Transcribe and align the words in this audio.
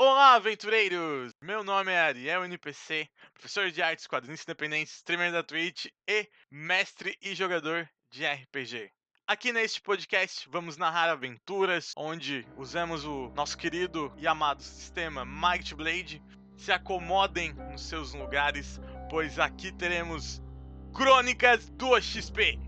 Olá, 0.00 0.34
aventureiros! 0.34 1.32
Meu 1.42 1.64
nome 1.64 1.90
é 1.90 1.98
Ariel 1.98 2.44
NPC, 2.44 3.08
professor 3.34 3.68
de 3.68 3.82
artes 3.82 4.06
quadrinhos 4.06 4.44
independentes, 4.44 4.94
streamer 4.94 5.32
da 5.32 5.42
Twitch 5.42 5.86
e 6.08 6.28
mestre 6.48 7.18
e 7.20 7.34
jogador 7.34 7.90
de 8.08 8.24
RPG. 8.24 8.92
Aqui 9.26 9.52
neste 9.52 9.80
podcast 9.80 10.48
vamos 10.48 10.76
narrar 10.76 11.10
aventuras 11.10 11.90
onde 11.96 12.46
usamos 12.56 13.04
o 13.04 13.30
nosso 13.30 13.58
querido 13.58 14.12
e 14.16 14.28
amado 14.28 14.62
sistema 14.62 15.24
Might 15.24 15.74
Blade. 15.74 16.22
Se 16.56 16.70
acomodem 16.70 17.52
nos 17.54 17.82
seus 17.82 18.14
lugares, 18.14 18.80
pois 19.10 19.36
aqui 19.36 19.72
teremos 19.72 20.40
Crônicas 20.94 21.68
do 21.70 22.00
XP. 22.00 22.67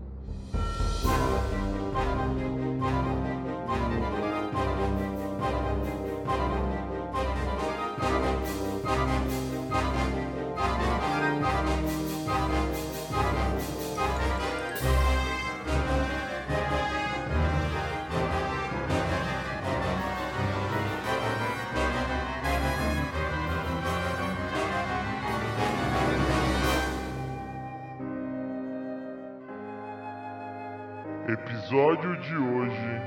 Episódio 31.71 32.17
de 32.19 32.35
hoje: 32.35 33.01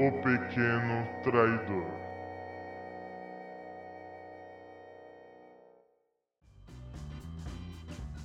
O 0.00 0.10
Pequeno 0.22 1.06
Traidor. 1.22 1.86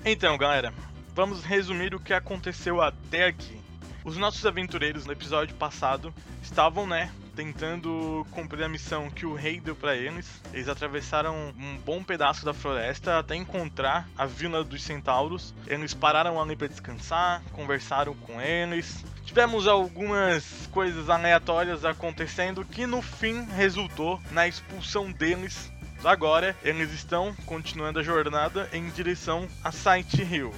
Então, 0.06 0.38
galera, 0.38 0.74
vamos 1.14 1.44
resumir 1.44 1.94
o 1.94 2.00
que 2.00 2.14
aconteceu 2.14 2.80
até 2.82 3.26
aqui. 3.26 3.61
Os 4.04 4.18
nossos 4.18 4.44
aventureiros 4.48 5.06
no 5.06 5.14
episódio 5.14 5.56
passado 5.56 6.12
estavam, 6.42 6.88
né, 6.88 7.12
tentando 7.36 8.26
cumprir 8.32 8.64
a 8.64 8.70
missão 8.70 9.12
que 9.12 9.28
o 9.28 9.36
rei 9.36 9.60
deu 9.60 9.76
para 9.76 9.96
eles. 9.96 10.42
Eles 10.52 10.68
atravessaram 10.68 11.54
um 11.56 11.78
bom 11.78 12.04
pedaço 12.04 12.44
da 12.44 12.54
floresta 12.54 13.20
até 13.20 13.36
encontrar 13.36 14.10
a 14.18 14.26
vila 14.26 14.64
dos 14.64 14.82
centauros. 14.82 15.54
Eles 15.68 15.94
pararam 15.94 16.42
ali 16.42 16.56
para 16.56 16.68
descansar, 16.68 17.44
conversaram 17.52 18.16
com 18.16 18.42
eles. 18.42 19.06
Tivemos 19.24 19.68
algumas 19.68 20.68
coisas 20.72 21.08
aleatórias 21.08 21.86
acontecendo 21.86 22.66
que 22.66 22.88
no 22.88 23.04
fim 23.04 23.46
resultou 23.52 24.20
na 24.32 24.48
expulsão 24.48 25.12
deles. 25.12 25.72
Agora 26.04 26.56
eles 26.64 26.92
estão 26.92 27.36
continuando 27.46 28.00
a 28.00 28.04
jornada 28.04 28.68
em 28.74 28.90
direção 28.90 29.48
a 29.64 29.72
Sight 29.72 30.20
Hill. 30.24 30.52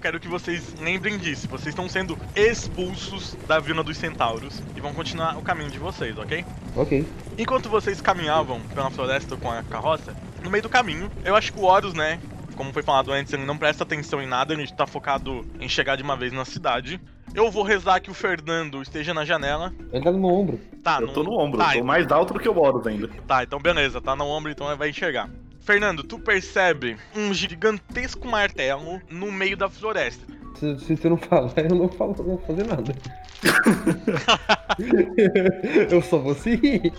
Quero 0.00 0.18
que 0.18 0.28
vocês 0.28 0.74
lembrem 0.80 1.18
disso. 1.18 1.46
Vocês 1.48 1.68
estão 1.68 1.88
sendo 1.88 2.18
expulsos 2.34 3.36
da 3.46 3.58
Vila 3.58 3.84
dos 3.84 3.96
Centauros 3.96 4.62
e 4.74 4.80
vão 4.80 4.92
continuar 4.94 5.36
o 5.38 5.42
caminho 5.42 5.70
de 5.70 5.78
vocês, 5.78 6.16
ok? 6.18 6.44
Ok. 6.74 7.06
Enquanto 7.38 7.68
vocês 7.68 8.00
caminhavam 8.00 8.60
pela 8.74 8.90
floresta 8.90 9.36
com 9.36 9.50
a 9.50 9.62
carroça, 9.62 10.16
no 10.42 10.50
meio 10.50 10.62
do 10.62 10.68
caminho, 10.68 11.10
eu 11.24 11.36
acho 11.36 11.52
que 11.52 11.60
o 11.60 11.64
Horus, 11.64 11.94
né? 11.94 12.18
Como 12.56 12.72
foi 12.72 12.82
falado 12.82 13.12
antes, 13.12 13.32
ele 13.32 13.44
não 13.44 13.56
presta 13.56 13.84
atenção 13.84 14.20
em 14.22 14.26
nada, 14.26 14.52
ele 14.52 14.66
tá 14.66 14.86
focado 14.86 15.46
em 15.58 15.68
chegar 15.68 15.96
de 15.96 16.02
uma 16.02 16.16
vez 16.16 16.32
na 16.32 16.44
cidade. 16.44 17.00
Eu 17.34 17.50
vou 17.50 17.62
rezar 17.62 18.00
que 18.00 18.10
o 18.10 18.14
Fernando 18.14 18.82
esteja 18.82 19.14
na 19.14 19.24
janela. 19.24 19.72
Ele 19.92 20.02
tá 20.02 20.10
no 20.10 20.18
meu 20.18 20.30
ombro. 20.30 20.60
Tá, 20.82 20.98
eu 21.00 21.06
no... 21.06 21.12
tô 21.12 21.22
no 21.22 21.38
ombro, 21.38 21.58
tá, 21.58 21.64
eu 21.64 21.68
tô 21.68 21.74
então- 21.76 21.86
mais 21.86 22.10
alto 22.10 22.34
do 22.34 22.40
que 22.40 22.48
o 22.48 22.58
Horus 22.58 22.86
ainda. 22.86 23.08
Tá, 23.26 23.44
então 23.44 23.60
beleza, 23.60 24.00
tá 24.00 24.16
no 24.16 24.26
ombro, 24.26 24.50
então 24.50 24.66
ele 24.66 24.76
vai 24.76 24.90
enxergar. 24.90 25.30
Fernando, 25.70 26.02
tu 26.02 26.18
percebe 26.18 26.96
um 27.16 27.32
gigantesco 27.32 28.26
martelo 28.26 29.00
no 29.08 29.30
meio 29.30 29.56
da 29.56 29.68
floresta. 29.68 30.26
Se, 30.56 30.76
se 30.80 30.96
tu 30.96 31.10
não 31.10 31.16
falar, 31.16 31.52
eu 31.58 31.76
não 31.76 31.88
falo, 31.88 32.12
não 32.18 32.24
vou 32.24 32.38
fazer 32.38 32.66
nada. 32.66 32.92
eu 35.88 36.02
só 36.02 36.18
vou 36.18 36.34
seguir. 36.34 36.92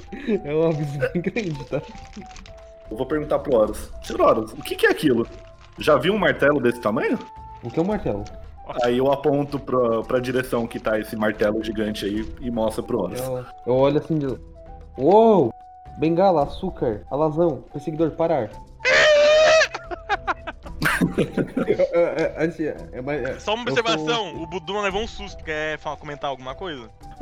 É 0.45 0.55
um 0.55 0.69
aviso 0.69 0.97
bem 0.99 1.21
grande, 1.21 1.65
tá? 1.65 1.81
Eu 2.89 2.95
vou 2.95 3.05
perguntar 3.05 3.39
pro 3.39 3.57
Horus. 3.57 3.91
Senhor 4.03 4.21
Horus, 4.21 4.53
o 4.53 4.63
que, 4.63 4.77
que 4.77 4.85
é 4.85 4.91
aquilo? 4.91 5.27
Já 5.77 5.97
viu 5.97 6.13
um 6.13 6.17
martelo 6.17 6.61
desse 6.61 6.79
tamanho? 6.79 7.19
O 7.61 7.69
que 7.69 7.77
é 7.77 7.81
um 7.81 7.87
martelo? 7.87 8.23
Aí 8.85 8.97
eu 8.97 9.11
aponto 9.11 9.59
pra, 9.59 10.01
pra 10.03 10.19
direção 10.21 10.65
que 10.65 10.79
tá 10.79 10.97
esse 10.97 11.17
martelo 11.17 11.61
gigante 11.61 12.05
aí 12.05 12.25
e 12.39 12.49
mostro 12.49 12.83
pro 12.83 13.01
Horus. 13.01 13.19
Eu, 13.19 13.45
eu 13.67 13.73
olho 13.73 13.97
assim 13.97 14.17
de. 14.17 14.27
Uou! 14.97 15.51
Bengala, 16.01 16.43
açúcar, 16.45 17.05
alazão, 17.11 17.63
perseguidor, 17.71 18.09
parar. 18.09 18.49
É, 21.67 21.73
é, 21.93 22.23
é, 22.23 22.33
assim, 22.43 22.63
é, 22.63 22.75
é, 22.91 22.99
é, 23.29 23.39
Só 23.39 23.53
uma 23.53 23.61
observação, 23.61 24.41
o 24.41 24.47
Buduma 24.47 24.81
levou 24.81 25.03
um 25.03 25.07
susto. 25.07 25.43
Quer 25.43 25.77
falar, 25.77 25.97
comentar 25.97 26.31
alguma 26.31 26.55
coisa? 26.55 26.89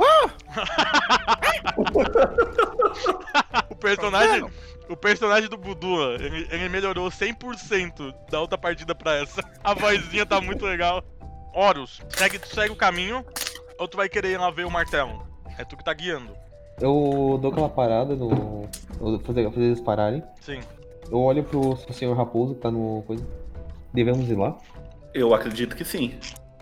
o 3.70 3.76
personagem. 3.76 4.50
O 4.88 4.96
personagem 4.96 5.50
do 5.50 5.58
Budua, 5.58 6.16
ele, 6.16 6.48
ele 6.50 6.70
melhorou 6.70 7.10
100% 7.10 8.16
da 8.32 8.40
outra 8.40 8.58
partida 8.58 8.96
pra 8.96 9.16
essa. 9.16 9.44
A 9.62 9.74
vozinha 9.74 10.26
tá 10.26 10.40
muito 10.40 10.66
legal. 10.66 11.04
Horus, 11.54 12.02
segue, 12.16 12.40
segue 12.48 12.72
o 12.72 12.78
caminho 12.78 13.26
ou 13.78 13.90
tu 13.90 13.98
vai 13.98 14.08
querer 14.08 14.32
ir 14.32 14.38
lá 14.38 14.50
ver 14.50 14.66
o 14.66 14.72
martelo? 14.72 15.28
É 15.58 15.66
tu 15.66 15.76
que 15.76 15.84
tá 15.84 15.94
guiando. 15.94 16.34
Eu 16.82 17.38
dou 17.42 17.52
aquela 17.52 17.70
parada 17.70 18.16
no. 18.16 18.30
eu 19.00 19.00
vou 19.00 19.20
fazer, 19.20 19.50
fazer 19.52 19.66
eles 19.66 19.82
pararem. 19.82 20.24
Sim. 20.42 20.60
Eu 21.12 21.20
olho 21.20 21.44
pro, 21.44 21.76
senhor 21.92 22.16
Raposo 22.16 22.56
que 22.56 22.62
tá 22.62 22.72
no. 22.72 23.04
coisa. 23.06 23.26
Devemos 23.94 24.30
ir 24.30 24.36
lá. 24.36 24.58
Eu 25.14 25.34
acredito 25.34 25.76
que 25.76 25.84
sim. 25.84 26.14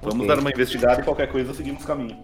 Vamos 0.01 0.25
Ok. 0.25 0.27
dar 0.27 0.39
uma 0.39 0.49
investigada 0.51 1.01
e 1.01 1.03
qualquer 1.03 1.31
coisa 1.31 1.53
seguimos 1.53 1.83
o 1.83 1.87
caminho. 1.87 2.17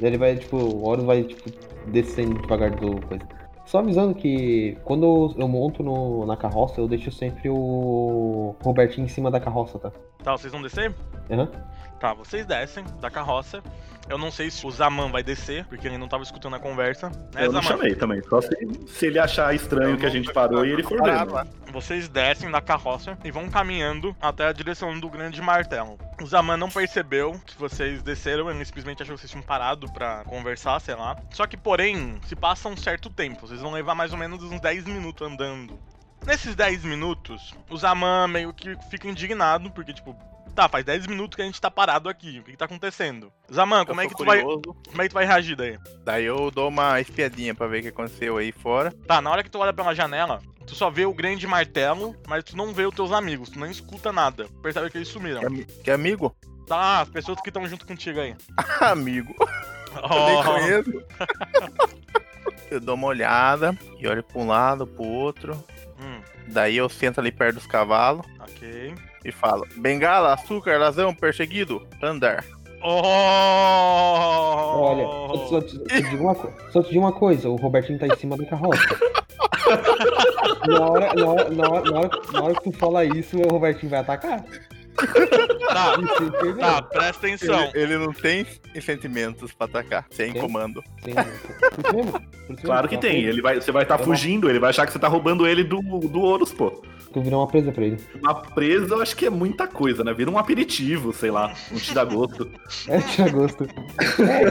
Ele 0.00 0.16
vai, 0.16 0.36
tipo, 0.36 0.56
o 0.56 0.86
Horus 0.88 1.04
vai, 1.04 1.24
tipo, 1.24 1.50
descendo 1.88 2.40
devagar 2.40 2.70
do 2.70 3.00
coisa. 3.06 3.24
Só 3.66 3.80
avisando 3.80 4.14
que 4.14 4.78
quando 4.84 5.34
eu, 5.36 5.46
monto 5.48 5.82
no, 5.82 6.24
na 6.24 6.36
carroça, 6.36 6.80
eu 6.80 6.88
deixo 6.88 7.10
sempre 7.12 7.50
o 7.50 8.54
Robertinho 8.62 9.04
em 9.04 9.08
cima 9.08 9.30
da 9.30 9.38
carroça, 9.38 9.78
tá? 9.78 9.92
Tá, 10.24 10.32
vocês 10.32 10.50
vão 10.50 10.62
descer? 10.62 10.94
Aham. 11.30 11.50
Tá, 11.98 12.14
vocês 12.14 12.46
descem 12.46 12.84
da 13.00 13.10
carroça. 13.10 13.62
Eu 14.08 14.16
não 14.16 14.30
sei 14.30 14.50
se 14.50 14.66
o 14.66 14.70
Zaman 14.70 15.10
vai 15.10 15.22
descer, 15.22 15.66
porque 15.66 15.86
ele 15.86 15.98
não 15.98 16.08
tava 16.08 16.22
escutando 16.22 16.54
a 16.56 16.58
conversa. 16.58 17.10
Né, 17.34 17.44
eu 17.44 17.52
não 17.52 17.60
Zaman? 17.60 17.62
chamei 17.62 17.94
também, 17.94 18.22
só 18.22 18.40
se, 18.40 18.48
se 18.86 19.06
ele 19.06 19.18
achar 19.18 19.54
estranho 19.54 19.98
que 19.98 20.06
a 20.06 20.08
gente 20.08 20.32
parou 20.32 20.64
e 20.64 20.72
ele 20.72 20.82
for 20.82 20.98
lá. 20.98 21.46
Vocês 21.70 22.08
descem 22.08 22.50
da 22.50 22.60
carroça 22.62 23.18
e 23.22 23.30
vão 23.30 23.50
caminhando 23.50 24.16
até 24.18 24.46
a 24.46 24.52
direção 24.52 24.98
do 24.98 25.10
grande 25.10 25.42
martelo. 25.42 25.98
O 26.22 26.26
Zaman 26.26 26.56
não 26.56 26.70
percebeu 26.70 27.38
que 27.44 27.58
vocês 27.58 28.02
desceram, 28.02 28.50
ele 28.50 28.64
simplesmente 28.64 29.02
achou 29.02 29.14
que 29.14 29.20
vocês 29.20 29.30
tinham 29.30 29.44
parado 29.44 29.92
pra 29.92 30.24
conversar, 30.24 30.80
sei 30.80 30.94
lá. 30.94 31.16
Só 31.30 31.46
que, 31.46 31.58
porém, 31.58 32.18
se 32.26 32.34
passa 32.34 32.68
um 32.68 32.76
certo 32.76 33.10
tempo, 33.10 33.46
vocês 33.46 33.60
vão 33.60 33.72
levar 33.72 33.94
mais 33.94 34.12
ou 34.12 34.18
menos 34.18 34.42
uns 34.42 34.58
10 34.60 34.86
minutos 34.86 35.26
andando. 35.26 35.78
Nesses 36.26 36.54
10 36.54 36.84
minutos, 36.84 37.54
o 37.68 37.76
Zaman 37.76 38.28
meio 38.28 38.52
que 38.54 38.74
fica 38.90 39.06
indignado, 39.06 39.70
porque, 39.70 39.92
tipo, 39.92 40.16
tá, 40.54 40.68
faz 40.68 40.84
10 40.84 41.06
minutos 41.06 41.36
que 41.36 41.42
a 41.42 41.44
gente 41.44 41.60
tá 41.60 41.70
parado 41.70 42.08
aqui, 42.08 42.38
o 42.38 42.42
que, 42.42 42.52
que 42.52 42.56
tá 42.56 42.64
acontecendo? 42.64 43.32
Zaman, 43.52 43.84
como 43.84 44.00
Eu 44.00 44.04
é, 44.04 44.08
que 44.08 44.16
tu 44.16 44.24
vai, 44.24 44.42
como 44.42 44.62
é 44.98 45.02
que 45.02 45.08
tu 45.08 45.14
vai 45.14 45.24
reagir 45.24 45.56
daí? 45.56 45.78
Daí 46.04 46.24
eu 46.24 46.50
dou 46.50 46.68
uma 46.68 47.00
espiadinha 47.00 47.54
pra 47.54 47.66
ver 47.66 47.78
o 47.78 47.82
que 47.82 47.88
aconteceu 47.88 48.36
aí 48.36 48.52
fora. 48.52 48.92
Tá, 49.06 49.20
na 49.20 49.30
hora 49.30 49.42
que 49.42 49.50
tu 49.50 49.58
olha 49.58 49.72
pela 49.72 49.94
janela, 49.94 50.40
tu 50.66 50.74
só 50.74 50.90
vê 50.90 51.06
o 51.06 51.14
grande 51.14 51.46
martelo, 51.46 52.14
mas 52.26 52.44
tu 52.44 52.56
não 52.56 52.72
vê 52.72 52.86
os 52.86 52.94
teus 52.94 53.12
amigos, 53.12 53.50
tu 53.50 53.58
não 53.58 53.70
escuta 53.70 54.12
nada. 54.12 54.46
Percebe 54.62 54.90
que 54.90 54.98
eles 54.98 55.08
sumiram. 55.08 55.40
Que, 55.40 55.64
que 55.64 55.90
amigo? 55.90 56.34
Tá, 56.66 57.00
as 57.00 57.08
pessoas 57.08 57.40
que 57.40 57.48
estão 57.48 57.66
junto 57.66 57.86
contigo 57.86 58.20
aí. 58.20 58.36
amigo. 58.80 59.34
Eu 59.94 60.26
nem 60.26 60.44
conheço. 60.44 61.04
eu 62.70 62.80
dou 62.80 62.94
uma 62.94 63.06
olhada 63.06 63.76
e 63.98 64.06
olho 64.06 64.22
pra 64.22 64.38
um 64.40 64.46
lado, 64.46 64.86
pro 64.86 65.04
outro. 65.04 65.64
Hum, 66.00 66.20
Daí 66.48 66.76
eu 66.76 66.88
sento 66.88 67.18
ali 67.20 67.32
perto 67.32 67.56
dos 67.56 67.66
cavalos 67.66 68.24
ok. 68.58 68.94
E 69.28 69.32
falo: 69.32 69.66
Bengala, 69.76 70.34
açúcar, 70.34 70.78
razão, 70.78 71.14
perseguido, 71.14 71.86
andar. 72.02 72.44
Oh! 72.82 72.88
Olha, 74.80 75.06
só, 75.48 75.60
te- 75.60 75.78
digo 76.10 76.24
uma, 76.24 76.34
só 76.70 76.82
te 76.82 76.90
digo 76.90 77.00
uma 77.00 77.12
coisa, 77.12 77.48
o 77.48 77.56
Robertinho 77.56 77.98
tá 77.98 78.06
em 78.06 78.16
cima 78.16 78.36
da 78.36 78.44
carroça. 78.46 78.80
na, 80.66 80.80
hora, 80.88 81.14
na, 81.14 81.26
hora, 81.26 81.50
na, 81.50 81.68
hora, 81.68 81.90
na, 81.90 81.98
hora, 82.00 82.10
na 82.32 82.42
hora 82.42 82.54
que 82.54 82.70
tu 82.70 82.78
fala 82.78 83.04
isso, 83.04 83.36
o 83.38 83.48
Robertinho 83.48 83.90
vai 83.90 84.00
atacar. 84.00 84.44
Tá, 85.68 85.94
Isso, 86.02 86.56
tá, 86.56 86.82
presta 86.82 87.26
atenção. 87.28 87.70
Ele, 87.72 87.94
ele 87.94 87.98
não 87.98 88.12
tem 88.12 88.44
sentimentos 88.80 89.52
pra 89.52 89.66
atacar, 89.66 90.04
sem 90.10 90.32
Tem? 90.32 90.40
comando. 90.42 90.82
Tem- 91.04 91.14
por 91.14 91.22
isso 91.24 91.94
mesmo, 91.94 92.12
por 92.12 92.54
isso 92.54 92.62
Claro 92.64 92.88
mesmo, 92.88 93.00
que 93.00 93.06
ela 93.06 93.14
tem, 93.14 93.24
ele 93.24 93.40
vai, 93.40 93.60
você 93.60 93.70
vai 93.70 93.84
estar 93.84 93.94
Eu 93.94 93.98
não- 93.98 94.04
fugindo, 94.06 94.50
ele 94.50 94.58
vai 94.58 94.70
achar 94.70 94.86
que 94.86 94.92
você 94.92 94.98
tá 94.98 95.06
roubando 95.06 95.46
ele 95.46 95.62
do, 95.62 95.80
do 95.80 96.20
Horus, 96.22 96.52
pô. 96.52 96.82
Tu 97.18 97.22
virar 97.22 97.38
uma 97.38 97.48
presa 97.48 97.72
pra 97.72 97.84
ele. 97.84 98.00
Uma 98.22 98.34
presa 98.34 98.94
eu 98.94 99.02
acho 99.02 99.16
que 99.16 99.26
é 99.26 99.30
muita 99.30 99.66
coisa, 99.66 100.04
né? 100.04 100.14
Vira 100.14 100.30
um 100.30 100.38
aperitivo, 100.38 101.12
sei 101.12 101.32
lá, 101.32 101.52
um 101.72 101.76
tira-gosto. 101.76 102.48
É, 102.86 103.00
tira 103.00 103.28
gosto. 103.30 103.66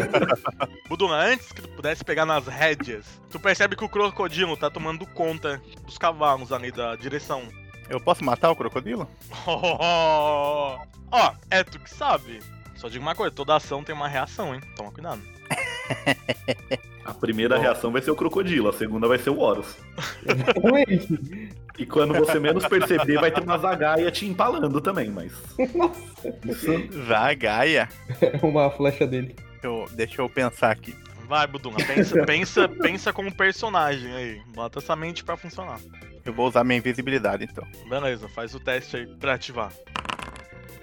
Buduna, 0.89 1.15
antes 1.15 1.51
que 1.51 1.61
tu 1.61 1.69
pudesse 1.69 2.03
pegar 2.03 2.25
nas 2.25 2.45
rédeas, 2.45 3.05
tu 3.29 3.39
percebe 3.39 3.75
que 3.75 3.85
o 3.85 3.89
crocodilo 3.89 4.57
tá 4.57 4.69
tomando 4.69 5.05
conta 5.05 5.61
dos 5.85 5.97
cavalos 5.97 6.51
ali 6.51 6.71
da 6.71 6.95
direção. 6.95 7.43
Eu 7.89 8.01
posso 8.01 8.23
matar 8.23 8.51
o 8.51 8.55
crocodilo? 8.55 9.07
Ó, 9.45 10.77
Ó, 11.11 11.33
é 11.49 11.63
tu 11.63 11.79
que 11.79 11.89
sabe. 11.89 12.39
Só 12.75 12.89
digo 12.89 13.01
uma 13.01 13.15
coisa, 13.15 13.33
toda 13.33 13.55
ação 13.55 13.81
tem 13.83 13.95
uma 13.95 14.09
reação, 14.09 14.53
hein? 14.53 14.61
Toma 14.75 14.91
cuidado. 14.91 15.21
A 17.05 17.13
primeira 17.13 17.57
reação 17.57 17.91
vai 17.91 18.01
ser 18.01 18.11
o 18.11 18.15
crocodilo, 18.15 18.67
a 18.67 18.73
segunda 18.73 19.07
vai 19.07 19.17
ser 19.17 19.29
o 19.29 19.39
Horus. 19.39 19.77
Exatamente. 20.25 21.57
E 21.77 21.85
quando 21.85 22.13
você 22.13 22.39
menos 22.39 22.65
perceber, 22.65 23.19
vai 23.19 23.31
ter 23.31 23.43
uma 23.43 23.57
zagaia 23.57 24.09
te 24.09 24.25
empalando 24.25 24.81
também, 24.81 25.09
mas. 25.09 25.31
Isso 26.45 27.05
Zagaia. 27.07 27.87
É 28.21 28.45
uma 28.45 28.69
flecha 28.71 29.05
dele. 29.05 29.35
Eu, 29.61 29.85
deixa 29.93 30.21
eu 30.21 30.29
pensar 30.29 30.71
aqui. 30.71 30.95
Vai, 31.27 31.45
Buduna, 31.45 31.77
pensa, 31.85 32.23
pensa, 32.25 32.69
pensa 32.69 33.13
como 33.13 33.33
personagem 33.33 34.11
aí. 34.13 34.41
Bota 34.55 34.79
essa 34.79 34.95
mente 34.95 35.23
pra 35.23 35.35
funcionar. 35.35 35.79
Eu 36.25 36.33
vou 36.33 36.47
usar 36.47 36.63
minha 36.63 36.77
invisibilidade 36.77 37.43
então. 37.43 37.67
Beleza, 37.87 38.27
faz 38.29 38.55
o 38.55 38.59
teste 38.59 38.97
aí 38.97 39.05
pra 39.05 39.33
ativar. 39.33 39.71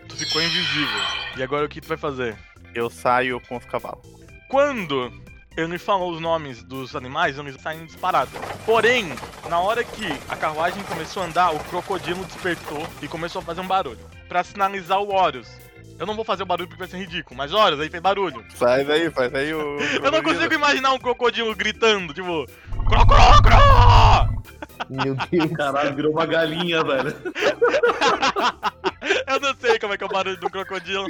Tu 0.09 0.17
ficou 0.17 0.43
invisível. 0.43 1.01
E 1.37 1.43
agora 1.43 1.67
o 1.67 1.69
que 1.69 1.81
tu 1.81 1.89
vai 1.89 1.97
fazer? 1.97 2.37
Eu 2.75 2.89
saio 2.91 3.41
com 3.41 3.57
os 3.57 3.65
cavalos. 3.65 4.07
Quando 4.49 5.11
ele 5.57 5.69
me 5.69 5.79
falou 5.79 6.13
os 6.13 6.21
nomes 6.21 6.63
dos 6.63 6.97
animais, 6.97 7.39
eles 7.39 7.61
saem 7.61 7.87
disparados. 7.87 8.33
Porém, 8.67 9.13
na 9.49 9.61
hora 9.61 9.85
que 9.85 10.07
a 10.29 10.37
carruagem 10.37 10.83
começou 10.85 11.23
a 11.23 11.27
andar, 11.27 11.55
o 11.55 11.59
crocodilo 11.65 12.25
despertou 12.25 12.87
e 13.01 13.09
começou 13.09 13.41
a 13.41 13.45
fazer 13.45 13.61
um 13.61 13.67
barulho. 13.67 14.01
Pra 14.29 14.43
sinalizar 14.43 15.01
o 15.01 15.15
Horus. 15.15 15.49
Eu 15.97 16.07
não 16.07 16.17
vou 16.17 16.25
fazer 16.25 16.43
o 16.43 16.47
barulho 16.47 16.67
porque 16.67 16.81
vai 16.83 16.89
ser 16.89 16.97
ridículo, 16.99 17.37
mas 17.37 17.53
Horus 17.53 17.79
aí 17.79 17.89
fez 17.89 18.03
barulho. 18.03 18.45
Faz 18.55 18.91
aí, 18.91 19.09
faz 19.11 19.33
aí 19.33 19.55
o. 19.55 19.79
Eu 20.03 20.11
não 20.11 20.23
consigo 20.23 20.53
imaginar 20.53 20.93
um 20.93 20.99
crocodilo 20.99 21.55
gritando, 21.55 22.13
tipo. 22.13 22.47
Crococro! 22.89 23.55
Meu 24.91 25.15
Deus. 25.31 25.53
Caralho, 25.53 25.95
virou 25.95 26.13
uma 26.13 26.27
galinha, 26.27 26.83
velho. 26.83 27.15
Eu 29.27 29.39
não 29.41 29.55
sei 29.55 29.79
como 29.79 29.93
é 29.95 29.99
que 29.99 30.03
é 30.05 30.07
o 30.07 30.11
barulho 30.11 30.39
do 30.39 30.51
crocodilo. 30.51 31.07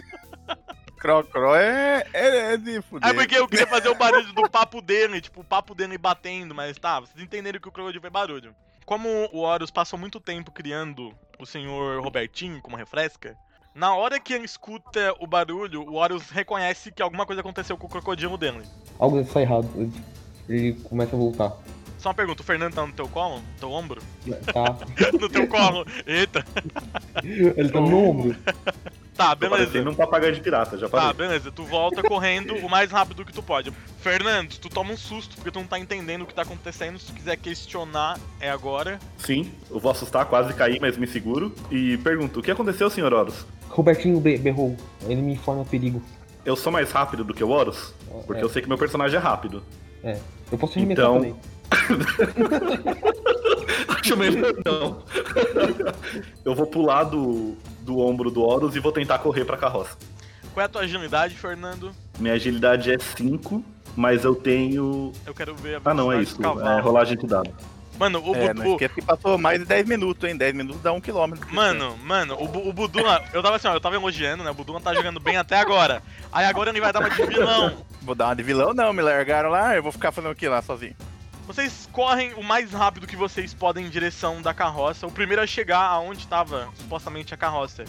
Crocro 1.05 1.55
é, 1.55 2.03
é, 2.15 2.55
é 2.55 2.57
de 2.57 2.81
fuder. 2.81 3.11
É 3.11 3.13
porque 3.13 3.37
eu 3.37 3.47
queria 3.47 3.67
fazer 3.67 3.91
o 3.91 3.95
barulho 3.95 4.33
do 4.33 4.49
papo 4.49 4.81
dele, 4.81 5.21
tipo, 5.21 5.43
o 5.43 5.45
papo 5.45 5.75
dele 5.75 5.99
batendo, 5.99 6.55
mas 6.55 6.79
tá, 6.79 6.99
vocês 7.01 7.23
entenderam 7.23 7.61
que 7.61 7.69
o 7.69 7.73
crocodilo 7.73 8.01
foi 8.01 8.09
barulho. 8.09 8.55
Como 8.87 9.07
o 9.31 9.41
Horus 9.41 9.71
passou 9.71 9.99
muito 9.99 10.19
tempo 10.19 10.51
criando 10.51 11.13
o 11.39 11.45
senhor 11.45 12.03
Robertinho 12.03 12.59
como 12.63 12.75
refresca, 12.77 13.37
na 13.75 13.95
hora 13.95 14.19
que 14.19 14.33
ele 14.33 14.47
escuta 14.47 15.15
o 15.21 15.27
barulho, 15.27 15.83
o 15.83 15.97
Horus 15.97 16.31
reconhece 16.31 16.91
que 16.91 17.03
alguma 17.03 17.27
coisa 17.27 17.43
aconteceu 17.43 17.77
com 17.77 17.87
o 17.87 17.91
crocodilo 17.91 18.39
dele. 18.39 18.63
Algo 18.99 19.21
está 19.21 19.43
errado. 19.43 19.69
Ele- 19.77 19.93
Ele 20.49 20.73
começa 20.85 21.15
a 21.17 21.19
voltar. 21.19 21.53
Só 21.99 22.09
uma 22.11 22.15
pergunta, 22.15 22.41
o 22.43 22.45
Fernando 22.45 22.75
tá 22.75 22.87
no 22.87 22.93
teu 22.95 23.09
colo? 23.09 23.37
No 23.41 23.59
teu 23.61 23.71
ombro? 23.71 24.03
Tá. 24.53 24.77
no 25.21 25.29
teu 25.29 25.47
colo? 25.49 25.87
Eita. 26.07 26.45
Ele 27.23 27.69
tá 27.71 27.81
no 27.81 27.89
meu 27.89 27.99
ombro. 27.99 28.37
Tá, 29.17 29.31
Tô 29.31 29.37
beleza. 29.49 29.67
parecendo 29.67 29.91
um 29.91 29.95
papagaio 29.95 30.35
de 30.35 30.41
pirata, 30.41 30.77
já 30.77 30.89
Tá, 30.89 31.13
beleza. 31.13 31.53
Tu 31.53 31.63
volta 31.65 32.03
correndo 32.03 32.55
o 32.57 32.69
mais 32.69 32.91
rápido 32.91 33.25
que 33.25 33.33
tu 33.33 33.43
pode. 33.43 33.73
Fernando, 34.01 34.51
tu 34.59 34.69
toma 34.69 34.93
um 34.93 34.97
susto 34.97 35.37
porque 35.37 35.53
tu 35.53 35.61
não 35.61 35.67
tá 35.67 35.79
entendendo 35.79 36.23
o 36.23 36.27
que 36.27 36.35
tá 36.35 36.43
acontecendo. 36.43 36.99
Se 36.99 37.07
tu 37.07 37.13
quiser 37.13 37.37
questionar, 37.37 38.19
é 38.41 38.51
agora. 38.51 38.99
Sim, 39.19 39.53
eu 39.71 39.79
vou 39.79 39.93
assustar, 39.93 40.25
quase 40.27 40.53
cair, 40.55 40.81
mas 40.81 40.97
me 40.97 41.07
seguro. 41.07 41.55
E 41.71 41.97
pergunto, 41.99 42.41
o 42.41 42.43
que 42.43 42.51
aconteceu, 42.51 42.91
senhor 42.91 43.13
Horus? 43.13 43.47
Robertinho 43.69 44.19
be- 44.21 44.37
berrou. 44.37 44.77
Ele 45.07 45.23
me 45.23 45.35
informa 45.35 45.65
perigo. 45.65 46.03
Eu 46.45 46.57
sou 46.57 46.73
mais 46.73 46.91
rápido 46.91 47.23
do 47.25 47.33
que 47.33 47.43
o 47.45 47.51
Horus? 47.51 47.95
Porque 48.27 48.41
É. 48.41 48.45
eu 48.45 48.49
sei 48.49 48.63
que 48.63 48.69
meu 48.69 48.77
personagem 48.79 49.17
é 49.17 49.23
rápido. 49.23 49.63
É. 50.03 50.19
Eu 50.51 50.59
posso 50.59 50.77
arremessar 50.79 51.05
Então- 51.05 51.15
também. 51.19 51.37
Acho 53.89 54.17
melhor 54.17 54.53
não. 54.65 55.03
eu 56.45 56.55
vou 56.55 56.67
pular 56.67 57.05
do, 57.05 57.57
do 57.85 57.99
ombro 58.01 58.31
do 58.31 58.43
Horus 58.43 58.75
e 58.75 58.81
vou 58.81 58.91
tentar 58.91 59.19
correr 59.19 59.45
pra 59.45 59.57
carroça. 59.57 59.97
Qual 60.53 60.63
é 60.63 60.67
a 60.67 60.69
tua 60.69 60.83
agilidade, 60.83 61.35
Fernando? 61.35 61.93
Minha 62.19 62.35
agilidade 62.35 62.91
é 62.93 62.99
5, 62.99 63.63
mas 63.97 64.25
eu 64.25 64.35
tenho. 64.35 65.13
Eu 65.27 65.35
quero 65.35 65.55
ver 65.55 65.77
a 65.77 65.81
Ah, 65.85 65.95
não, 65.95 66.11
é 66.13 66.23
isso. 66.23 66.39
É 66.43 66.81
rolagem 66.81 67.17
de 67.19 67.27
dado. 67.27 67.51
Mano, 67.99 68.21
o 68.25 68.35
É, 68.35 68.53
Budu. 68.53 68.77
que 68.77 69.01
passou 69.03 69.39
mais 69.39 69.61
de 69.61 69.67
10 69.67 69.87
minutos, 69.87 70.29
hein? 70.29 70.37
10 70.37 70.53
minutos 70.55 70.83
dá 70.83 70.93
um 70.93 71.01
quilômetro. 71.01 71.47
Mano, 71.55 71.97
mano, 71.99 72.35
o, 72.35 72.69
o 72.69 72.73
Buduna, 72.73 73.23
eu 73.33 73.41
tava 73.41 73.55
assim, 73.55 73.69
ó, 73.69 73.75
eu 73.75 73.81
tava 73.81 73.95
elogiando, 73.95 74.43
né? 74.43 74.51
O 74.51 74.55
Buduna 74.55 74.81
tá 74.81 74.93
jogando 74.93 75.21
bem 75.21 75.37
até 75.37 75.57
agora. 75.61 76.03
Aí 76.33 76.45
agora 76.45 76.71
ele 76.71 76.81
vai 76.81 76.93
dar 76.93 76.99
uma 77.01 77.11
de 77.11 77.25
vilão. 77.25 77.73
Vou 78.03 78.15
dar 78.17 78.27
uma 78.27 78.37
de 78.37 78.43
vilão, 78.43 78.75
não, 78.75 78.93
me 78.93 79.01
largaram 79.01 79.49
lá, 79.49 79.77
eu 79.77 79.83
vou 79.83 79.93
ficar 79.93 80.11
fazendo 80.11 80.33
o 80.33 80.35
que 80.35 80.49
lá 80.49 80.61
sozinho. 80.61 80.95
Vocês 81.47 81.89
correm 81.93 82.33
o 82.35 82.43
mais 82.43 82.73
rápido 82.73 83.07
que 83.07 83.17
vocês 83.17 83.53
podem 83.53 83.87
em 83.87 83.91
direção 83.91 84.41
da 84.41 84.55
carroça. 84.55 85.07
O 85.07 85.13
primeiro 85.13 85.43
a 85.43 85.47
chegar 85.47 85.83
aonde 85.83 86.27
tava 86.27 86.69
supostamente 86.77 87.35
a 87.35 87.37
carroça 87.37 87.85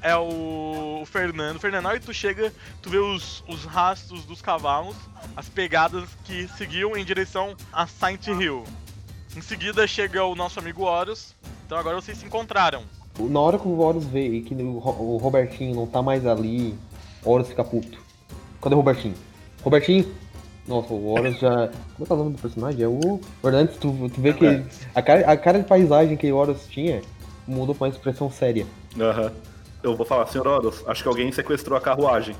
é 0.00 0.14
o, 0.16 1.00
o 1.02 1.06
Fernando. 1.06 1.58
Fernando, 1.58 1.82
na 1.82 1.88
hora 1.90 2.00
que 2.00 2.06
tu 2.06 2.14
chega, 2.14 2.52
tu 2.80 2.90
vê 2.90 2.98
os, 2.98 3.42
os 3.48 3.64
rastros 3.64 4.24
dos 4.24 4.40
cavalos, 4.40 4.96
as 5.36 5.48
pegadas 5.48 6.08
que 6.24 6.46
seguiam 6.56 6.96
em 6.96 7.04
direção 7.04 7.56
a 7.72 7.86
Saint 7.88 8.26
Hill. 8.28 8.64
Em 9.36 9.40
seguida 9.40 9.86
chega 9.86 10.24
o 10.24 10.34
nosso 10.36 10.60
amigo 10.60 10.82
Horus. 10.84 11.34
Então 11.66 11.78
agora 11.78 12.00
vocês 12.00 12.18
se 12.18 12.24
encontraram. 12.26 12.84
Na 13.18 13.40
hora 13.40 13.58
que 13.58 13.66
o 13.66 13.78
Horus 13.80 14.04
vê 14.06 14.40
que 14.42 14.54
o, 14.54 14.78
Ro- 14.78 15.14
o 15.14 15.16
Robertinho 15.16 15.74
não 15.74 15.86
tá 15.86 16.00
mais 16.02 16.24
ali, 16.24 16.78
Horus 17.24 17.48
fica 17.48 17.64
puto. 17.64 17.98
Cadê 18.60 18.74
o 18.74 18.78
Robertinho? 18.78 19.14
Robertinho? 19.62 20.14
Nossa, 20.66 20.92
o 20.94 21.08
Horus 21.12 21.38
já. 21.40 21.50
Como 21.96 22.02
é 22.02 22.04
que 22.06 22.12
é 22.12 22.14
o 22.14 22.18
nome 22.18 22.32
do 22.36 22.38
personagem? 22.40 22.82
É 22.84 22.88
o. 22.88 23.20
Fernandes, 23.40 23.76
tu, 23.76 24.10
tu 24.14 24.20
vê 24.20 24.32
que 24.32 24.62
a 24.94 25.02
cara, 25.02 25.30
a 25.30 25.36
cara 25.36 25.58
de 25.58 25.64
paisagem 25.66 26.16
que 26.16 26.30
o 26.32 26.36
Horus 26.36 26.66
tinha 26.68 27.02
mudou 27.46 27.74
pra 27.74 27.86
uma 27.86 27.90
expressão 27.92 28.30
séria. 28.30 28.64
Aham. 28.98 29.32
Eu 29.82 29.96
vou 29.96 30.06
falar, 30.06 30.26
senhor 30.26 30.46
Horus, 30.46 30.84
acho 30.86 31.02
que 31.02 31.08
alguém 31.08 31.32
sequestrou 31.32 31.76
a 31.76 31.80
carruagem. 31.80 32.36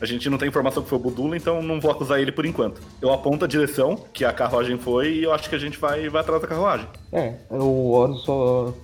A 0.00 0.04
gente 0.06 0.28
não 0.28 0.36
tem 0.36 0.48
informação 0.48 0.82
que 0.82 0.88
foi 0.90 0.98
o 0.98 1.00
Budula, 1.00 1.34
então 1.34 1.62
não 1.62 1.80
vou 1.80 1.90
acusar 1.90 2.20
ele 2.20 2.30
por 2.30 2.44
enquanto. 2.44 2.82
Eu 3.00 3.10
aponto 3.10 3.46
a 3.46 3.48
direção 3.48 3.96
que 4.12 4.22
a 4.24 4.32
carruagem 4.34 4.76
foi 4.76 5.14
e 5.14 5.22
eu 5.24 5.32
acho 5.32 5.48
que 5.48 5.54
a 5.54 5.58
gente 5.58 5.78
vai, 5.78 6.06
vai 6.10 6.20
atrás 6.20 6.42
da 6.42 6.48
carruagem. 6.48 6.86
É, 7.10 7.34
o 7.48 7.92
Horus 7.92 8.22
só. 8.24 8.74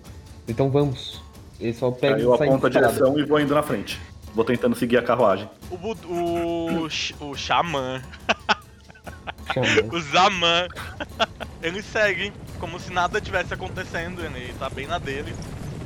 Então 0.49 0.71
vamos. 0.71 1.21
Ele 1.61 1.75
só 1.75 1.91
pega 1.91 2.17
Aí 2.17 2.23
eu 2.23 2.33
aponto 2.33 2.67
a 2.67 2.71
direção 2.71 3.19
e 3.19 3.25
vou 3.27 3.39
indo 3.39 3.55
na 3.55 3.63
frente. 3.63 4.01
Vou 4.35 4.45
tentando 4.47 4.75
seguir 4.75 4.97
a 4.97 5.03
carruagem. 5.03 5.51
O, 5.71 5.77
Bud- 5.77 6.07
o, 6.07 6.87
o 7.27 7.35
Xamã. 7.37 8.01
o 9.93 10.01
Zaman, 10.01 10.69
ele 11.63 11.83
segue 11.83 12.33
como 12.59 12.79
se 12.79 12.93
nada 12.93 13.21
tivesse 13.21 13.55
acontecendo, 13.55 14.23
ele 14.23 14.55
tá 14.59 14.69
bem 14.69 14.87
na 14.87 14.99
dele. 14.99 15.35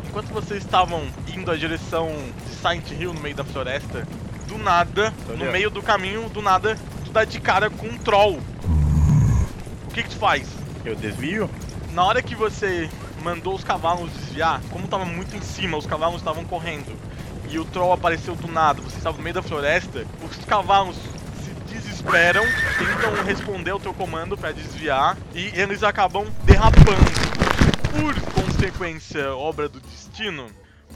Enquanto 0.08 0.28
vocês 0.28 0.62
estavam 0.62 1.06
indo 1.34 1.50
à 1.50 1.56
direção 1.56 2.08
de 2.46 2.54
Silent 2.56 2.90
Hill 2.90 3.14
no 3.14 3.20
meio 3.20 3.34
da 3.34 3.44
floresta, 3.44 4.06
do 4.46 4.58
nada, 4.58 5.12
no 5.28 5.50
meio 5.50 5.70
do 5.70 5.82
caminho, 5.82 6.28
do 6.28 6.42
nada, 6.42 6.76
tu 7.04 7.10
dá 7.10 7.24
de 7.24 7.40
cara 7.40 7.70
com 7.70 7.86
um 7.86 7.98
troll. 7.98 8.38
O 9.88 9.94
que 9.94 10.02
que 10.02 10.10
tu 10.10 10.16
faz? 10.16 10.48
Eu 10.84 10.94
desvio? 10.94 11.48
Na 11.92 12.04
hora 12.04 12.22
que 12.22 12.34
você 12.34 12.90
mandou 13.22 13.54
os 13.54 13.64
cavalos 13.64 14.10
desviar, 14.12 14.60
como 14.70 14.86
tava 14.86 15.04
muito 15.04 15.36
em 15.36 15.40
cima, 15.40 15.76
os 15.76 15.86
cavalos 15.86 16.16
estavam 16.16 16.44
correndo 16.44 16.96
e 17.48 17.58
o 17.58 17.64
troll 17.64 17.92
apareceu 17.92 18.34
do 18.34 18.50
nada, 18.50 18.82
você 18.82 18.96
estava 18.96 19.16
no 19.16 19.22
meio 19.22 19.34
da 19.34 19.42
floresta, 19.42 20.04
os 20.22 20.44
cavalos 20.44 20.96
se 22.04 22.14
desesperam, 22.14 22.44
tentam 22.78 23.24
responder 23.24 23.70
ao 23.70 23.80
teu 23.80 23.94
comando 23.94 24.36
pra 24.36 24.52
desviar 24.52 25.16
e 25.34 25.48
eles 25.58 25.82
acabam 25.82 26.26
derrapando. 26.44 27.04
Por 27.90 28.14
consequência, 28.32 29.34
obra 29.34 29.68
do 29.68 29.80
destino, 29.80 30.50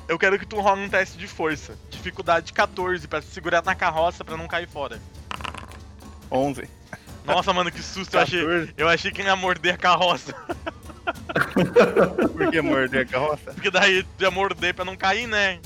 eu 0.07 0.19
quero 0.19 0.39
que 0.39 0.47
tu 0.47 0.61
role 0.61 0.83
um 0.83 0.89
teste 0.89 1.17
de 1.17 1.27
força. 1.27 1.77
Dificuldade 1.91 2.53
14 2.53 3.07
pra 3.09 3.23
se 3.23 3.29
segurar 3.29 3.63
na 3.65 3.75
carroça 3.75 4.25
pra 4.25 4.37
não 4.37 4.47
cair 4.47 4.69
fora. 4.69 5.01
11. 6.31 6.69
Nossa, 7.25 7.53
mano, 7.53 7.71
que 7.71 7.83
susto, 7.83 8.15
eu 8.15 8.21
achei, 8.21 8.41
14. 8.41 8.75
eu 8.77 8.89
achei 8.89 9.11
que 9.11 9.23
ia 9.23 9.37
morder 9.37 9.75
a 9.75 9.79
carroça. 9.79 10.35
Por 12.37 12.51
que 12.51 12.61
morder 12.61 13.03
a 13.03 13.07
carroça? 13.07 13.53
Porque 13.53 13.71
daí 13.71 14.03
tu 14.03 14.23
ia 14.23 14.31
morder 14.31 14.75
pra 14.75 14.85
não 14.85 14.97
cair, 14.97 15.27
né? 15.27 15.61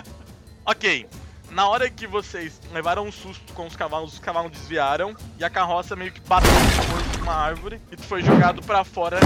ok. 0.64 1.06
Na 1.54 1.68
hora 1.68 1.88
que 1.88 2.04
vocês 2.04 2.60
levaram 2.72 3.06
um 3.06 3.12
susto 3.12 3.52
com 3.52 3.64
os 3.64 3.76
cavalos, 3.76 4.14
os 4.14 4.18
cavalos 4.18 4.50
desviaram 4.50 5.14
e 5.38 5.44
a 5.44 5.48
carroça 5.48 5.94
meio 5.94 6.10
que 6.10 6.20
bateu 6.22 6.50
força 6.50 7.18
numa 7.20 7.32
árvore 7.32 7.80
e 7.92 7.96
tu 7.96 8.02
foi 8.02 8.24
jogado 8.24 8.60
pra 8.60 8.82
fora 8.82 9.20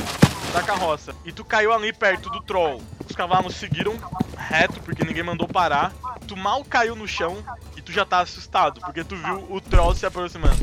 da 0.52 0.62
carroça. 0.62 1.14
E 1.24 1.32
tu 1.32 1.42
caiu 1.42 1.72
ali 1.72 1.90
perto 1.90 2.28
do 2.28 2.42
troll. 2.42 2.82
Os 3.08 3.16
cavalos 3.16 3.56
seguiram 3.56 3.96
reto 4.36 4.78
porque 4.82 5.06
ninguém 5.06 5.22
mandou 5.22 5.48
parar. 5.48 5.90
Tu 6.26 6.36
mal 6.36 6.62
caiu 6.62 6.94
no 6.94 7.08
chão 7.08 7.42
e 7.74 7.80
tu 7.80 7.92
já 7.92 8.04
tá 8.04 8.20
assustado 8.20 8.78
porque 8.78 9.02
tu 9.02 9.16
viu 9.16 9.46
o 9.48 9.58
troll 9.58 9.94
se 9.94 10.04
aproximando. 10.04 10.62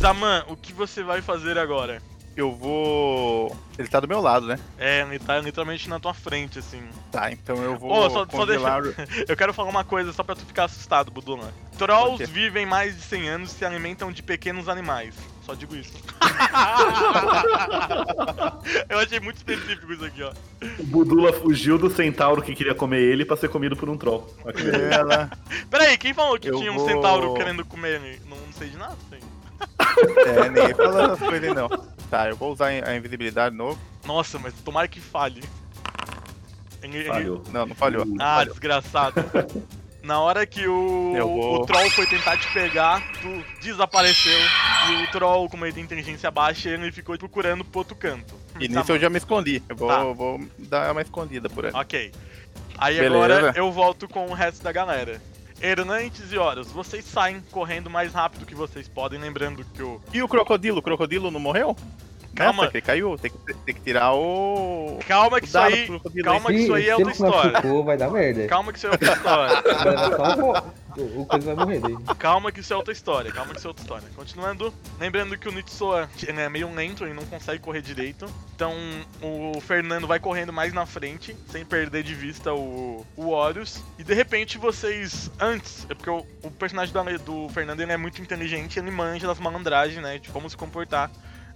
Zaman, 0.00 0.46
o 0.48 0.56
que 0.56 0.72
você 0.72 1.04
vai 1.04 1.22
fazer 1.22 1.58
agora? 1.58 2.02
Eu 2.40 2.52
vou. 2.52 3.56
Ele 3.78 3.88
tá 3.88 4.00
do 4.00 4.08
meu 4.08 4.20
lado, 4.20 4.46
né? 4.46 4.58
É, 4.78 5.00
ele 5.02 5.18
tá 5.18 5.38
literalmente 5.40 5.88
na 5.88 5.98
tua 6.00 6.12
frente, 6.14 6.58
assim. 6.58 6.82
Tá, 7.10 7.30
então 7.32 7.56
eu 7.62 7.78
vou. 7.78 7.90
Ô, 7.90 8.02
só- 8.10 8.18
só 8.20 8.26
congelar... 8.26 8.82
Eu 9.28 9.36
quero 9.36 9.52
falar 9.54 9.68
uma 9.70 9.84
coisa 9.84 10.12
só 10.12 10.22
pra 10.22 10.34
tu 10.34 10.44
ficar 10.44 10.64
assustado, 10.64 11.10
Budula. 11.10 11.52
Trolls 11.78 12.24
vivem 12.30 12.66
mais 12.66 12.96
de 12.96 13.02
100 13.02 13.28
anos 13.28 13.52
e 13.52 13.54
se 13.54 13.64
alimentam 13.64 14.10
de 14.12 14.22
pequenos 14.22 14.68
animais. 14.68 15.14
Só 15.44 15.54
digo 15.54 15.74
isso. 15.76 15.92
Eu 18.88 18.98
achei 18.98 19.20
muito 19.20 19.36
específico 19.36 19.92
isso 19.92 20.04
aqui, 20.04 20.22
ó. 20.22 20.32
O 20.78 20.84
Budula 20.84 21.32
fugiu 21.32 21.78
do 21.78 21.90
centauro 21.90 22.42
que 22.42 22.54
queria 22.54 22.74
comer 22.74 23.00
ele 23.00 23.24
pra 23.24 23.36
ser 23.36 23.48
comido 23.48 23.76
por 23.76 23.88
um 23.88 23.96
troll. 23.96 24.28
Ela. 24.92 25.30
Peraí, 25.70 25.96
quem 25.96 26.12
falou 26.12 26.38
que 26.38 26.48
Eu 26.50 26.58
tinha 26.58 26.72
um 26.72 26.76
vou- 26.76 26.88
centauro 26.88 27.34
querendo 27.34 27.64
comer 27.64 28.00
ele? 28.02 28.20
Não, 28.28 28.36
não 28.36 28.52
sei 28.52 28.68
de 28.68 28.76
nada. 28.76 28.96
Sei. 29.08 29.20
É, 30.26 30.48
ninguém 30.48 30.74
falou 30.74 31.00
essas 31.00 31.18
coisas 31.18 31.48
aí, 31.48 31.54
não. 31.54 31.68
Tá, 32.10 32.28
eu 32.28 32.36
vou 32.36 32.52
usar 32.52 32.68
a 32.68 32.96
invisibilidade 32.96 33.52
de 33.52 33.58
novo. 33.58 33.78
Nossa, 34.04 34.38
mas 34.38 34.54
tomara 34.54 34.88
que 34.88 35.00
falhe. 35.00 35.42
Falhou. 37.06 37.42
Não, 37.52 37.66
não 37.66 37.74
falhou. 37.74 38.04
Ah, 38.18 38.36
Falhou. 38.36 38.54
desgraçado. 38.54 39.14
Na 40.02 40.20
hora 40.20 40.46
que 40.46 40.66
o, 40.66 41.12
vou- 41.18 41.62
o 41.62 41.66
troll 41.66 41.90
foi 41.90 42.06
tentar 42.06 42.36
te 42.38 42.50
pegar, 42.52 43.02
tu 43.20 43.44
desapareceu. 43.60 44.38
E 44.90 45.02
o 45.02 45.10
troll, 45.10 45.50
como 45.50 45.66
ele 45.66 45.72
tem 45.74 45.84
inteligência 45.84 46.30
baixa, 46.30 46.70
ele 46.70 46.90
ficou 46.92 47.18
procurando 47.18 47.64
pro 47.64 47.80
outro 47.80 47.94
canto. 47.96 48.34
E 48.60 48.68
Tá 48.68 48.80
nisso 48.80 48.92
eu 48.92 48.98
já 48.98 49.10
me 49.10 49.18
escondi. 49.18 49.62
Eu 49.68 49.76
vou, 49.76 49.88
Tá. 49.88 50.04
vou 50.04 50.40
dar 50.60 50.92
uma 50.92 51.02
escondida 51.02 51.50
por 51.50 51.66
aí. 51.66 51.72
Ok. 51.74 52.12
Aí 52.78 52.94
Beleza. 52.96 53.14
agora 53.16 53.52
eu 53.58 53.70
volto 53.72 54.08
com 54.08 54.26
o 54.28 54.32
resto 54.34 54.62
da 54.62 54.70
galera. 54.72 55.20
Hernantes 55.60 56.32
e 56.32 56.38
Horus, 56.38 56.70
vocês 56.70 57.04
saem 57.04 57.42
correndo 57.50 57.90
mais 57.90 58.12
rápido 58.12 58.46
que 58.46 58.54
vocês 58.54 58.88
podem, 58.88 59.18
lembrando 59.18 59.64
que 59.64 59.82
o. 59.82 60.00
E 60.12 60.22
o 60.22 60.28
crocodilo? 60.28 60.78
O 60.78 60.82
crocodilo 60.82 61.30
não 61.30 61.40
morreu? 61.40 61.76
Calma. 62.34 62.62
Nessa 62.62 62.72
que 62.72 62.80
caiu? 62.80 63.18
Tem 63.18 63.30
que, 63.30 63.54
tem 63.54 63.74
que 63.74 63.80
tirar 63.80 64.14
o. 64.14 64.98
Calma 65.06 65.40
que 65.40 65.46
o 65.46 65.48
isso 65.48 65.58
aí. 65.58 66.00
Calma 66.22 66.50
que 66.50 66.56
isso 66.56 66.74
aí 66.74 66.88
é 66.88 66.96
outra 66.96 67.12
história. 67.12 67.52
machucou, 67.52 67.84
vai 67.84 67.96
dar 67.96 68.10
merda. 68.10 68.46
Calma 68.46 68.72
que 68.72 68.78
isso 68.78 68.86
é 68.86 68.90
outra 68.90 69.12
história. 69.12 69.62
O, 70.98 71.24
coisa 71.26 71.54
vai 71.54 71.66
morrer 71.66 71.80
daí. 71.80 71.96
Calma 72.18 72.50
que 72.50 72.60
isso 72.60 72.72
é 72.72 72.76
outra 72.76 72.92
história, 72.92 73.30
calma 73.30 73.52
que 73.52 73.58
isso 73.58 73.66
é 73.66 73.70
outra 73.70 73.82
história. 73.82 74.08
Continuando, 74.16 74.74
lembrando 74.98 75.38
que 75.38 75.48
o 75.48 75.52
Nitsoa 75.52 76.08
ele 76.26 76.40
é 76.40 76.48
meio 76.48 76.74
lento, 76.74 77.04
ele 77.04 77.14
não 77.14 77.24
consegue 77.26 77.60
correr 77.60 77.80
direito. 77.80 78.26
Então 78.54 78.74
o 79.22 79.60
Fernando 79.60 80.06
vai 80.06 80.18
correndo 80.18 80.52
mais 80.52 80.72
na 80.72 80.84
frente, 80.84 81.36
sem 81.48 81.64
perder 81.64 82.02
de 82.02 82.14
vista 82.14 82.52
o, 82.52 83.06
o 83.16 83.28
Horus. 83.28 83.82
E 83.98 84.04
de 84.04 84.14
repente 84.14 84.58
vocês, 84.58 85.30
antes, 85.38 85.86
é 85.88 85.94
porque 85.94 86.10
o, 86.10 86.26
o 86.42 86.50
personagem 86.50 86.92
do, 86.92 87.18
do 87.18 87.48
Fernando 87.50 87.80
ele 87.80 87.92
é 87.92 87.96
muito 87.96 88.20
inteligente, 88.20 88.78
ele 88.78 88.90
manja 88.90 89.26
das 89.26 89.38
malandragens, 89.38 90.02
né, 90.02 90.18
de 90.18 90.28
como 90.30 90.50
se 90.50 90.56
comportar 90.56 91.10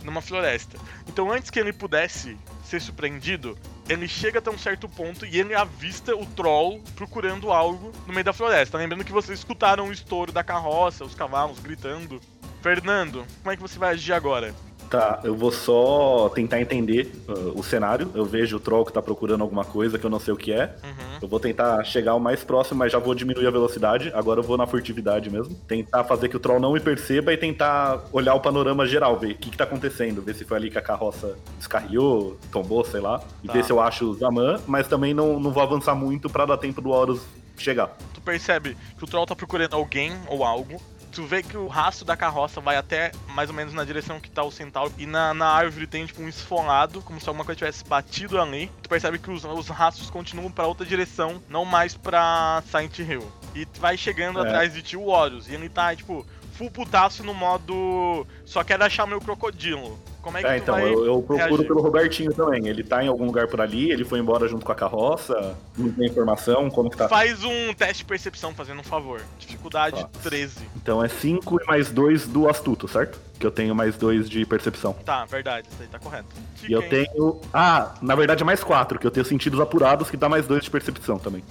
numa 0.04 0.20
floresta. 0.20 0.78
Então 1.08 1.30
antes 1.30 1.50
que 1.50 1.58
ele 1.58 1.72
pudesse 1.72 2.36
ser 2.64 2.80
surpreendido, 2.80 3.58
ele 3.88 4.08
chega 4.08 4.38
até 4.38 4.50
um 4.50 4.58
certo 4.58 4.88
ponto 4.88 5.26
e 5.26 5.38
ele 5.38 5.54
avista 5.54 6.16
o 6.16 6.24
troll 6.24 6.82
procurando 6.94 7.50
algo 7.50 7.92
no 8.06 8.12
meio 8.12 8.24
da 8.24 8.32
floresta. 8.32 8.78
Lembrando 8.78 9.04
que 9.04 9.12
vocês 9.12 9.38
escutaram 9.38 9.88
o 9.88 9.92
estouro 9.92 10.32
da 10.32 10.44
carroça, 10.44 11.04
os 11.04 11.14
cavalos 11.14 11.58
gritando. 11.58 12.20
Fernando, 12.62 13.26
como 13.42 13.52
é 13.52 13.56
que 13.56 13.62
você 13.62 13.78
vai 13.78 13.90
agir 13.90 14.12
agora? 14.12 14.54
Tá, 14.92 15.20
eu 15.24 15.34
vou 15.34 15.50
só 15.50 16.28
tentar 16.34 16.60
entender 16.60 17.10
uh, 17.26 17.58
o 17.58 17.62
cenário. 17.62 18.10
Eu 18.14 18.26
vejo 18.26 18.58
o 18.58 18.60
troll 18.60 18.84
que 18.84 18.92
tá 18.92 19.00
procurando 19.00 19.40
alguma 19.40 19.64
coisa 19.64 19.98
que 19.98 20.04
eu 20.04 20.10
não 20.10 20.20
sei 20.20 20.34
o 20.34 20.36
que 20.36 20.52
é. 20.52 20.76
Uhum. 20.84 21.18
Eu 21.22 21.28
vou 21.28 21.40
tentar 21.40 21.82
chegar 21.82 22.14
o 22.14 22.20
mais 22.20 22.44
próximo, 22.44 22.78
mas 22.80 22.92
já 22.92 22.98
vou 22.98 23.14
diminuir 23.14 23.46
a 23.46 23.50
velocidade. 23.50 24.12
Agora 24.14 24.40
eu 24.40 24.44
vou 24.44 24.58
na 24.58 24.66
furtividade 24.66 25.30
mesmo. 25.30 25.54
Tentar 25.66 26.04
fazer 26.04 26.28
que 26.28 26.36
o 26.36 26.38
troll 26.38 26.60
não 26.60 26.74
me 26.74 26.80
perceba 26.80 27.32
e 27.32 27.38
tentar 27.38 28.04
olhar 28.12 28.34
o 28.34 28.40
panorama 28.40 28.86
geral, 28.86 29.18
ver 29.18 29.32
o 29.32 29.34
que, 29.36 29.48
que 29.48 29.56
tá 29.56 29.64
acontecendo. 29.64 30.20
Ver 30.20 30.34
se 30.34 30.44
foi 30.44 30.58
ali 30.58 30.70
que 30.70 30.76
a 30.76 30.82
carroça 30.82 31.38
descarriou, 31.56 32.36
tombou, 32.52 32.84
sei 32.84 33.00
lá. 33.00 33.22
E 33.42 33.46
Tá. 33.46 33.54
ver 33.54 33.64
se 33.64 33.72
eu 33.72 33.80
acho 33.80 34.04
o 34.04 34.12
Zaman, 34.12 34.60
mas 34.66 34.86
também 34.88 35.14
não, 35.14 35.40
não 35.40 35.50
vou 35.52 35.62
avançar 35.62 35.94
muito 35.94 36.28
pra 36.28 36.44
dar 36.44 36.58
tempo 36.58 36.82
do 36.82 36.90
Horus 36.90 37.22
chegar. 37.56 37.96
Tu 38.12 38.20
percebe 38.20 38.76
que 38.98 39.04
o 39.04 39.06
troll 39.06 39.24
tá 39.24 39.34
procurando 39.34 39.74
alguém 39.74 40.12
ou 40.28 40.44
algo. 40.44 40.80
Tu 41.12 41.24
vê 41.26 41.42
que 41.42 41.56
o 41.56 41.66
rastro 41.66 42.04
da 42.06 42.16
carroça 42.16 42.60
vai 42.60 42.76
até 42.76 43.12
mais 43.28 43.50
ou 43.50 43.54
menos 43.54 43.74
na 43.74 43.84
direção 43.84 44.18
que 44.18 44.30
tá 44.30 44.42
o 44.42 44.50
centauro. 44.50 44.92
E 44.96 45.04
na, 45.06 45.34
na 45.34 45.46
árvore 45.46 45.86
tem 45.86 46.06
tipo 46.06 46.22
um 46.22 46.28
esfolado, 46.28 47.02
como 47.02 47.20
se 47.20 47.28
alguma 47.28 47.44
coisa 47.44 47.58
tivesse 47.58 47.84
batido 47.84 48.40
ali. 48.40 48.70
Tu 48.82 48.88
percebe 48.88 49.18
que 49.18 49.30
os, 49.30 49.44
os 49.44 49.68
rastros 49.68 50.08
continuam 50.10 50.50
pra 50.50 50.66
outra 50.66 50.86
direção, 50.86 51.42
não 51.48 51.64
mais 51.66 51.94
pra 51.94 52.62
Silent 52.66 52.98
Hill. 52.98 53.30
E 53.54 53.66
tu 53.66 53.78
vai 53.80 53.96
chegando 53.98 54.38
É. 54.38 54.42
atrás 54.42 54.72
de 54.72 54.82
ti 54.82 54.96
o 54.96 55.06
Horus. 55.08 55.48
E 55.48 55.54
ele 55.54 55.68
tá, 55.68 55.94
tipo, 55.94 56.26
full 56.52 56.70
putaço 56.70 57.24
no 57.24 57.34
modo. 57.34 58.26
Só 58.44 58.62
quero 58.62 58.84
achar 58.84 59.06
meu 59.06 59.20
crocodilo. 59.20 59.98
Como 60.20 60.38
é 60.38 60.40
que 60.40 60.46
É, 60.46 60.56
então, 60.58 60.78
eu, 60.78 61.04
eu 61.04 61.14
procuro 61.22 61.36
reagir? 61.48 61.66
pelo 61.66 61.82
Robertinho 61.82 62.32
também. 62.32 62.68
Ele 62.68 62.84
tá 62.84 63.02
em 63.02 63.08
algum 63.08 63.24
lugar 63.26 63.48
por 63.48 63.60
ali, 63.60 63.90
ele 63.90 64.04
foi 64.04 64.20
embora 64.20 64.46
junto 64.46 64.64
com 64.64 64.70
a 64.70 64.74
carroça, 64.74 65.56
não 65.76 65.90
tem 65.90 66.06
informação, 66.06 66.70
como 66.70 66.88
que 66.88 66.96
tá. 66.96 67.08
Faz 67.08 67.42
um 67.42 67.74
teste 67.74 67.98
de 67.98 68.04
percepção, 68.04 68.54
fazendo 68.54 68.78
um 68.80 68.84
favor. 68.84 69.20
Dificuldade 69.40 70.00
Tá. 70.00 70.08
13. 70.22 70.60
Então 70.76 71.02
é 71.02 71.08
5 71.08 71.60
e 71.60 71.66
mais 71.66 71.90
2 71.90 72.28
do 72.28 72.48
astuto, 72.48 72.86
certo? 72.86 73.18
Que 73.36 73.44
eu 73.44 73.50
tenho 73.50 73.74
mais 73.74 73.96
2 73.96 74.30
de 74.30 74.46
percepção. 74.46 74.92
Tá, 75.04 75.24
verdade, 75.24 75.66
isso 75.72 75.82
aí 75.82 75.88
tá 75.88 75.98
correto. 75.98 76.28
E 76.68 76.72
eu 76.72 76.88
tenho. 76.88 77.40
Ah, 77.52 77.94
na 78.00 78.14
verdade 78.14 78.42
é 78.42 78.46
mais 78.46 78.62
4, 78.62 79.00
que 79.00 79.06
eu 79.06 79.10
tenho 79.10 79.26
sentidos 79.26 79.58
apurados 79.58 80.08
que 80.08 80.16
dá 80.16 80.28
mais 80.28 80.46
2 80.46 80.62
de 80.62 80.70
percepção 80.70 81.18
também. 81.18 81.42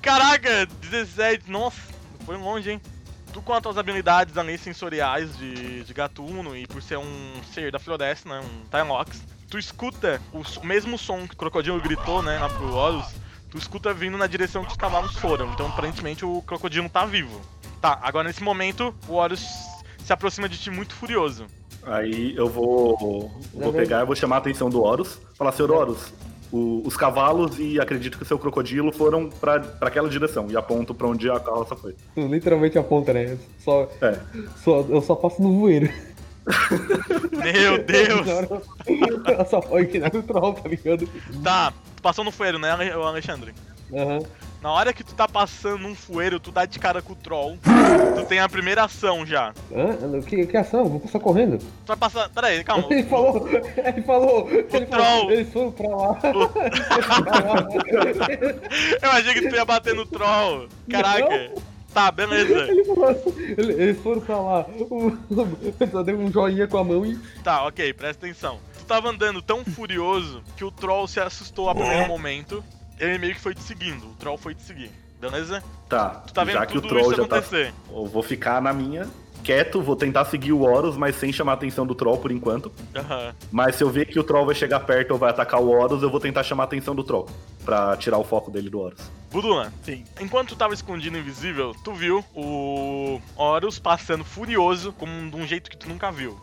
Caraca, 0.00 0.66
17, 0.82 1.50
nossa, 1.50 1.80
foi 2.24 2.36
longe, 2.36 2.70
hein? 2.70 2.80
Tu 3.32 3.40
com 3.42 3.54
as 3.54 3.62
tuas 3.62 3.78
habilidades 3.78 4.36
ali 4.36 4.58
sensoriais 4.58 5.36
de, 5.36 5.84
de 5.84 5.94
gatuno 5.94 6.56
e 6.56 6.66
por 6.66 6.82
ser 6.82 6.98
um 6.98 7.32
ser 7.52 7.70
da 7.70 7.78
floresta, 7.78 8.28
né, 8.28 8.40
um 8.40 8.68
Timelox, 8.68 9.22
tu 9.48 9.58
escuta 9.58 10.20
o, 10.32 10.66
mesmo 10.66 10.98
som 10.98 11.26
que 11.26 11.34
o 11.34 11.36
crocodilo 11.36 11.80
gritou, 11.80 12.22
né, 12.22 12.38
lá 12.38 12.48
pro 12.48 12.74
Horus, 12.74 13.06
tu 13.48 13.56
escuta 13.56 13.94
vindo 13.94 14.18
na 14.18 14.26
direção 14.26 14.64
que 14.64 14.70
os 14.70 14.76
cavalos 14.76 15.14
foram, 15.16 15.52
então 15.52 15.66
aparentemente 15.66 16.24
o 16.24 16.42
crocodilo 16.42 16.88
tá 16.88 17.04
vivo. 17.04 17.40
Tá, 17.80 17.98
agora 18.02 18.28
nesse 18.28 18.42
momento 18.42 18.94
o 19.08 19.14
Horus 19.14 19.46
se 20.04 20.12
aproxima 20.12 20.48
de 20.48 20.58
ti 20.58 20.70
muito 20.70 20.94
furioso. 20.94 21.46
Aí 21.82 22.34
eu 22.36 22.48
vou. 22.48 23.30
Vou 23.54 23.72
pegar 23.72 24.02
e 24.02 24.04
vou 24.04 24.14
chamar 24.14 24.36
a 24.36 24.38
atenção 24.40 24.68
do 24.68 24.82
Horus. 24.82 25.18
Falar, 25.34 25.52
senhor 25.52 25.70
Horus, 25.70 26.12
o- 26.52 26.82
os 26.86 26.96
cavalos 26.96 27.58
e 27.58 27.80
acredito 27.80 28.16
que 28.16 28.22
o 28.24 28.26
seu 28.26 28.38
crocodilo 28.38 28.92
foram 28.92 29.28
pra, 29.28 29.60
pra 29.60 29.88
aquela 29.88 30.08
direção. 30.08 30.46
E 30.50 30.56
aponto 30.56 30.94
pra 30.94 31.06
onde 31.06 31.30
a 31.30 31.38
carroça 31.40 31.76
foi. 31.76 31.94
Tu 32.14 32.26
literalmente 32.26 32.78
aponta, 32.78 33.12
né? 33.12 33.36
Só, 33.58 33.88
É. 34.00 34.18
só, 34.64 34.80
eu 34.88 35.00
só 35.00 35.14
passo 35.14 35.40
no 35.42 35.58
voeiro. 35.60 35.88
Meu 37.32 37.78
Deus! 37.84 38.26
Eu- 38.86 39.38
Eu 39.38 39.44
só 39.46 39.60
pode 39.60 39.86
tirar 39.88 40.14
o 40.14 40.22
troll, 40.22 40.54
tá 40.54 40.68
ligado? 40.68 41.08
Tá, 41.42 41.72
passou 42.02 42.24
no 42.24 42.30
fueiro, 42.32 42.58
né, 42.58 42.70
Alexandre? 42.70 43.52
Aham. 43.92 44.20
Na 44.62 44.70
hora 44.72 44.92
que 44.92 45.02
tu 45.02 45.14
tá 45.14 45.26
passando 45.26 45.78
num 45.78 45.94
fueiro, 45.94 46.38
tu 46.38 46.52
dá 46.52 46.66
de 46.66 46.78
cara 46.78 47.00
com 47.00 47.14
o 47.14 47.16
troll. 47.16 47.56
Tu 48.16 48.24
tem 48.26 48.40
a 48.40 48.48
primeira 48.48 48.84
ação 48.84 49.24
já. 49.24 49.54
Hã? 49.74 50.20
Que, 50.20 50.46
que 50.46 50.56
ação? 50.56 50.84
Vou 50.84 51.00
passar 51.00 51.18
correndo. 51.18 51.56
Tu 51.58 51.66
vai 51.86 51.96
passar. 51.96 52.28
Pera 52.28 52.48
aí, 52.48 52.62
calma. 52.62 52.86
Ele 52.90 53.04
falou, 53.04 53.48
ele 53.48 54.02
falou, 54.02 54.50
ele 54.50 54.62
troll. 54.86 55.02
falou, 55.02 55.30
eles 55.32 55.52
foram 55.52 55.72
pra 55.72 55.88
lá. 55.88 56.18
Eu 59.02 59.10
achei 59.10 59.34
que 59.34 59.48
tu 59.48 59.54
ia 59.54 59.64
bater 59.64 59.94
no 59.94 60.04
troll. 60.06 60.68
Caraca. 60.90 61.50
Tá, 61.92 62.08
beleza. 62.12 62.66
Ele 62.70 62.84
falou 62.84 63.08
assim, 63.08 63.32
ele- 63.58 63.72
eles 63.72 64.00
foram 64.00 64.20
pra 64.20 64.38
lá. 64.38 64.60
O- 64.78 65.18
Ele 65.80 65.90
só 65.90 66.04
deu 66.04 66.16
um 66.20 66.30
joinha 66.30 66.68
com 66.68 66.78
a 66.78 66.84
mão 66.84 67.04
e. 67.04 67.18
Tá, 67.42 67.66
ok, 67.66 67.92
presta 67.94 68.26
atenção. 68.26 68.60
Tu 68.78 68.84
tava 68.84 69.08
andando 69.10 69.42
tão 69.42 69.64
furioso 69.64 70.40
que 70.56 70.64
o 70.64 70.70
troll 70.70 71.08
se 71.08 71.18
assustou 71.18 71.68
a 71.68 71.74
primeiro 71.74 72.06
momento. 72.06 72.62
Ele 73.00 73.18
meio 73.18 73.34
que 73.34 73.40
foi 73.40 73.54
te 73.54 73.62
seguindo. 73.62 74.06
O 74.10 74.14
troll 74.14 74.36
foi 74.38 74.54
te 74.54 74.62
seguir. 74.62 74.90
Beleza? 75.20 75.62
Tá, 75.88 76.10
Tu 76.26 76.32
tá 76.32 76.44
vendo 76.44 76.54
já 76.54 76.66
que 76.66 76.78
o 76.78 76.80
troll 76.82 77.10
já 77.14 77.26
tá. 77.26 77.36
acontecer. 77.38 77.74
Eu 77.90 78.06
vou 78.06 78.22
ficar 78.22 78.60
na 78.62 78.72
minha, 78.72 79.06
quieto, 79.44 79.82
vou 79.82 79.94
tentar 79.94 80.24
seguir 80.24 80.52
o 80.52 80.62
Horus, 80.62 80.96
mas 80.96 81.14
sem 81.16 81.30
chamar 81.30 81.52
a 81.52 81.54
atenção 81.56 81.86
do 81.86 81.94
troll 81.94 82.16
por 82.16 82.30
enquanto. 82.32 82.72
Aham. 82.96 83.34
Mas 83.50 83.76
se 83.76 83.84
eu 83.84 83.90
ver 83.90 84.06
que 84.06 84.18
o 84.18 84.24
troll 84.24 84.46
vai 84.46 84.54
chegar 84.54 84.80
perto 84.80 85.10
ou 85.10 85.18
vai 85.18 85.28
atacar 85.30 85.60
o 85.60 85.68
Horus, 85.68 86.02
eu 86.02 86.10
vou 86.10 86.20
tentar 86.20 86.42
chamar 86.42 86.62
a 86.62 86.66
atenção 86.66 86.94
do 86.94 87.04
troll. 87.04 87.28
Pra 87.66 87.96
tirar 87.98 88.16
o 88.16 88.24
foco 88.24 88.50
dele 88.50 88.70
do 88.70 88.80
Horus. 88.80 89.10
Budula, 89.30 89.70
Sim. 89.84 90.04
enquanto 90.20 90.48
tu 90.50 90.56
tava 90.56 90.72
escondido 90.74 91.16
invisível, 91.18 91.74
tu 91.84 91.92
viu 91.92 92.24
o 92.34 93.20
Horus 93.36 93.78
passando 93.78 94.24
furioso, 94.24 94.90
como 94.94 95.30
de 95.30 95.36
um 95.36 95.46
jeito 95.46 95.70
que 95.70 95.76
tu 95.76 95.86
nunca 95.88 96.10
viu. 96.10 96.40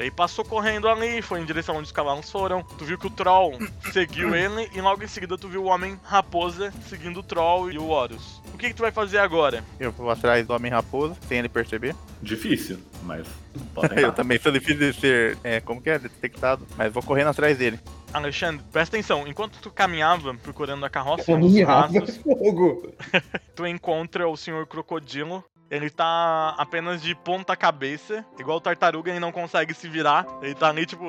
Aí 0.00 0.10
passou 0.10 0.42
correndo 0.44 0.88
ali, 0.88 1.20
foi 1.20 1.40
em 1.40 1.44
direção 1.44 1.76
onde 1.76 1.84
os 1.84 1.92
cavalos 1.92 2.30
foram. 2.30 2.62
Tu 2.62 2.86
viu 2.86 2.98
que 2.98 3.06
o 3.06 3.10
Troll 3.10 3.58
seguiu 3.92 4.32
ele 4.34 4.70
e 4.74 4.80
logo 4.80 5.04
em 5.04 5.06
seguida 5.06 5.36
tu 5.36 5.46
viu 5.46 5.64
o 5.64 5.66
Homem 5.66 6.00
Raposa 6.02 6.72
seguindo 6.88 7.20
o 7.20 7.22
Troll 7.22 7.70
e 7.70 7.78
o 7.78 7.88
Horus. 7.88 8.40
O 8.54 8.56
que, 8.56 8.68
que 8.68 8.74
tu 8.74 8.80
vai 8.80 8.90
fazer 8.90 9.18
agora? 9.18 9.62
Eu 9.78 9.92
vou 9.92 10.10
atrás 10.10 10.46
do 10.46 10.54
Homem 10.54 10.72
Raposa, 10.72 11.16
sem 11.28 11.38
ele 11.38 11.50
perceber. 11.50 11.94
Difícil, 12.22 12.78
mas 13.02 13.26
pode 13.74 14.00
Eu 14.00 14.12
também 14.12 14.38
sou 14.40 14.50
difícil 14.50 14.90
de 14.90 14.98
ser, 14.98 15.38
é, 15.44 15.60
como 15.60 15.82
que 15.82 15.90
é, 15.90 15.98
detectado. 15.98 16.66
Mas 16.78 16.90
vou 16.90 17.02
correndo 17.02 17.28
atrás 17.28 17.58
dele. 17.58 17.78
Alexandre, 18.12 18.64
presta 18.72 18.96
atenção, 18.96 19.26
enquanto 19.26 19.60
tu 19.60 19.70
caminhava 19.70 20.34
procurando 20.34 20.84
a 20.84 20.90
carroça 20.90 21.24
Caminhava 21.24 21.82
rastros, 21.82 22.16
fogo. 22.24 22.92
tu 23.54 23.66
encontra 23.66 24.28
o 24.28 24.36
Senhor 24.36 24.66
Crocodilo 24.66 25.44
Ele 25.70 25.88
tá 25.88 26.54
apenas 26.58 27.00
de 27.00 27.14
ponta 27.14 27.54
cabeça, 27.54 28.24
igual 28.38 28.58
o 28.58 28.60
tartaruga, 28.60 29.10
ele 29.10 29.20
não 29.20 29.30
consegue 29.30 29.72
se 29.72 29.88
virar. 29.88 30.26
Ele 30.42 30.54
tá 30.54 30.68
ali, 30.68 30.84
tipo. 30.84 31.04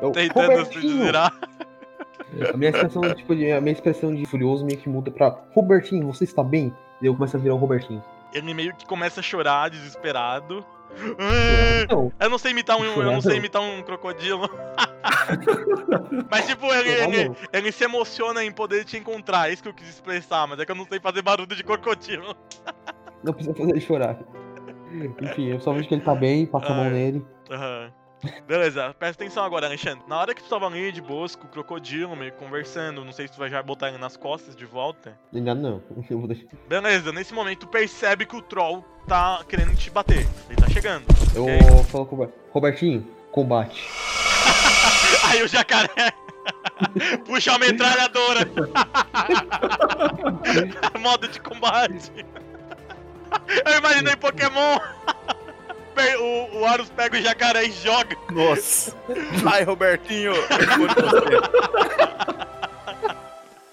Eu, 0.00 0.10
tentando 0.10 0.66
se 0.66 0.80
virar. 0.80 1.32
A 2.52 2.56
minha 2.56 2.70
expressão, 2.70 3.02
tipo, 3.14 3.36
de, 3.36 3.52
a 3.52 3.60
minha 3.60 3.74
expressão 3.74 4.12
de 4.12 4.26
furioso 4.26 4.64
meio 4.64 4.78
que 4.78 4.88
muda 4.88 5.10
pra 5.10 5.38
Robertinho, 5.54 6.12
você 6.12 6.24
está 6.24 6.42
bem? 6.42 6.74
E 7.00 7.06
eu 7.06 7.14
começo 7.14 7.36
a 7.36 7.40
virar 7.40 7.54
o 7.54 7.58
Robertinho. 7.58 8.02
Ele 8.32 8.54
meio 8.54 8.74
que 8.74 8.84
começa 8.84 9.20
a 9.20 9.22
chorar, 9.22 9.70
desesperado. 9.70 10.64
Eu 12.20 12.30
não 12.30 12.38
sei 12.38 12.52
imitar 12.52 12.76
um, 12.76 12.84
eu 12.84 13.12
não 13.12 13.20
sei 13.20 13.36
imitar 13.36 13.62
um 13.62 13.82
crocodilo. 13.82 14.48
mas 16.30 16.46
tipo, 16.46 16.66
ele, 16.66 16.90
ele, 16.90 17.36
ele 17.52 17.72
se 17.72 17.84
emociona 17.84 18.44
em 18.44 18.52
poder 18.52 18.84
te 18.84 18.96
encontrar, 18.96 19.48
é 19.48 19.52
isso 19.52 19.62
que 19.62 19.68
eu 19.68 19.74
quis 19.74 19.88
expressar, 19.88 20.46
mas 20.46 20.58
é 20.60 20.64
que 20.64 20.70
eu 20.70 20.76
não 20.76 20.86
sei 20.86 21.00
fazer 21.00 21.22
barulho 21.22 21.54
de 21.54 21.64
crocodilo. 21.64 22.36
não 23.22 23.32
precisa 23.32 23.54
fazer 23.54 23.70
ele 23.70 23.80
chorar. 23.80 24.18
Enfim, 25.20 25.48
eu 25.48 25.60
só 25.60 25.72
vejo 25.72 25.88
que 25.88 25.94
ele 25.94 26.02
tá 26.02 26.14
bem, 26.14 26.46
passo 26.46 26.70
a 26.70 26.74
mão 26.74 26.90
nele. 26.90 27.24
Aham. 27.50 27.92
Beleza, 28.46 28.94
presta 28.98 29.22
atenção 29.22 29.44
agora, 29.44 29.66
Alexandre. 29.66 30.04
Na 30.06 30.18
hora 30.18 30.34
que 30.34 30.42
tu 30.42 30.48
tava 30.48 30.66
ali 30.66 30.92
de 30.92 31.00
boas 31.00 31.34
com 31.34 31.46
o 31.46 31.50
crocodilo, 31.50 32.14
meio 32.14 32.32
conversando, 32.32 33.04
não 33.04 33.12
sei 33.12 33.26
se 33.26 33.32
tu 33.32 33.38
vai 33.38 33.50
já 33.50 33.62
botar 33.62 33.88
ele 33.88 33.98
nas 33.98 34.16
costas 34.16 34.54
de 34.54 34.64
volta. 34.64 35.18
Ainda 35.34 35.54
não. 35.54 35.82
Eu 36.08 36.18
vou 36.18 36.28
deixar. 36.28 36.46
Beleza, 36.68 37.12
nesse 37.12 37.34
momento 37.34 37.60
tu 37.60 37.66
percebe 37.66 38.26
que 38.26 38.36
o 38.36 38.42
troll 38.42 38.84
tá 39.06 39.44
querendo 39.48 39.74
te 39.76 39.90
bater. 39.90 40.26
Ele 40.48 40.56
tá 40.56 40.68
chegando. 40.68 41.04
Eu 41.34 41.44
ok? 41.44 41.84
falo 41.90 42.06
com 42.06 42.16
o. 42.16 42.32
Robertinho, 42.52 43.06
combate. 43.30 43.88
Aí 45.30 45.42
o 45.42 45.48
jacaré 45.48 46.12
puxa 47.24 47.54
a 47.54 47.58
metralhadora. 47.58 48.48
Modo 51.00 51.28
de 51.28 51.40
combate. 51.40 52.24
Eu 53.64 53.78
imaginei 53.78 54.16
Pokémon. 54.16 54.78
O, 56.20 56.58
o 56.58 56.62
Horus 56.62 56.90
pega 56.90 57.16
o 57.18 57.20
jacaré 57.22 57.64
e 57.64 57.72
joga. 57.72 58.16
Nossa. 58.30 58.96
Vai, 59.42 59.62
Robertinho. 59.64 60.32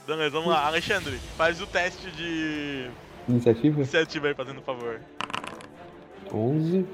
Beleza, 0.06 0.32
vamos 0.32 0.50
lá. 0.50 0.66
Alexandre, 0.66 1.20
faz 1.38 1.62
o 1.62 1.68
teste 1.68 2.10
de 2.12 2.90
Iniciativa? 3.28 3.78
iniciativa 3.82 4.28
aí, 4.28 4.34
fazendo 4.34 4.62
favor. 4.62 5.00
11. 6.34 6.86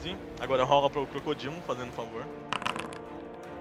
11. 0.00 0.16
Agora 0.40 0.64
rola 0.64 0.88
pro 0.88 1.06
crocodilo, 1.06 1.54
fazendo 1.66 1.92
favor. 1.92 2.24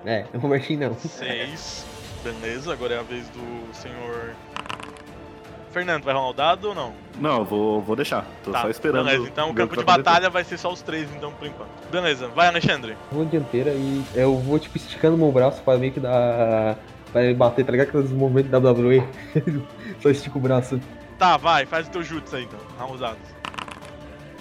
É, 0.05 0.25
o 0.33 0.37
Robertinho 0.37 0.89
não. 0.89 0.97
6. 0.97 1.85
Beleza, 2.23 2.71
agora 2.73 2.95
é 2.95 2.99
a 2.99 3.03
vez 3.03 3.27
do 3.29 3.73
senhor. 3.73 4.35
Fernando, 5.71 6.03
vai 6.03 6.13
rolar 6.13 6.29
o 6.29 6.33
dado 6.33 6.69
ou 6.69 6.75
não? 6.75 6.93
Não, 7.19 7.39
eu 7.39 7.45
vou, 7.45 7.81
vou 7.81 7.95
deixar. 7.95 8.25
Tô 8.43 8.51
só 8.51 8.69
esperando. 8.69 9.05
Beleza, 9.05 9.27
então 9.27 9.49
o 9.49 9.53
campo 9.53 9.77
de 9.77 9.83
batalha 9.83 10.29
vai 10.29 10.43
ser 10.43 10.57
só 10.57 10.71
os 10.71 10.81
três, 10.81 11.09
então, 11.15 11.31
por 11.31 11.47
enquanto. 11.47 11.69
Beleza, 11.91 12.27
vai, 12.27 12.47
Alexandre. 12.47 12.91
Eu 12.91 13.17
vou 13.17 13.25
dianteira 13.25 13.71
e 13.71 14.03
eu 14.13 14.37
vou, 14.37 14.59
tipo, 14.59 14.77
esticando 14.77 15.17
meu 15.17 15.31
braço 15.31 15.61
pra 15.63 15.77
meio 15.77 15.91
que 15.91 15.99
dar. 15.99 16.77
Pra 17.11 17.33
bater, 17.33 17.65
tá 17.65 17.71
ligado? 17.71 17.89
Aqueles 17.89 18.11
movimentos 18.11 18.51
da 18.51 18.57
WWE. 18.57 19.03
Só 20.01 20.09
estico 20.09 20.39
o 20.39 20.41
braço. 20.41 20.79
Tá, 21.17 21.37
vai, 21.37 21.65
faz 21.65 21.87
o 21.87 21.91
teu 21.91 22.03
jutsu 22.03 22.35
aí, 22.35 22.43
então. 22.43 22.59
Rola 22.77 22.93
os 22.93 22.99
dados. 22.99 23.41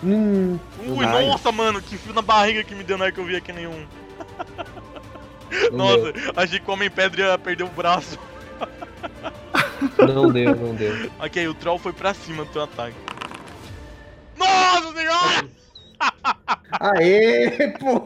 Hum. 0.02 0.58
Ui, 0.86 1.04
Ai. 1.04 1.26
nossa, 1.26 1.52
mano, 1.52 1.82
que 1.82 1.98
fio 1.98 2.14
na 2.14 2.22
barriga 2.22 2.64
que 2.64 2.74
me 2.74 2.82
deu 2.82 2.96
na 2.96 3.04
hora 3.04 3.12
que 3.12 3.20
eu 3.20 3.24
vi 3.24 3.36
aqui 3.36 3.52
nenhum. 3.52 3.86
Nossa, 5.72 6.12
achei 6.36 6.60
que 6.60 6.70
o 6.70 6.72
Homem-Pedra 6.72 7.22
ia 7.22 7.38
perder 7.38 7.64
o 7.64 7.68
braço. 7.68 8.18
Não 9.98 10.30
deu, 10.30 10.54
não 10.54 10.74
deu. 10.74 11.10
Ok, 11.18 11.48
o 11.48 11.54
troll 11.54 11.78
foi 11.78 11.92
pra 11.92 12.12
cima 12.12 12.44
do 12.44 12.50
teu 12.50 12.62
ataque. 12.62 12.96
Nossa 14.36 14.92
senhora! 14.92 15.48
Aê, 16.80 17.68
pô! 17.78 18.02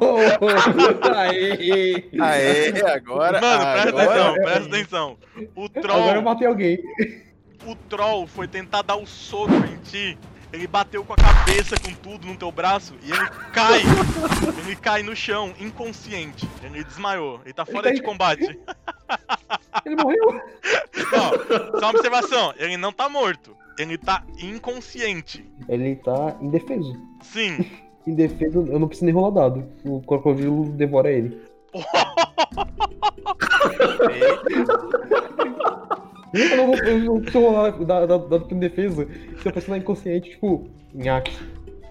Aê! 1.16 2.04
Aê, 2.20 2.82
agora. 2.92 3.40
Mano, 3.40 3.64
presta 3.64 3.88
agora... 3.88 4.04
atenção, 4.04 4.34
presta 4.34 4.68
atenção. 4.68 5.18
O 5.54 5.64
Agora 5.64 5.72
eu 5.74 5.82
troll, 5.82 6.22
matei 6.22 6.46
alguém. 6.46 6.78
o 7.66 7.74
troll 7.88 8.26
foi 8.26 8.48
tentar 8.48 8.82
dar 8.82 8.96
o 8.96 9.06
soco 9.06 9.52
em 9.52 9.76
ti. 9.78 10.18
Ele 10.54 10.68
bateu 10.68 11.04
com 11.04 11.12
a 11.12 11.16
cabeça 11.16 11.74
com 11.80 11.92
tudo 11.94 12.28
no 12.28 12.36
teu 12.36 12.52
braço 12.52 12.94
e 13.02 13.10
ele 13.10 13.28
cai. 13.52 13.80
Ele 14.64 14.76
cai 14.76 15.02
no 15.02 15.16
chão, 15.16 15.52
inconsciente. 15.58 16.48
Ele 16.62 16.84
desmaiou. 16.84 17.40
Ele 17.44 17.52
tá 17.52 17.66
fora 17.66 17.82
tá 17.82 17.90
de 17.90 17.96
aí. 17.96 18.02
combate. 18.02 18.60
Ele 19.84 19.96
morreu. 19.96 20.30
Não, 21.10 21.80
só 21.80 21.86
uma 21.86 21.90
observação. 21.90 22.54
Ele 22.56 22.76
não 22.76 22.92
tá 22.92 23.08
morto. 23.08 23.56
Ele 23.76 23.98
tá 23.98 24.22
inconsciente. 24.40 25.44
Ele 25.68 25.96
tá 25.96 26.36
indefeso. 26.40 26.96
Sim. 27.20 27.68
Indefeso, 28.06 28.64
eu 28.68 28.78
não 28.78 28.86
preciso 28.86 29.06
nem 29.06 29.14
rolar 29.14 29.30
dado. 29.30 29.66
O 29.82 30.00
crocodilo 30.02 30.66
devora 30.66 31.10
ele. 31.10 31.40
Eu 36.34 36.56
não, 36.56 36.66
vou- 36.66 36.76
eu 36.76 36.98
não 36.98 37.20
preciso 37.20 37.40
rolar 37.44 37.70
dado, 37.70 38.06
dado, 38.06 38.28
dado 38.28 38.44
pra 38.46 38.56
indefesa. 38.56 39.06
Se 39.42 39.48
a 39.48 39.52
pessoa 39.52 39.76
tá 39.76 39.78
inconsciente, 39.82 40.30
tipo, 40.30 40.68
nhaque. 40.92 41.32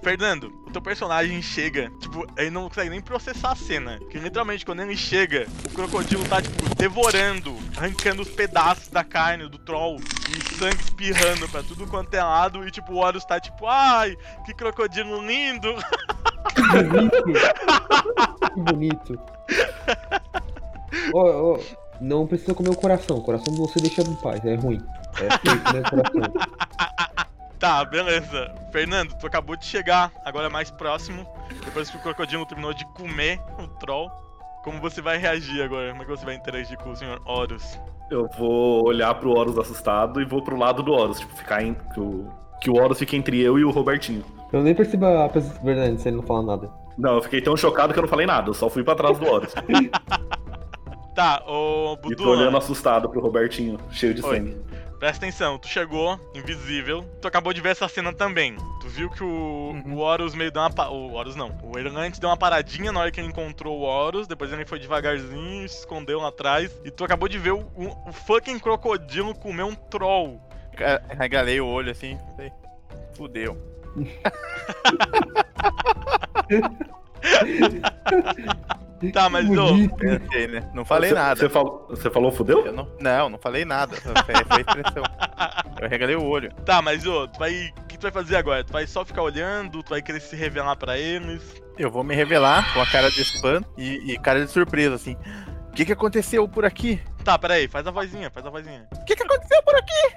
Fernando, 0.04 0.52
o 0.68 0.72
teu 0.72 0.82
personagem 0.82 1.42
chega, 1.42 1.90
tipo, 2.02 2.28
ele 2.38 2.50
não 2.50 2.68
consegue 2.68 2.90
nem 2.90 3.00
processar 3.02 3.52
a 3.54 3.56
cena. 3.56 3.98
Que 4.12 4.20
literalmente, 4.20 4.66
quando 4.66 4.82
ele 4.82 4.98
chega, 4.98 5.48
o 5.66 5.70
crocodilo 5.74 6.26
tá, 6.28 6.42
tipo, 6.42 6.76
devorando, 6.76 7.56
arrancando 7.78 8.22
os 8.22 8.28
pedaços 8.28 8.90
da 8.90 9.02
carne 9.06 9.48
do 9.48 9.58
troll 9.60 9.96
e 10.30 10.56
sangue 10.58 10.76
espirrando 10.82 11.48
pra 11.48 11.64
tudo 11.64 11.88
quanto 11.88 12.14
é 12.16 12.22
lado. 12.22 12.68
E, 12.68 12.72
tipo, 12.72 12.92
o 12.92 12.98
Horus 12.98 13.24
tá, 13.24 13.40
tipo, 13.40 13.66
ai, 13.66 14.14
que 14.46 14.54
crocodilo 14.54 15.26
lindo. 15.26 15.74
Que 16.54 16.84
bonito. 16.84 17.24
que 18.54 18.60
bonito. 18.60 19.20
Ó, 21.14 21.54
ó, 21.56 21.60
não 22.02 22.28
precisa 22.28 22.54
comer 22.54 22.70
o 22.70 22.76
coração. 22.76 23.18
O 23.18 23.22
coração 23.22 23.54
você 23.56 23.80
deixa 23.80 24.02
em 24.02 24.16
paz, 24.16 24.44
é 24.46 24.56
ruim. 24.56 24.82
É 25.16 25.38
feio 25.38 25.62
comer 25.62 25.82
o 25.82 25.90
coração. 25.90 26.34
Tá, 27.64 27.86
beleza. 27.86 28.54
Fernando, 28.74 29.14
tu 29.18 29.26
acabou 29.26 29.56
de 29.56 29.64
chegar, 29.64 30.12
agora 30.26 30.50
mais 30.50 30.70
próximo. 30.70 31.26
Depois 31.64 31.90
que 31.90 31.96
o 31.96 32.00
crocodilo 32.02 32.46
terminou 32.46 32.74
de 32.74 32.84
comer 32.88 33.40
o 33.58 33.66
troll. 33.80 34.12
Como 34.66 34.82
você 34.82 35.02
vai 35.02 35.18
reagir 35.18 35.62
agora? 35.62 35.92
Como 35.92 36.02
é 36.02 36.06
que 36.06 36.12
você 36.12 36.26
vai 36.26 36.36
interagir 36.36 36.78
com 36.78 36.92
o 36.92 36.96
senhor 36.98 37.22
Horus? 37.26 37.80
Eu 38.12 38.28
vou 38.38 38.86
olhar 38.86 39.16
pro 39.16 39.32
Horus 39.32 39.58
assustado 39.58 40.20
e 40.22 40.26
vou 40.26 40.42
pro 40.42 40.58
lado 40.58 40.84
do 40.84 40.92
Horus, 40.92 41.22
tipo, 41.22 41.34
ficar 41.38 41.64
em. 41.64 41.74
Que 41.74 42.02
o, 42.02 42.30
que 42.60 42.70
o 42.70 42.76
Horus 42.76 43.00
fique 43.00 43.16
entre 43.16 43.40
eu 43.40 43.58
e 43.58 43.64
o 43.64 43.72
Robertinho. 43.72 44.26
Eu 44.52 44.62
nem 44.62 44.76
percebo 44.76 45.06
a 45.06 45.30
presença 45.30 45.64
verdade 45.64 46.02
se 46.02 46.10
ele 46.10 46.18
não 46.18 46.24
fala 46.24 46.44
nada. 46.44 46.70
Não, 46.98 47.16
eu 47.16 47.22
fiquei 47.22 47.42
tão 47.42 47.56
chocado 47.56 47.94
que 47.94 48.00
eu 48.00 48.04
não 48.04 48.10
falei 48.10 48.26
nada, 48.26 48.50
eu 48.50 48.54
só 48.54 48.70
fui 48.70 48.84
pra 48.84 48.94
trás 48.94 49.18
do 49.18 49.26
Horus. 49.26 49.54
Tá, 51.16 51.44
ô 51.48 51.98
e 52.06 52.16
tô 52.16 52.30
olhando 52.32 52.46
Budu, 52.46 52.58
assustado 52.58 53.08
pro 53.10 53.22
Robertinho, 53.22 53.80
cheio 53.92 54.14
de 54.16 54.26
Oi. 54.26 54.36
sangue. 54.38 54.58
presta 55.00 55.24
atenção, 55.26 55.60
tu 55.60 55.68
chegou, 55.68 56.20
invisível, 56.34 57.04
tu 57.22 57.28
acabou 57.28 57.54
de 57.54 57.62
ver 57.62 57.70
essa 57.70 57.88
cena 57.88 58.12
também. 58.12 58.56
Tu 58.82 58.88
viu 58.88 59.10
que 59.12 59.24
o, 59.24 59.76
o 59.86 59.98
Horus 60.00 60.34
meio 60.34 60.52
deu 60.52 60.62
uma. 60.64 60.72
pa- 60.72 60.90
O 60.90 61.14
Horus 61.14 61.36
não, 61.36 61.56
o 61.62 61.78
Erlante 61.78 62.20
deu 62.20 62.30
uma 62.30 62.38
paradinha 62.38 62.92
na 62.92 63.00
hora 63.00 63.12
que 63.12 63.20
ele 63.20 63.28
encontrou 63.28 63.80
o 63.80 63.84
Horus, 63.84 64.26
depois 64.28 64.52
ele 64.52 64.66
foi 64.66 64.80
devagarzinho, 64.80 65.70
se 65.70 65.80
escondeu 65.80 66.20
lá 66.20 66.30
atrás, 66.30 66.76
e 66.84 66.90
tu 66.90 67.04
acabou 67.04 67.30
de 67.30 67.38
ver 67.38 67.52
o, 67.52 67.60
o- 67.76 68.10
o 68.10 68.14
fucking 68.14 68.58
crocodilo 68.58 69.36
comer 69.36 69.64
um 69.64 69.76
troll. 69.76 70.42
Regalei 71.10 71.62
o 71.62 71.68
olho 71.68 71.92
assim. 71.92 72.18
falei, 72.36 72.52
Fudeu. 73.16 73.56
Tá, 79.12 79.30
mas 79.30 79.50
ô. 79.50 79.90
Pensei, 79.98 80.48
né? 80.48 80.70
Não 80.74 80.86
falei 80.86 81.10
Você- 81.10 81.16
nada. 81.16 81.36
Você, 81.40 81.50
falou, 81.50 81.88
você 81.90 82.10
falou 82.10 82.32
fudeu? 82.32 82.66
Eu 82.66 82.72
não, 82.74 82.88
não, 83.00 83.30
não 83.30 83.38
falei 83.40 83.66
nada. 83.66 83.96
Foi, 83.96 84.14
foi 84.46 84.62
expressão. 84.62 85.04
Eu 85.82 85.90
regalei 85.90 86.16
o 86.16 86.24
olho. 86.24 86.54
tá, 86.66 86.82
mas 86.82 87.06
ô, 87.06 87.28
tu 87.28 87.40
vai. 87.40 87.74
O 87.82 87.88
que 87.88 87.98
tu 87.98 88.04
vai 88.04 88.12
fazer 88.12 88.36
agora? 88.36 88.64
Tu 88.64 88.72
vai 88.72 88.88
só 88.88 89.04
ficar 89.04 89.22
olhando, 89.24 89.84
tu 89.84 89.90
vai 89.90 90.02
querer 90.02 90.22
se 90.22 90.36
revelar 90.36 90.76
pra 90.76 90.98
eles. 90.98 91.42
Eu 91.78 91.90
vou 91.92 92.04
me 92.04 92.16
revelar 92.16 92.74
com 92.74 92.82
a 92.82 92.86
cara 92.86 93.10
de 93.10 93.22
espanto 93.22 93.68
e, 93.78 94.14
e 94.14 94.20
cara 94.20 94.46
de 94.46 94.52
surpresa, 94.52 94.96
assim. 94.96 95.18
O 95.70 95.74
que, 95.76 95.86
que 95.86 95.92
aconteceu 95.94 96.48
por 96.48 96.66
aqui? 96.66 97.02
Tá, 97.24 97.38
peraí, 97.40 97.68
faz 97.68 97.88
a 97.88 97.92
vozinha, 97.92 98.30
faz 98.30 98.46
a 98.46 98.50
vozinha. 98.50 98.88
O 98.92 99.06
que, 99.06 99.16
que 99.16 99.24
aconteceu 99.24 99.64
por 99.64 99.76
aqui? 99.76 100.14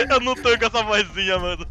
Eu 0.10 0.20
não 0.20 0.34
tô 0.34 0.56
com 0.58 0.64
essa 0.66 0.82
vozinha, 0.82 1.38
mano. 1.38 1.66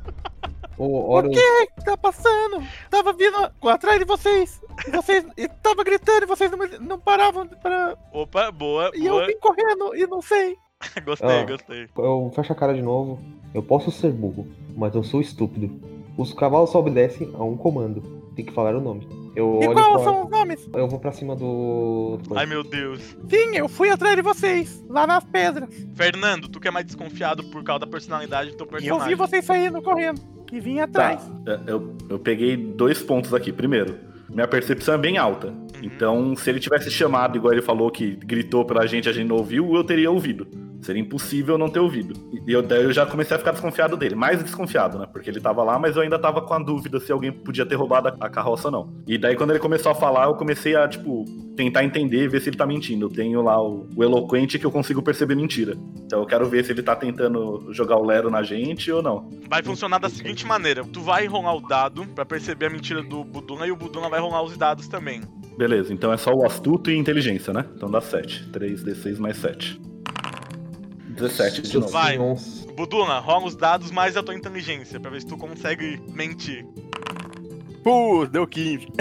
O 0.80 1.12
Horus, 1.12 1.36
O 1.36 1.39
que 1.76 1.84
tá 1.86 1.98
passando? 1.98 2.63
Tava 2.89 3.12
vindo 3.13 3.36
atrás 3.70 4.00
de 4.00 4.06
vocês. 4.06 4.62
E 4.88 4.92
vocês 4.92 5.26
e 5.38 5.48
tava 5.62 5.84
gritando 5.84 6.24
e 6.24 6.26
vocês 6.26 6.50
não, 6.50 6.58
não 6.80 7.00
paravam 7.00 7.46
para. 7.48 7.98
Opa, 8.13 8.50
boa, 8.52 8.89
E 8.96 9.06
eu 9.06 9.13
boa. 9.15 9.28
vim 9.28 9.38
correndo 9.39 9.94
e 9.96 10.08
não 10.08 10.22
sei. 10.22 10.56
Gostei, 11.06 11.30
Ah. 11.42 11.46
gostei. 11.46 11.89
eu 11.98 12.32
fecho 12.34 12.54
a 12.54 12.56
cara 12.56 12.74
de 12.74 12.82
novo. 12.82 13.20
Eu 13.54 13.62
posso 13.62 13.92
ser 13.92 14.12
burro, 14.12 14.48
mas 14.78 14.96
eu 14.96 15.04
sou 15.04 15.20
estúpido. 15.20 15.70
Os 16.18 16.34
cavalos 16.34 16.70
só 16.70 16.80
obedecem 16.80 17.30
a 17.34 17.44
um 17.44 17.58
comando. 17.58 18.02
Tem 18.36 18.46
que 18.46 18.54
falar 18.54 18.74
o 18.76 18.80
nome. 18.80 19.06
Eu 19.36 19.60
E 19.62 19.68
olho 19.68 19.74
quais 19.74 19.88
pra- 19.94 20.04
são 20.04 20.24
os 20.24 20.30
nomes? 20.30 20.70
Eu 20.74 20.88
vou 20.88 21.00
pra 21.00 21.12
cima 21.12 21.36
do. 21.36 22.20
Ai 22.36 22.46
meu 22.46 22.63
Deus. 22.63 23.02
Sim, 23.30 23.56
eu 23.56 23.68
fui 23.68 23.89
atrás 23.89 24.15
de 24.15 24.22
vocês, 24.22 24.82
lá 24.88 25.06
nas 25.06 25.24
pedras. 25.26 25.70
Fernando, 25.96 26.48
tu 26.48 26.60
que 26.60 26.68
é 26.68 26.72
mais 26.72 26.86
desconfiado 26.86 27.44
por 27.46 27.63
causa 27.63 27.80
da 27.82 27.88
personalidade 27.88 28.52
do 28.52 28.58
teu 28.58 28.65
E 28.65 28.70
eu 28.70 28.72
personagem. 28.72 29.10
vi 29.10 29.15
vocês 29.15 29.44
saindo 29.46 29.82
correndo. 29.82 30.22
E 30.52 30.60
vim 30.60 30.78
Tá, 30.78 30.84
atrás. 30.84 31.32
é, 31.46 31.60
eu, 31.68 31.96
eu 32.10 32.20
peguei 32.20 32.58
dois 32.58 33.02
pontos 33.02 33.34
aqui. 33.34 33.52
Primeiro, 33.52 33.98
minha 34.30 34.48
percepção 34.48 34.96
é 34.96 34.98
bem 34.98 35.18
alta. 35.18 35.54
Então, 35.82 36.36
se 36.36 36.50
ele 36.50 36.60
tivesse 36.60 36.90
chamado, 36.92 37.38
igual 37.38 37.54
ele 37.54 37.62
falou, 37.62 37.90
que 37.90 38.16
gritou 38.16 38.66
pra 38.66 38.86
gente, 38.86 39.08
a 39.08 39.14
gente 39.14 39.28
não 39.28 39.38
ouviu, 39.38 39.74
eu 39.76 39.84
teria 39.84 40.12
ouvido. 40.12 40.48
Seria 40.82 41.02
impossível 41.02 41.58
não 41.58 41.70
ter 41.70 41.80
ouvido. 41.80 42.13
E 42.48 42.52
eu, 42.52 42.62
daí 42.62 42.84
eu 42.84 42.94
já 42.94 43.06
comecei 43.06 43.36
a 43.36 43.39
ficar 43.39 43.52
desconfiado 43.52 43.98
dele. 43.98 44.15
Mais 44.15 44.42
desconfiado, 44.42 44.98
né? 44.98 45.06
Porque 45.12 45.30
ele 45.30 45.42
tava 45.42 45.63
lá, 45.63 45.78
mas 45.78 45.96
eu 45.96 46.02
ainda 46.02 46.18
tava 46.18 46.42
com 46.42 46.54
a 46.54 46.60
dúvida 46.60 47.00
se 47.00 47.12
alguém 47.12 47.32
podia 47.32 47.65
ter 47.65 47.76
roubado 47.76 48.08
a, 48.08 48.30
carroça 48.30 48.68
ou 48.68 48.72
não. 48.72 48.94
E 49.06 49.18
daí, 49.18 49.36
quando 49.36 49.52
ele 49.52 49.60
começou 49.60 49.92
a 49.92 49.96
falar, 49.96 50.26
eu 50.26 50.36
comecei 50.36 50.76
a, 50.76 50.88
tipo, 50.88 51.26
tentar 51.56 51.84
entender, 51.84 52.30
ver 52.30 52.42
se 52.42 52.50
ele 52.50 52.58
tá 52.58 52.65
mentindo. 52.65 53.08
Eu 53.08 53.10
tenho 53.10 53.42
lá 53.42 53.62
o, 53.62 53.88
o 53.96 54.04
eloquente 54.04 54.58
que 54.58 54.65
eu 54.65 54.72
consigo 54.72 55.02
perceber 55.02 55.36
mentira. 55.36 55.76
Então 56.06 56.20
eu 56.20 56.26
quero 56.26 56.48
ver 56.48 56.63
se 56.63 56.72
ele 56.72 56.82
tá 56.82 56.96
tentando 56.96 57.68
jogar 57.72 57.98
o 57.98 58.06
Lero 58.06 58.30
na 58.30 58.42
gente 58.42 58.92
ou 58.92 59.02
não. 59.02 59.30
Vai 59.50 59.62
funcionar 59.62 60.00
da 60.00 60.10
seguinte 60.10 60.46
maneira: 60.46 60.84
tu 60.86 61.02
vai 61.02 61.26
rolar 61.28 61.56
o 61.56 61.62
dado 61.62 62.06
pra 62.15 62.26
perceber 62.26 62.68
a 62.68 62.70
mentira 62.70 63.04
do 63.04 63.24
Buduna 63.24 63.68
e 63.68 63.72
o 63.72 63.76
Buduna 63.76 64.10
vai 64.10 64.20
rolar 64.20 64.44
os 64.44 64.58
dados 64.58 64.88
também. 64.88 65.22
Beleza, 65.58 65.94
então 65.94 66.13
é 66.13 66.15
só 66.15 66.32
o 66.32 66.46
astuto 66.46 66.89
e 66.89 66.96
inteligência, 66.96 67.52
né? 67.52 67.65
Então 67.76 67.92
dá 67.92 68.00
7. 68.00 68.50
3d6 68.54 69.20
mais 69.20 69.36
7. 69.38 69.82
17 71.19 71.62
de 71.62 71.73
novo. 71.75 71.89
Vai. 71.89 72.17
Buduna, 72.75 73.19
rola 73.19 73.45
os 73.45 73.55
dados 73.55 73.91
mais 73.91 74.15
a 74.15 74.23
tua 74.23 74.34
inteligência 74.36 74.99
pra 74.99 75.12
ver 75.12 75.21
se 75.21 75.27
tu 75.27 75.38
consegue 75.38 76.01
mentir. 76.13 76.65
Putz, 77.84 78.32
deu 78.32 78.46
15. 78.48 78.88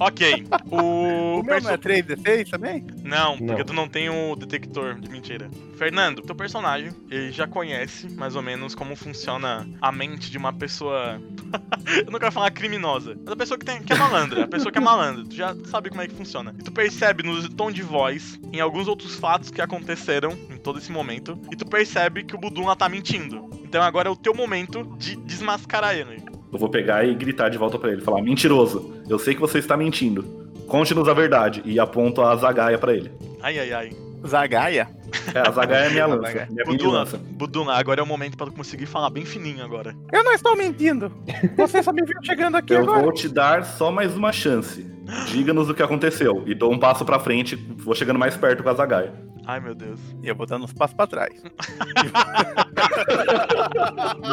Ok. 0.00 0.46
O. 0.70 1.40
O 1.40 1.42
meu 1.42 1.60
não 1.60 1.70
é 1.70 1.76
3d6 1.76 2.50
também? 2.50 2.84
Não, 3.02 3.36
porque 3.36 3.52
Não. 3.58 3.64
tu 3.64 3.72
não 3.72 3.88
tem 3.88 4.08
o 4.08 4.34
detector 4.34 4.98
de 4.98 5.08
mentira. 5.08 5.50
Fernando, 5.76 6.22
teu 6.22 6.34
personagem, 6.34 6.90
ele 7.10 7.30
já 7.30 7.46
conhece 7.46 8.10
mais 8.14 8.34
ou 8.34 8.42
menos 8.42 8.74
como 8.74 8.96
funciona 8.96 9.68
a 9.80 9.92
mente 9.92 10.30
de 10.30 10.38
uma 10.38 10.52
pessoa. 10.52 11.20
Eu 12.04 12.10
não 12.10 12.18
quero 12.18 12.32
falar 12.32 12.50
criminosa, 12.50 13.16
mas 13.24 13.32
a 13.32 13.36
pessoa 13.36 13.58
que, 13.58 13.64
tem, 13.64 13.82
que 13.82 13.92
é 13.92 13.96
malandra. 13.96 14.44
A 14.44 14.48
pessoa 14.48 14.72
que 14.72 14.78
é 14.78 14.80
malandra. 14.80 15.24
Tu 15.24 15.34
já 15.36 15.54
sabe 15.66 15.90
como 15.90 16.02
é 16.02 16.08
que 16.08 16.14
funciona. 16.14 16.54
E 16.58 16.62
tu 16.62 16.72
percebe 16.72 17.22
no 17.22 17.48
tom 17.50 17.70
de 17.70 17.82
voz, 17.82 18.38
em 18.52 18.60
alguns 18.60 18.88
outros 18.88 19.14
fatos 19.16 19.50
que 19.50 19.60
aconteceram 19.60 20.32
em 20.50 20.56
todo 20.56 20.78
esse 20.78 20.90
momento, 20.90 21.38
e 21.52 21.56
tu 21.56 21.66
percebe 21.66 22.24
que 22.24 22.34
o 22.34 22.38
Buduna 22.38 22.74
tá 22.74 22.88
mentindo. 22.88 23.48
Então 23.62 23.82
agora 23.82 24.08
é 24.08 24.12
o 24.12 24.16
teu 24.16 24.34
momento 24.34 24.82
de 24.98 25.16
desmascarar 25.16 25.94
ele. 25.94 26.22
Eu 26.54 26.58
vou 26.58 26.68
pegar 26.68 27.04
e 27.04 27.12
gritar 27.14 27.48
de 27.48 27.58
volta 27.58 27.78
pra 27.78 27.90
ele, 27.90 28.00
falar: 28.00 28.22
mentiroso, 28.22 28.94
eu 29.08 29.18
sei 29.18 29.34
que 29.34 29.40
você 29.40 29.58
está 29.58 29.76
mentindo. 29.76 30.22
Conte-nos 30.68 31.08
a 31.08 31.12
verdade. 31.12 31.60
E 31.64 31.78
aponto 31.80 32.22
a 32.22 32.34
zagaia 32.36 32.78
pra 32.78 32.94
ele. 32.94 33.10
Ai, 33.42 33.58
ai, 33.58 33.72
ai. 33.72 33.92
Zagaia? 34.26 34.88
É, 35.34 35.38
a 35.46 35.50
zagaia 35.50 35.86
é 35.86 35.90
minha 35.90 36.06
lança. 36.08 36.22
Zagaia. 36.28 36.48
Minha 36.50 36.64
Buduna, 36.64 36.98
lança. 37.00 37.18
Buduna, 37.18 37.72
agora 37.74 38.00
é 38.00 38.02
o 38.02 38.06
momento 38.06 38.36
pra 38.38 38.46
tu 38.46 38.52
conseguir 38.52 38.86
falar 38.86 39.10
bem 39.10 39.24
fininho 39.24 39.62
agora. 39.62 39.94
Eu 40.12 40.22
não 40.24 40.32
estou 40.32 40.56
mentindo. 40.56 41.12
Você 41.56 41.82
só 41.82 41.92
me 41.92 42.02
viu 42.04 42.16
chegando 42.22 42.56
aqui 42.56 42.72
Eu 42.72 42.82
agora. 42.82 43.02
vou 43.02 43.12
te 43.12 43.28
dar 43.28 43.64
só 43.64 43.90
mais 43.90 44.16
uma 44.16 44.32
chance. 44.32 44.86
Diga-nos 45.26 45.68
o 45.68 45.74
que 45.74 45.82
aconteceu. 45.82 46.42
E 46.46 46.54
dou 46.54 46.72
um 46.72 46.78
passo 46.78 47.04
pra 47.04 47.18
frente, 47.18 47.54
vou 47.56 47.94
chegando 47.94 48.18
mais 48.18 48.36
perto 48.36 48.62
com 48.62 48.68
a 48.70 48.74
zagaia. 48.74 49.12
Ai, 49.46 49.60
meu 49.60 49.74
Deus. 49.74 50.00
E 50.22 50.28
eu 50.28 50.34
vou 50.34 50.46
dando 50.46 50.64
uns 50.64 50.72
passos 50.72 50.96
pra 50.96 51.06
trás. 51.06 51.42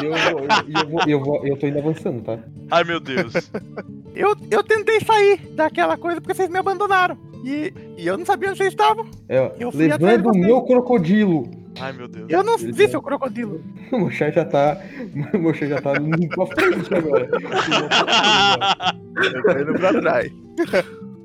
E 0.01 0.05
eu, 0.05 0.13
eu, 0.13 0.87
vou, 0.89 1.01
eu, 1.07 1.19
vou, 1.23 1.45
eu 1.47 1.57
tô 1.57 1.67
indo 1.67 1.79
avançando, 1.79 2.21
tá? 2.21 2.39
Ai, 2.69 2.83
meu 2.83 2.99
Deus. 2.99 3.33
Eu, 4.13 4.35
eu 4.51 4.61
tentei 4.61 4.99
sair 4.99 5.37
daquela 5.55 5.95
coisa 5.97 6.19
porque 6.19 6.33
vocês 6.33 6.49
me 6.49 6.59
abandonaram. 6.59 7.17
E, 7.45 7.73
e 7.97 8.05
eu 8.05 8.17
não 8.17 8.25
sabia 8.25 8.49
onde 8.49 8.57
vocês 8.57 8.73
estavam. 8.73 9.09
É, 9.29 9.53
Eu 9.57 9.71
fui 9.71 9.87
levando 9.87 10.25
o 10.27 10.37
meu 10.37 10.61
crocodilo. 10.63 11.49
Ai, 11.79 11.93
meu 11.93 12.09
Deus. 12.09 12.25
Eu 12.29 12.43
não 12.43 12.55
Ele 12.55 12.73
vi 12.73 12.83
tá- 12.83 12.89
seu 12.91 13.01
crocodilo. 13.01 13.63
O 13.89 13.99
Mochar 13.99 14.33
já 14.33 14.43
tá. 14.43 14.77
O 15.33 15.37
Mochar 15.39 15.69
já 15.69 15.81
tá 15.81 15.93
indo 15.95 16.27
pra 16.27 16.45
frente 16.45 16.93
agora. 16.93 17.29
Eu 19.23 19.43
tô 19.43 19.51
indo 19.59 19.73
pra 19.79 19.93
trás. 20.01 20.31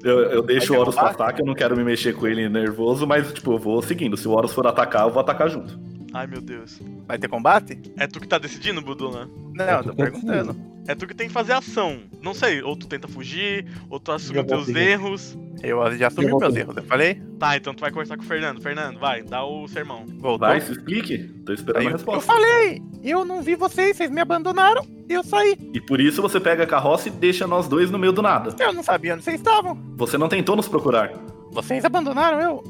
Eu, 0.06 0.20
eu 0.30 0.42
deixo 0.42 0.72
o 0.74 0.78
Horus 0.78 0.94
derrubar? 0.94 1.16
passar, 1.16 1.32
que 1.32 1.42
eu 1.42 1.46
não 1.46 1.54
quero 1.54 1.76
me 1.76 1.82
mexer 1.84 2.14
com 2.14 2.26
ele 2.26 2.48
nervoso, 2.48 3.06
mas, 3.06 3.32
tipo, 3.32 3.52
eu 3.52 3.58
vou 3.58 3.82
seguindo. 3.82 4.16
Se 4.16 4.28
o 4.28 4.32
Horus 4.32 4.52
for 4.52 4.66
atacar, 4.66 5.02
eu 5.06 5.10
vou 5.12 5.20
atacar 5.20 5.48
junto. 5.50 5.78
Ai, 6.12 6.26
meu 6.26 6.40
Deus. 6.40 6.80
Vai 7.06 7.18
ter 7.18 7.28
combate? 7.28 7.78
É 7.98 8.06
tu 8.06 8.20
que 8.20 8.28
tá 8.28 8.38
decidindo, 8.38 8.80
Buduna? 8.80 9.28
Não, 9.54 9.64
Eu 9.64 9.76
eu 9.78 9.82
tô 9.82 9.90
tô 9.90 9.96
perguntando. 9.96 10.56
É 10.88 10.94
tu 10.94 11.06
que 11.06 11.14
tem 11.14 11.26
que 11.26 11.32
fazer 11.32 11.52
ação. 11.52 12.00
Não 12.22 12.32
sei, 12.32 12.62
ou 12.62 12.76
tu 12.76 12.86
tenta 12.86 13.08
fugir, 13.08 13.66
ou 13.90 13.98
tu 13.98 14.12
assume 14.12 14.40
os 14.40 14.46
teus 14.46 14.68
erros. 14.68 15.36
Eu 15.62 15.96
já 15.96 16.08
assumi 16.08 16.28
Eu 16.28 16.38
meus 16.38 16.54
erros, 16.54 16.76
eu 16.76 16.82
falei? 16.84 17.20
Tá, 17.38 17.56
então 17.56 17.74
tu 17.74 17.80
vai 17.80 17.90
conversar 17.90 18.16
com 18.16 18.22
o 18.22 18.26
Fernando. 18.26 18.60
Fernando, 18.60 18.98
vai, 18.98 19.22
dá 19.22 19.44
o 19.44 19.66
sermão. 19.66 20.04
Voltou. 20.18 20.38
Vai, 20.46 20.60
se 20.60 20.72
explique. 20.72 21.18
Tô 21.44 21.52
esperando 21.52 21.80
Aí 21.80 21.86
a 21.86 21.90
eu, 21.90 21.92
eu 21.92 21.96
resposta. 21.96 22.32
falei, 22.32 22.82
eu 23.02 23.24
não 23.24 23.42
vi 23.42 23.56
vocês, 23.56 23.96
vocês 23.96 24.10
me 24.10 24.20
abandonaram 24.20 24.86
e 25.08 25.12
eu 25.12 25.24
saí. 25.24 25.56
E 25.72 25.80
por 25.80 26.00
isso 26.00 26.20
você 26.22 26.38
pega 26.38 26.64
a 26.64 26.66
carroça 26.66 27.08
e 27.08 27.10
deixa 27.10 27.46
nós 27.46 27.66
dois 27.68 27.90
no 27.90 27.98
meio 27.98 28.12
do 28.12 28.22
nada. 28.22 28.54
Eu 28.62 28.72
não 28.72 28.82
sabia 28.82 29.14
onde 29.14 29.24
vocês 29.24 29.36
estavam. 29.36 29.76
Você 29.96 30.16
não 30.18 30.28
tentou 30.28 30.54
nos 30.56 30.68
procurar. 30.68 31.12
Vocês 31.50 31.84
abandonaram 31.84 32.40
eu. 32.40 32.62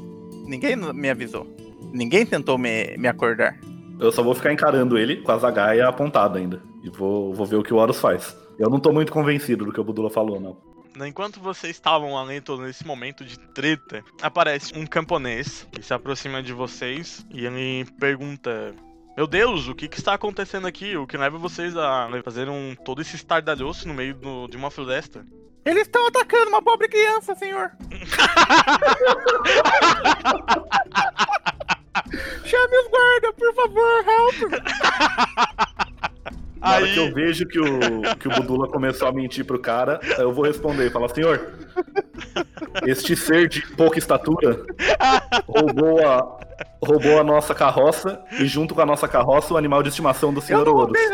Ninguém 0.47 0.75
me 0.75 1.09
avisou. 1.09 1.45
Ninguém 1.91 2.25
tentou 2.25 2.57
me, 2.57 2.95
me 2.97 3.07
acordar. 3.07 3.59
Eu 3.99 4.11
só 4.11 4.21
vou 4.23 4.35
ficar 4.35 4.51
encarando 4.53 4.97
ele 4.97 5.17
com 5.17 5.31
a 5.31 5.37
zagaia 5.37 5.87
apontada 5.87 6.37
ainda. 6.39 6.61
E 6.83 6.89
vou, 6.89 7.33
vou 7.33 7.45
ver 7.45 7.55
o 7.57 7.63
que 7.63 7.73
o 7.73 7.77
Horus 7.77 7.99
faz. 7.99 8.37
Eu 8.59 8.69
não 8.69 8.79
tô 8.79 8.91
muito 8.91 9.11
convencido 9.11 9.65
do 9.65 9.71
que 9.73 9.79
o 9.79 9.83
Budula 9.83 10.09
falou, 10.09 10.39
não. 10.39 10.57
Enquanto 11.05 11.39
vocês 11.39 11.75
estavam 11.75 12.17
além 12.17 12.41
todo 12.41 12.63
nesse 12.63 12.85
momento 12.85 13.23
de 13.23 13.37
treta, 13.39 14.03
aparece 14.21 14.73
um 14.77 14.85
camponês 14.85 15.67
que 15.71 15.81
se 15.83 15.93
aproxima 15.93 16.41
de 16.41 16.53
vocês 16.53 17.23
e 17.31 17.45
ele 17.45 17.85
pergunta: 17.99 18.73
Meu 19.15 19.27
Deus, 19.27 19.67
o 19.67 19.75
que, 19.75 19.87
que 19.87 19.97
está 19.99 20.15
acontecendo 20.15 20.65
aqui? 20.65 20.97
O 20.97 21.05
que 21.05 21.15
leva 21.15 21.37
vocês 21.37 21.77
a 21.77 22.09
fazer 22.23 22.49
um, 22.49 22.73
todo 22.83 22.99
esse 23.01 23.15
estardalhoço 23.15 23.87
no 23.87 23.93
meio 23.93 24.15
do- 24.15 24.47
de 24.47 24.57
uma 24.57 24.71
floresta? 24.71 25.23
Eles 25.63 25.83
estão 25.83 26.07
atacando 26.07 26.49
uma 26.49 26.63
pobre 26.63 26.87
criança, 26.87 27.35
senhor. 27.35 27.71
Chame 32.45 32.77
os 32.83 32.86
favor, 33.67 34.05
help. 34.07 34.51
Na 36.59 36.71
hora 36.73 36.85
Aí, 36.85 36.93
que 36.93 36.99
eu 36.99 37.13
vejo 37.13 37.45
que 37.45 37.59
o, 37.59 37.79
que 38.19 38.27
o 38.27 38.31
Budula 38.31 38.67
começou 38.67 39.07
a 39.07 39.11
mentir 39.11 39.45
pro 39.45 39.59
cara, 39.59 39.99
eu 40.17 40.33
vou 40.33 40.43
responder 40.43 40.87
e 40.87 40.89
falar, 40.89 41.07
senhor, 41.09 41.53
este 42.85 43.15
ser 43.15 43.47
de 43.47 43.61
pouca 43.75 43.99
estatura 43.99 44.65
roubou 45.47 46.05
a, 46.05 46.39
roubou 46.83 47.19
a 47.19 47.23
nossa 47.23 47.53
carroça 47.53 48.19
e 48.39 48.45
junto 48.47 48.73
com 48.73 48.81
a 48.81 48.85
nossa 48.87 49.07
carroça 49.07 49.53
o 49.53 49.57
animal 49.57 49.83
de 49.83 49.89
estimação 49.89 50.33
do 50.33 50.41
senhor 50.41 50.65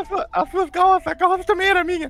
suas- 0.08 0.26
as 0.32 0.50
suas 0.50 0.70
carroças, 0.70 1.08
a 1.08 1.16
carroça 1.16 1.44
também 1.44 1.68
era 1.68 1.84
minha. 1.84 2.10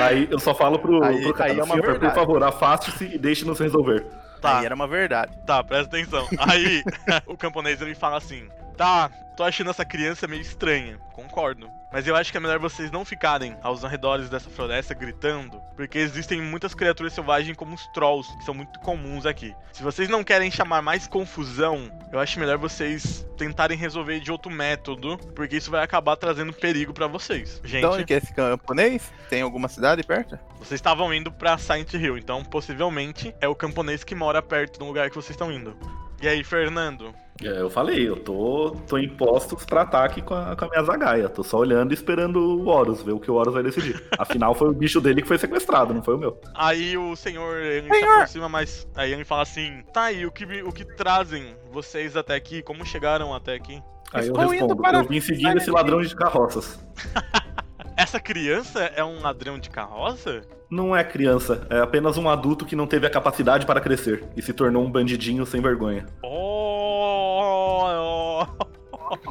Aí 0.00 0.28
eu 0.30 0.38
só 0.38 0.54
falo 0.54 0.78
pro, 0.78 1.02
Aí- 1.04 1.22
pro 1.22 1.34
cara, 1.34 1.50
aí 1.52 1.58
é 1.58 1.62
uma 1.64 1.74
senhor, 1.74 1.82
por 1.84 1.90
verdade. 1.92 2.14
favor, 2.14 2.42
afaste-se 2.44 3.04
e 3.12 3.18
deixe-nos 3.18 3.58
resolver. 3.58 4.04
Tá, 4.46 4.58
Aí 4.58 4.64
era 4.64 4.74
uma 4.74 4.86
verdade. 4.86 5.32
tá, 5.46 5.62
presta 5.62 5.96
atenção. 5.96 6.26
Aí, 6.38 6.82
o 7.26 7.36
camponês 7.36 7.80
ele 7.80 7.94
fala 7.94 8.16
assim: 8.16 8.48
Tá, 8.76 9.10
tô 9.36 9.42
achando 9.42 9.70
essa 9.70 9.84
criança 9.84 10.26
meio 10.26 10.42
estranha, 10.42 10.98
concordo. 11.12 11.70
Mas 11.90 12.06
eu 12.06 12.14
acho 12.14 12.30
que 12.30 12.36
é 12.36 12.40
melhor 12.40 12.58
vocês 12.58 12.90
não 12.90 13.06
ficarem 13.06 13.56
aos 13.62 13.84
arredores 13.84 14.28
dessa 14.28 14.50
floresta 14.50 14.92
gritando, 14.92 15.58
porque 15.74 15.98
existem 15.98 16.42
muitas 16.42 16.74
criaturas 16.74 17.14
selvagens 17.14 17.56
como 17.56 17.74
os 17.74 17.86
trolls, 17.88 18.30
que 18.36 18.44
são 18.44 18.52
muito 18.52 18.78
comuns 18.80 19.24
aqui. 19.24 19.54
Se 19.72 19.82
vocês 19.82 20.10
não 20.10 20.22
querem 20.22 20.50
chamar 20.50 20.82
mais 20.82 21.06
confusão, 21.06 21.90
eu 22.12 22.18
acho 22.18 22.38
melhor 22.38 22.58
vocês 22.58 23.26
tentarem 23.38 23.78
resolver 23.78 24.20
de 24.20 24.30
outro 24.30 24.50
método, 24.50 25.16
porque 25.34 25.56
isso 25.56 25.70
vai 25.70 25.82
acabar 25.82 26.16
trazendo 26.16 26.52
perigo 26.52 26.92
pra 26.92 27.06
vocês. 27.06 27.60
Gente, 27.64 27.86
Então, 27.86 28.04
que 28.04 28.12
é 28.12 28.18
esse 28.18 28.34
camponês? 28.34 29.10
Tem 29.30 29.40
alguma 29.40 29.68
cidade 29.68 30.02
perto? 30.02 30.38
vocês 30.58 30.78
estavam 30.78 31.14
indo 31.14 31.30
pra 31.30 31.56
Silent 31.56 31.94
Hill, 31.94 32.18
então 32.18 32.44
possivelmente 32.44 33.34
é 33.40 33.46
o 33.48 33.54
camponês 33.54 34.02
que 34.02 34.14
mora 34.14 34.42
perto 34.42 34.78
do 34.78 34.84
lugar 34.84 35.08
que 35.08 35.16
vocês 35.16 35.30
estão 35.30 35.52
indo. 35.52 35.78
E 36.20 36.28
aí, 36.28 36.42
Fernando? 36.42 37.14
É, 37.42 37.60
eu 37.60 37.68
falei, 37.68 38.08
eu 38.08 38.16
tô, 38.16 38.74
tô 38.88 38.96
em 38.96 39.08
postos 39.08 39.64
pra 39.66 39.82
ataque 39.82 40.22
com 40.22 40.32
a, 40.32 40.56
com 40.56 40.64
a 40.64 40.68
minha 40.68 40.82
zagaia. 40.82 41.28
Tô 41.28 41.42
só 41.42 41.58
olhando 41.58 41.90
e 41.90 41.94
esperando 41.94 42.38
o 42.40 42.66
Horus, 42.66 43.02
ver 43.02 43.12
o 43.12 43.20
que 43.20 43.30
o 43.30 43.34
Horus 43.34 43.52
vai 43.52 43.62
decidir. 43.62 44.02
Afinal, 44.18 44.54
foi 44.54 44.70
o 44.70 44.72
bicho 44.72 45.00
dele 45.00 45.20
que 45.20 45.28
foi 45.28 45.36
sequestrado, 45.36 45.92
não 45.92 46.02
foi 46.02 46.14
o 46.14 46.18
meu. 46.18 46.40
Aí 46.54 46.96
o 46.96 47.14
senhor, 47.14 47.58
ele 47.58 47.88
se 47.88 47.98
Senhor! 47.98 48.14
aproxima, 48.14 48.48
mas 48.48 48.88
aí 48.94 49.12
ele 49.12 49.24
fala 49.24 49.42
assim, 49.42 49.82
tá 49.92 50.04
aí, 50.04 50.24
o 50.24 50.32
que, 50.32 50.44
o 50.62 50.72
que 50.72 50.84
trazem 50.84 51.54
vocês 51.70 52.16
até 52.16 52.34
aqui? 52.34 52.62
Como 52.62 52.86
chegaram 52.86 53.34
até 53.34 53.54
aqui? 53.54 53.82
Aí 54.14 54.28
eu 54.28 54.32
Estou 54.32 54.48
respondo, 54.48 54.76
para 54.76 54.98
eu 54.98 55.04
vim 55.04 55.20
seguindo 55.20 55.58
esse 55.58 55.70
ladrão 55.70 56.00
de 56.00 56.14
carroças. 56.16 56.78
Essa 57.96 58.20
criança 58.20 58.80
é 58.94 59.02
um 59.02 59.20
ladrão 59.22 59.58
de 59.58 59.70
carroça? 59.70 60.42
Não 60.70 60.94
é 60.94 61.02
criança, 61.02 61.66
é 61.70 61.78
apenas 61.80 62.18
um 62.18 62.28
adulto 62.28 62.66
que 62.66 62.76
não 62.76 62.86
teve 62.86 63.06
a 63.06 63.10
capacidade 63.10 63.64
para 63.64 63.80
crescer 63.80 64.24
e 64.36 64.42
se 64.42 64.52
tornou 64.52 64.84
um 64.84 64.90
bandidinho 64.90 65.46
sem 65.46 65.60
vergonha. 65.62 66.04
Oh, 66.22 67.84
oh. 67.88 68.66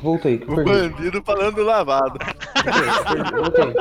Voltei, 0.01 0.35
O 0.47 0.55
perdi. 0.55 0.63
bandido 0.89 1.21
falando 1.23 1.61
lavado. 1.63 2.17
Voltei. 3.35 3.73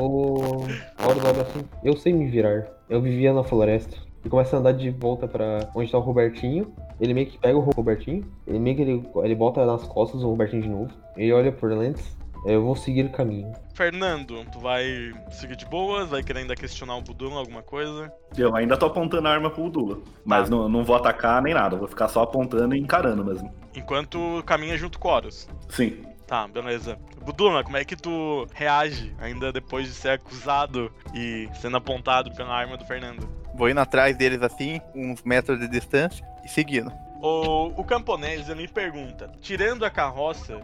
O 0.00 0.62
Horus 1.04 1.24
olha 1.24 1.42
assim, 1.42 1.64
eu 1.84 1.96
sei 1.96 2.12
me 2.12 2.30
virar. 2.30 2.66
Eu 2.88 3.00
vivia 3.02 3.32
na 3.32 3.42
floresta. 3.44 3.96
E 4.24 4.28
começa 4.28 4.56
a 4.56 4.60
andar 4.60 4.72
de 4.72 4.88
volta 4.90 5.26
pra 5.26 5.68
onde 5.74 5.90
tá 5.90 5.98
o 5.98 6.00
Robertinho. 6.00 6.72
Ele 7.00 7.12
meio 7.12 7.26
que 7.26 7.36
pega 7.38 7.58
o 7.58 7.60
Robertinho. 7.60 8.24
Ele 8.46 8.58
meio 8.60 8.76
que 8.76 8.82
ele, 8.82 9.04
ele 9.24 9.34
bota 9.34 9.66
nas 9.66 9.82
costas 9.88 10.22
o 10.22 10.28
Robertinho 10.28 10.62
de 10.62 10.68
novo. 10.68 10.90
Ele 11.16 11.32
olha 11.32 11.50
por 11.50 11.70
lentes. 11.72 12.16
Eu 12.44 12.62
vou 12.62 12.74
seguir 12.74 13.04
o 13.04 13.10
caminho. 13.10 13.52
Fernando, 13.74 14.44
tu 14.50 14.58
vai 14.58 14.84
seguir 15.30 15.54
de 15.56 15.64
boas? 15.66 16.08
Vai 16.10 16.22
querer 16.22 16.40
ainda 16.40 16.56
questionar 16.56 16.96
o 16.96 17.02
Budula, 17.02 17.36
alguma 17.38 17.62
coisa? 17.62 18.12
Eu 18.36 18.54
ainda 18.56 18.76
tô 18.76 18.86
apontando 18.86 19.28
a 19.28 19.30
arma 19.30 19.48
pro 19.50 19.70
Dula. 19.70 19.98
Mas 20.24 20.48
Tá. 20.48 20.56
não, 20.56 20.68
não 20.68 20.84
vou 20.84 20.96
atacar 20.96 21.40
nem 21.40 21.54
nada. 21.54 21.76
Vou 21.76 21.86
ficar 21.86 22.08
só 22.08 22.22
apontando 22.22 22.74
e 22.74 22.80
encarando 22.80 23.24
mesmo. 23.24 23.52
Enquanto 23.74 24.42
caminha 24.44 24.76
junto 24.76 24.98
com 24.98 25.08
Horus. 25.08 25.48
Sim. 25.68 26.04
Tá, 26.26 26.48
beleza. 26.48 26.98
Budula, 27.24 27.62
como 27.62 27.76
é 27.76 27.84
que 27.84 27.94
tu 27.94 28.46
reage 28.54 29.14
ainda 29.20 29.52
depois 29.52 29.86
de 29.86 29.92
ser 29.92 30.10
acusado 30.10 30.90
e 31.14 31.48
sendo 31.60 31.76
apontado 31.76 32.32
pela 32.34 32.54
arma 32.54 32.76
do 32.76 32.84
Fernando? 32.84 33.28
Vou 33.54 33.68
indo 33.68 33.80
atrás 33.80 34.16
deles 34.16 34.42
assim, 34.42 34.80
uns 34.94 35.22
metros 35.22 35.60
de 35.60 35.68
distância, 35.68 36.24
e 36.44 36.48
seguindo. 36.48 36.90
O, 37.22 37.80
o 37.80 37.84
camponês 37.84 38.48
ele 38.48 38.62
me 38.62 38.68
pergunta: 38.68 39.30
tirando 39.40 39.84
a 39.84 39.90
carroça, 39.90 40.60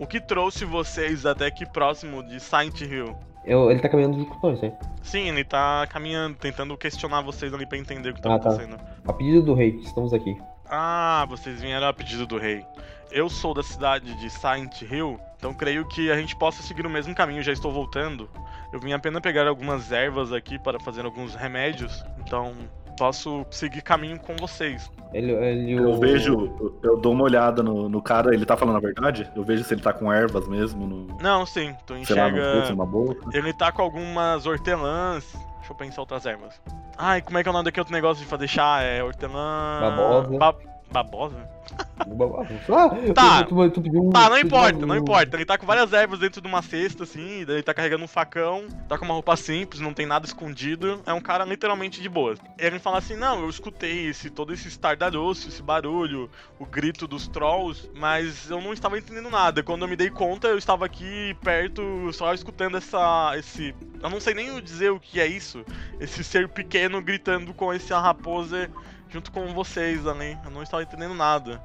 o 0.00 0.06
que 0.06 0.20
trouxe 0.20 0.64
vocês 0.64 1.24
até 1.24 1.46
aqui 1.46 1.64
próximo 1.64 2.22
de 2.22 2.40
Saint 2.40 2.80
Hill? 2.80 3.16
Eu, 3.44 3.70
ele 3.70 3.80
tá 3.80 3.88
caminhando 3.88 4.18
junto 4.18 4.34
com 4.38 4.48
nós, 4.48 4.60
né? 4.60 4.76
Sim, 5.02 5.28
ele 5.28 5.44
tá 5.44 5.86
caminhando, 5.88 6.36
tentando 6.36 6.76
questionar 6.76 7.22
vocês 7.22 7.54
ali 7.54 7.64
pra 7.64 7.78
entender 7.78 8.10
o 8.10 8.14
que 8.14 8.20
tá 8.20 8.34
Ah, 8.34 8.38
tá. 8.38 8.48
acontecendo. 8.50 8.76
A 9.06 9.12
pedido 9.12 9.42
do 9.42 9.54
rei, 9.54 9.78
estamos 9.82 10.12
aqui. 10.12 10.36
Ah, 10.68 11.24
vocês 11.28 11.60
vieram 11.60 11.86
a 11.88 11.92
pedido 11.92 12.26
do 12.26 12.38
rei. 12.38 12.64
Eu 13.10 13.28
sou 13.28 13.54
da 13.54 13.62
cidade 13.62 14.14
de 14.20 14.30
Saint 14.30 14.82
Hill, 14.82 15.18
então 15.36 15.54
creio 15.54 15.86
que 15.88 16.10
a 16.12 16.16
gente 16.16 16.36
possa 16.36 16.62
seguir 16.62 16.86
o 16.86 16.90
mesmo 16.90 17.14
caminho. 17.14 17.42
Já 17.42 17.50
estou 17.52 17.72
voltando. 17.72 18.28
Eu 18.72 18.78
vim 18.78 18.92
apenas 18.92 19.20
pegar 19.22 19.48
algumas 19.48 19.90
ervas 19.90 20.32
aqui 20.32 20.58
para 20.58 20.78
fazer 20.78 21.04
alguns 21.04 21.34
remédios, 21.34 22.04
então 22.20 22.54
posso 22.96 23.44
seguir 23.50 23.82
caminho 23.82 24.18
com 24.18 24.36
vocês. 24.36 24.90
Ele, 25.12 25.32
ele 25.32 25.72
Eu 25.72 25.90
o- 25.90 25.98
vejo, 25.98 26.54
eu- 26.60 26.78
eu 26.82 26.96
dou 26.98 27.12
uma 27.12 27.24
olhada 27.24 27.62
no, 27.62 27.88
no 27.88 28.00
cara, 28.00 28.32
ele 28.34 28.46
tá 28.46 28.56
falando 28.56 28.76
a 28.76 28.80
verdade? 28.80 29.28
Eu 29.34 29.42
vejo 29.42 29.64
se 29.64 29.74
ele 29.74 29.80
tá 29.82 29.92
com 29.92 30.12
ervas 30.12 30.46
mesmo, 30.46 30.86
no, 30.86 31.06
Não, 31.20 31.44
sim, 31.44 31.74
tu 31.86 31.94
sei 32.04 32.14
lá, 32.16 32.28
no 32.30 32.38
enxerga. 32.38 32.70
numa 32.70 32.86
bolsa. 32.86 33.18
Ele 33.32 33.52
tá 33.52 33.72
com 33.72 33.82
algumas 33.82 34.46
hortelãs. 34.46 35.24
Deixa 35.58 35.72
eu 35.72 35.76
pensar 35.76 36.00
outras 36.02 36.24
ervas. 36.26 36.60
Ai, 36.96 37.20
como 37.22 37.38
é 37.38 37.42
que 37.42 37.48
é 37.48 37.50
o 37.50 37.52
nome 37.52 37.64
daquele 37.64 37.82
outro 37.82 37.92
negócio 37.94 38.22
de 38.22 38.28
fazer 38.28 38.46
chá? 38.48 38.82
É 38.82 39.02
hortelã. 39.02 39.80
Babosa. 39.80 40.38
Ba- 40.38 40.54
babosa? 40.90 41.48
Ah, 42.72 43.12
Tá. 43.14 43.44
tu- 43.44 43.54
tu- 43.54 43.70
tu 43.70 43.82
pediu 43.82 44.02
um- 44.02 44.10
Tá, 44.10 44.28
não 44.28 44.38
importa, 44.38 44.84
não 44.86 44.96
importa. 44.96 45.36
Ele 45.36 45.44
tá 45.44 45.56
com 45.58 45.66
várias 45.66 45.92
ervas 45.92 46.18
dentro 46.18 46.40
de 46.40 46.48
uma 46.48 46.62
cesta, 46.62 47.04
assim, 47.04 47.44
daí 47.44 47.56
ele 47.56 47.62
tá 47.62 47.72
carregando 47.74 48.02
um 48.04 48.08
facão, 48.08 48.66
tá 48.88 48.98
com 48.98 49.04
uma 49.04 49.14
roupa 49.14 49.36
simples, 49.36 49.80
não 49.80 49.92
tem 49.94 50.06
nada 50.06 50.26
escondido. 50.26 51.00
É 51.06 51.12
um 51.12 51.20
cara 51.20 51.44
literalmente 51.44 52.00
de 52.00 52.08
boa. 52.08 52.34
Ele 52.58 52.78
fala 52.78 52.98
assim: 52.98 53.16
não, 53.16 53.40
eu 53.42 53.48
escutei 53.50 54.06
esse, 54.08 54.30
todo 54.30 54.52
esse 54.52 54.68
estardalhaço, 54.68 55.48
esse 55.48 55.62
barulho, 55.62 56.30
o 56.58 56.66
grito 56.66 57.06
dos 57.06 57.28
trolls, 57.28 57.88
mas 57.94 58.50
eu 58.50 58.60
não 58.60 58.72
estava 58.72 58.98
entendendo 58.98 59.30
nada. 59.30 59.62
Quando 59.62 59.82
eu 59.82 59.88
me 59.88 59.96
dei 59.96 60.10
conta, 60.10 60.48
eu 60.48 60.58
estava 60.58 60.86
aqui 60.86 61.36
perto, 61.42 61.82
só 62.12 62.32
escutando 62.34 62.76
essa. 62.76 63.32
esse. 63.36 63.74
Eu 64.02 64.10
não 64.10 64.18
sei 64.20 64.34
nem 64.34 64.60
dizer 64.62 64.90
o 64.90 64.98
que 64.98 65.20
é 65.20 65.26
isso. 65.26 65.64
Esse 66.00 66.24
ser 66.24 66.48
pequeno 66.48 67.00
gritando 67.02 67.52
com 67.52 67.72
esse 67.72 67.92
raposa 67.92 68.70
junto 69.10 69.32
com 69.32 69.46
vocês 69.54 70.06
ali. 70.06 70.36
Eu 70.44 70.50
não 70.50 70.62
estava 70.62 70.82
entendendo 70.82 71.14
nada. 71.14 71.60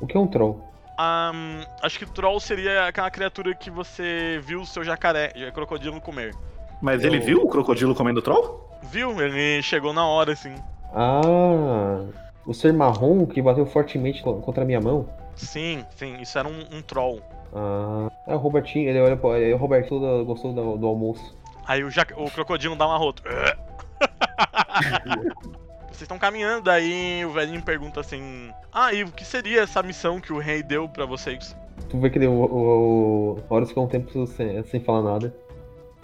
O 0.00 0.06
que 0.06 0.16
é 0.16 0.20
um 0.20 0.26
troll? 0.26 0.66
Ahn, 0.98 1.62
acho 1.82 1.98
que 1.98 2.06
troll 2.06 2.40
seria 2.40 2.86
aquela 2.86 3.10
criatura 3.10 3.54
que 3.54 3.70
você 3.70 4.40
viu 4.44 4.62
o 4.62 4.66
seu 4.66 4.82
jacaré, 4.82 5.32
o 5.48 5.52
crocodilo 5.52 6.00
comer. 6.00 6.34
Mas 6.82 7.04
ele 7.04 7.18
Eu- 7.18 7.22
viu 7.22 7.42
o 7.42 7.48
crocodilo 7.48 7.94
comendo 7.94 8.20
troll? 8.22 8.68
Viu? 8.82 9.20
Ele 9.20 9.62
chegou 9.62 9.92
na 9.92 10.06
hora, 10.06 10.32
assim. 10.32 10.54
Ah, 10.94 12.04
o 12.46 12.54
ser 12.54 12.72
marrom 12.72 13.26
que 13.26 13.42
bateu 13.42 13.66
fortemente 13.66 14.22
co- 14.22 14.40
contra 14.40 14.62
a 14.62 14.66
minha 14.66 14.80
mão. 14.80 15.08
Sim, 15.36 15.84
sim, 15.96 16.16
isso 16.20 16.36
era 16.38 16.48
um, 16.48 16.60
um 16.72 16.82
troll. 16.82 17.20
Ah, 17.54 18.10
é 18.26 18.34
o 18.34 18.38
Robertinho, 18.38 18.88
ele 18.88 19.00
olha 19.00 19.16
pro. 19.16 19.34
é, 19.34 19.52
O 19.54 19.56
Robertinho 19.56 20.00
do- 20.00 20.24
gostou 20.24 20.52
do, 20.52 20.76
do 20.76 20.86
almoço. 20.86 21.36
Aí 21.66 21.84
o, 21.84 21.90
jac- 21.90 22.14
o 22.16 22.30
crocodilo 22.30 22.74
dá 22.74 22.88
um 22.88 22.92
arroto. 22.92 23.22
Vocês 25.98 26.06
estão 26.06 26.16
caminhando, 26.16 26.70
aí 26.70 27.24
o 27.24 27.32
velhinho 27.32 27.60
pergunta 27.60 27.98
assim: 27.98 28.52
Ah, 28.72 28.94
e 28.94 29.02
o 29.02 29.10
que 29.10 29.24
seria 29.24 29.62
essa 29.62 29.82
missão 29.82 30.20
que 30.20 30.32
o 30.32 30.38
rei 30.38 30.62
deu 30.62 30.88
pra 30.88 31.04
vocês? 31.04 31.56
Tu 31.90 31.98
vê 31.98 32.08
que 32.08 32.20
o, 32.20 32.30
o, 32.30 33.32
o 33.32 33.44
Horus 33.50 33.70
ficou 33.70 33.84
um 33.84 33.88
tempo 33.88 34.24
sem, 34.28 34.62
sem 34.62 34.78
falar 34.78 35.02
nada. 35.02 35.34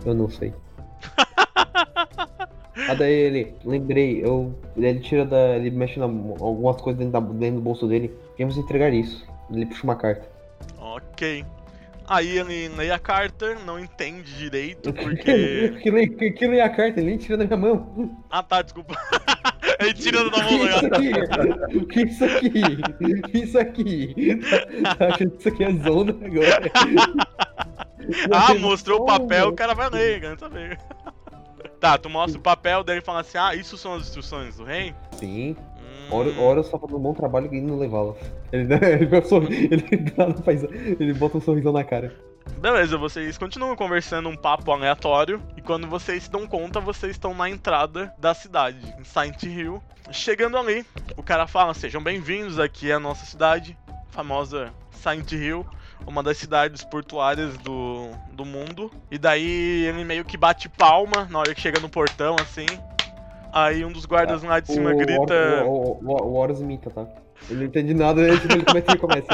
Eu 0.04 0.12
não 0.12 0.28
sei. 0.28 0.52
ah, 2.88 2.94
daí 2.98 3.12
ele, 3.12 3.54
lembrei, 3.64 4.20
eu, 4.24 4.52
ele 4.76 4.98
tira 4.98 5.24
da. 5.24 5.56
Ele 5.56 5.70
mexe 5.70 6.00
na, 6.00 6.06
algumas 6.06 6.80
coisas 6.80 6.98
dentro, 6.98 7.12
da- 7.12 7.32
dentro 7.32 7.60
do 7.60 7.62
bolso 7.62 7.86
dele. 7.86 8.12
Vamos 8.36 8.56
entregar 8.56 8.92
isso. 8.92 9.24
Ele 9.48 9.64
puxa 9.64 9.84
uma 9.84 9.94
carta. 9.94 10.28
Ok. 10.76 11.46
Aí 12.08 12.36
ele 12.36 12.68
lê 12.70 12.90
a 12.90 12.98
carta, 12.98 13.54
não 13.64 13.78
entende 13.78 14.36
direito, 14.36 14.90
porque. 14.92 15.68
que, 15.80 15.88
lê, 15.88 16.08
que, 16.08 16.32
que 16.32 16.46
lê 16.48 16.60
a 16.60 16.68
carta, 16.68 16.98
ele 16.98 17.10
nem 17.10 17.16
tira 17.18 17.36
da 17.36 17.44
minha 17.44 17.56
mão. 17.56 18.24
Ah 18.28 18.42
tá, 18.42 18.60
desculpa. 18.60 18.96
ele 19.80 19.94
tira 19.94 20.24
da 20.30 20.30
mão 20.30 20.66
isso 20.66 20.82
né? 20.88 21.86
que 21.88 21.98
é 22.00 22.02
isso 22.04 22.24
aqui? 22.24 22.48
O 22.48 23.22
que 23.28 23.36
é 23.38 23.40
isso 23.44 23.58
aqui? 23.58 24.40
Tá 24.98 25.06
achando 25.08 25.30
que 25.30 25.38
isso 25.38 25.48
aqui 25.48 25.64
é 25.64 25.72
zona 25.72 26.10
agora? 26.24 26.70
Ah, 28.32 28.54
mostrou 28.54 29.00
o 29.02 29.04
papel, 29.06 29.48
o 29.48 29.52
cara 29.54 29.74
vai 29.74 29.88
ler, 29.90 30.20
quer 30.20 30.38
saber. 30.38 30.78
Tá, 31.80 31.98
tu 31.98 32.08
mostra 32.10 32.38
o 32.38 32.42
papel, 32.42 32.82
daí 32.84 32.96
ele 32.96 33.04
fala 33.04 33.20
assim: 33.20 33.38
Ah, 33.38 33.54
isso 33.54 33.76
são 33.76 33.94
as 33.94 34.02
instruções 34.02 34.56
do 34.56 34.64
rei? 34.64 34.94
Sim, 35.12 35.56
Hum, 35.78 36.14
Horus 36.14 36.36
Horus 36.38 36.68
tá 36.68 36.78
fazendo 36.78 36.96
um 36.98 37.02
bom 37.02 37.14
trabalho 37.14 37.52
indo 37.54 37.76
levá-las. 37.76 38.16
Ele, 38.52 38.72
ele, 38.74 39.04
ele, 39.70 40.14
um 40.18 40.34
faz- 40.44 40.64
ele 40.64 41.14
bota 41.14 41.38
um 41.38 41.40
sorrisão 41.40 41.72
na 41.72 41.82
cara. 41.84 42.14
Beleza, 42.64 42.96
vocês 42.96 43.36
continuam 43.36 43.76
conversando 43.76 44.28
um 44.28 44.36
papo 44.36 44.70
aleatório. 44.72 45.42
E 45.56 45.60
quando 45.60 45.86
vocês 45.86 46.22
se 46.22 46.30
dão 46.30 46.46
conta, 46.46 46.80
vocês 46.80 47.12
estão 47.12 47.34
na 47.34 47.48
entrada 47.50 48.14
da 48.18 48.32
cidade, 48.32 48.94
em 48.98 49.04
Saint 49.04 49.42
Hill. 49.42 49.82
Chegando 50.10 50.56
ali, 50.56 50.84
o 51.16 51.22
cara 51.22 51.46
fala: 51.46 51.74
Sejam 51.74 52.02
bem-vindos 52.02 52.58
aqui 52.58 52.90
à 52.90 52.98
nossa 52.98 53.26
cidade, 53.26 53.76
famosa 54.10 54.72
Saint 54.90 55.30
Hill, 55.32 55.66
uma 56.06 56.22
das 56.22 56.38
cidades 56.38 56.82
portuárias 56.84 57.56
do, 57.58 58.08
do 58.32 58.44
mundo. 58.44 58.90
E 59.10 59.18
daí 59.18 59.84
ele 59.86 60.02
meio 60.02 60.24
que 60.24 60.38
bate 60.38 60.68
palma 60.68 61.28
na 61.30 61.40
hora 61.40 61.54
que 61.54 61.60
chega 61.60 61.80
no 61.80 61.88
portão, 61.90 62.36
assim. 62.40 62.66
Aí 63.52 63.84
um 63.84 63.92
dos 63.92 64.06
guardas 64.06 64.42
lá 64.42 64.58
de 64.58 64.72
cima 64.72 64.90
o, 64.90 64.96
grita. 64.96 65.64
O, 65.64 65.68
o, 65.68 65.98
o, 66.02 66.22
o 66.28 66.34
Horus 66.34 66.60
imita, 66.60 66.88
tá? 66.90 67.06
Ele 67.50 67.60
não 67.60 67.66
entende 67.66 67.92
nada, 67.92 68.22
tipo, 68.38 68.54
ele 68.54 68.64
começa 68.64 68.92
e 68.92 68.98
começa. 68.98 69.28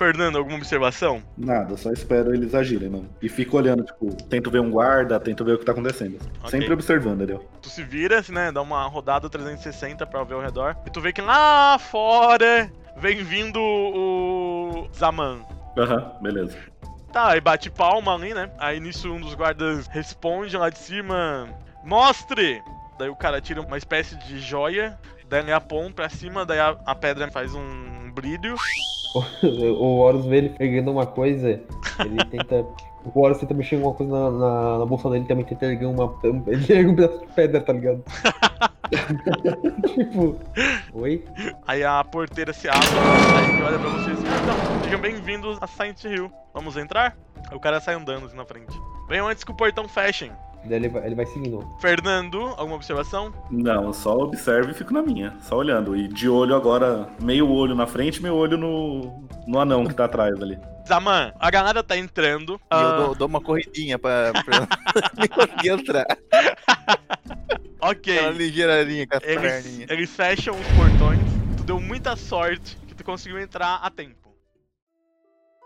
Fernando, 0.00 0.38
alguma 0.38 0.56
observação? 0.56 1.22
Nada, 1.36 1.76
só 1.76 1.92
espero 1.92 2.34
eles 2.34 2.54
agirem, 2.54 2.88
mano. 2.88 3.10
E 3.20 3.28
fico 3.28 3.58
olhando, 3.58 3.84
tipo, 3.84 4.10
tento 4.30 4.50
ver 4.50 4.60
um 4.60 4.70
guarda, 4.70 5.20
tento 5.20 5.44
ver 5.44 5.52
o 5.52 5.58
que 5.58 5.64
tá 5.66 5.72
acontecendo. 5.72 6.18
Ok. 6.38 6.48
Sempre 6.48 6.72
observando, 6.72 7.16
entendeu? 7.16 7.46
Tu 7.60 7.68
se 7.68 7.84
vira, 7.84 8.18
assim, 8.18 8.32
né? 8.32 8.50
Dá 8.50 8.62
uma 8.62 8.82
rodada 8.86 9.28
360 9.28 10.06
pra 10.06 10.24
ver 10.24 10.32
ao 10.32 10.40
redor. 10.40 10.74
E 10.86 10.90
tu 10.90 11.02
vê 11.02 11.12
que 11.12 11.20
lá 11.20 11.78
fora 11.78 12.72
vem 12.96 13.22
vindo 13.22 13.60
o 13.60 14.88
Zaman. 14.94 15.42
Aham, 15.76 16.12
beleza. 16.22 16.56
Tá, 17.12 17.32
aí 17.32 17.40
bate 17.42 17.70
palma 17.70 18.14
ali, 18.14 18.32
né? 18.32 18.50
Aí 18.56 18.80
nisso 18.80 19.12
um 19.12 19.20
dos 19.20 19.34
guardas 19.34 19.86
responde 19.88 20.56
lá 20.56 20.70
de 20.70 20.78
cima: 20.78 21.46
Mostre! 21.84 22.62
Daí 22.98 23.10
o 23.10 23.16
cara 23.16 23.38
tira 23.38 23.60
uma 23.60 23.76
espécie 23.76 24.16
de 24.16 24.38
joia, 24.38 24.98
daí 25.28 25.42
ele 25.42 25.52
aponta 25.52 25.92
pra 25.96 26.08
cima, 26.08 26.46
daí 26.46 26.58
a, 26.58 26.74
a 26.86 26.94
pedra 26.94 27.30
faz 27.30 27.54
um 27.54 27.99
brilho. 28.10 28.56
O 29.78 29.98
Horus 29.98 30.26
vê 30.26 30.36
ele 30.38 30.48
pegando 30.50 30.92
uma 30.92 31.06
coisa, 31.06 31.60
ele 32.00 32.24
tenta. 32.30 32.64
O 33.04 33.20
Horus 33.20 33.38
tenta 33.38 33.54
mexer 33.54 33.76
em 33.76 33.78
alguma 33.78 33.94
coisa 33.94 34.12
na, 34.12 34.30
na, 34.30 34.78
na 34.78 34.86
bolsa 34.86 35.08
dele, 35.10 35.24
também 35.24 35.44
tenta 35.44 35.66
erguer 35.66 35.86
uma. 35.86 36.18
Ele 36.46 36.72
ergue 36.72 36.90
um 36.90 36.96
pedaço 36.96 37.20
de 37.20 37.26
pedra, 37.28 37.60
tá 37.60 37.72
ligado? 37.72 38.04
tipo. 39.94 40.36
Oi? 40.92 41.24
Aí 41.66 41.82
a 41.82 42.04
porteira 42.04 42.52
se 42.52 42.68
abre, 42.68 42.86
aí 43.36 43.54
ele 43.54 43.62
olha 43.62 43.78
pra 43.78 43.88
vocês 43.90 44.18
e 44.18 44.22
diz, 44.22 44.32
então, 44.42 44.82
sejam 44.84 45.00
bem-vindos 45.00 45.58
a 45.60 45.66
Saint 45.66 46.04
Hill. 46.04 46.30
Vamos 46.52 46.76
entrar? 46.76 47.16
O 47.52 47.58
cara 47.58 47.80
sai 47.80 47.94
andando 47.94 48.26
assim 48.26 48.36
na 48.36 48.44
frente. 48.44 48.78
Venham 49.08 49.26
antes 49.26 49.42
que 49.42 49.50
o 49.50 49.54
portão 49.54 49.88
fechem. 49.88 50.30
Daí 50.64 50.74
ele 50.76 50.88
vai, 50.88 51.06
ele 51.06 51.14
vai 51.14 51.26
seguindo. 51.26 51.66
Fernando, 51.80 52.38
alguma 52.56 52.76
observação? 52.76 53.32
Não, 53.50 53.84
eu 53.84 53.92
só 53.92 54.16
observo 54.18 54.70
e 54.70 54.74
fico 54.74 54.92
na 54.92 55.02
minha, 55.02 55.34
só 55.40 55.56
olhando. 55.56 55.96
E 55.96 56.06
de 56.06 56.28
olho 56.28 56.54
agora, 56.54 57.08
meio 57.20 57.48
olho 57.48 57.74
na 57.74 57.86
frente, 57.86 58.22
meio 58.22 58.34
olho 58.34 58.58
no, 58.58 59.24
no 59.46 59.58
anão 59.58 59.86
que 59.86 59.94
tá 59.94 60.04
atrás 60.04 60.40
ali. 60.40 60.58
Zaman, 60.86 61.32
a 61.38 61.50
galera 61.50 61.82
tá 61.82 61.96
entrando. 61.96 62.54
E 62.54 62.58
ah, 62.70 62.80
eu 62.82 62.96
dou, 63.06 63.14
dou 63.14 63.28
uma 63.28 63.40
corridinha 63.40 63.98
pra, 63.98 64.32
pra 64.44 64.66
me 65.18 65.28
conseguir 65.28 65.68
entrar. 65.70 66.06
Ok. 67.82 68.14
Aquela 68.14 68.32
ligeirinha 68.32 69.06
com 69.06 69.16
as 69.16 69.22
Eles, 69.24 69.40
perninhas. 69.40 69.90
eles 69.90 70.10
fecham 70.10 70.54
os 70.54 70.66
portões. 70.76 71.18
Tu 71.56 71.62
deu 71.64 71.80
muita 71.80 72.14
sorte 72.14 72.76
que 72.86 72.94
tu 72.94 73.02
conseguiu 73.02 73.38
entrar 73.38 73.76
a 73.82 73.88
tempo. 73.90 74.29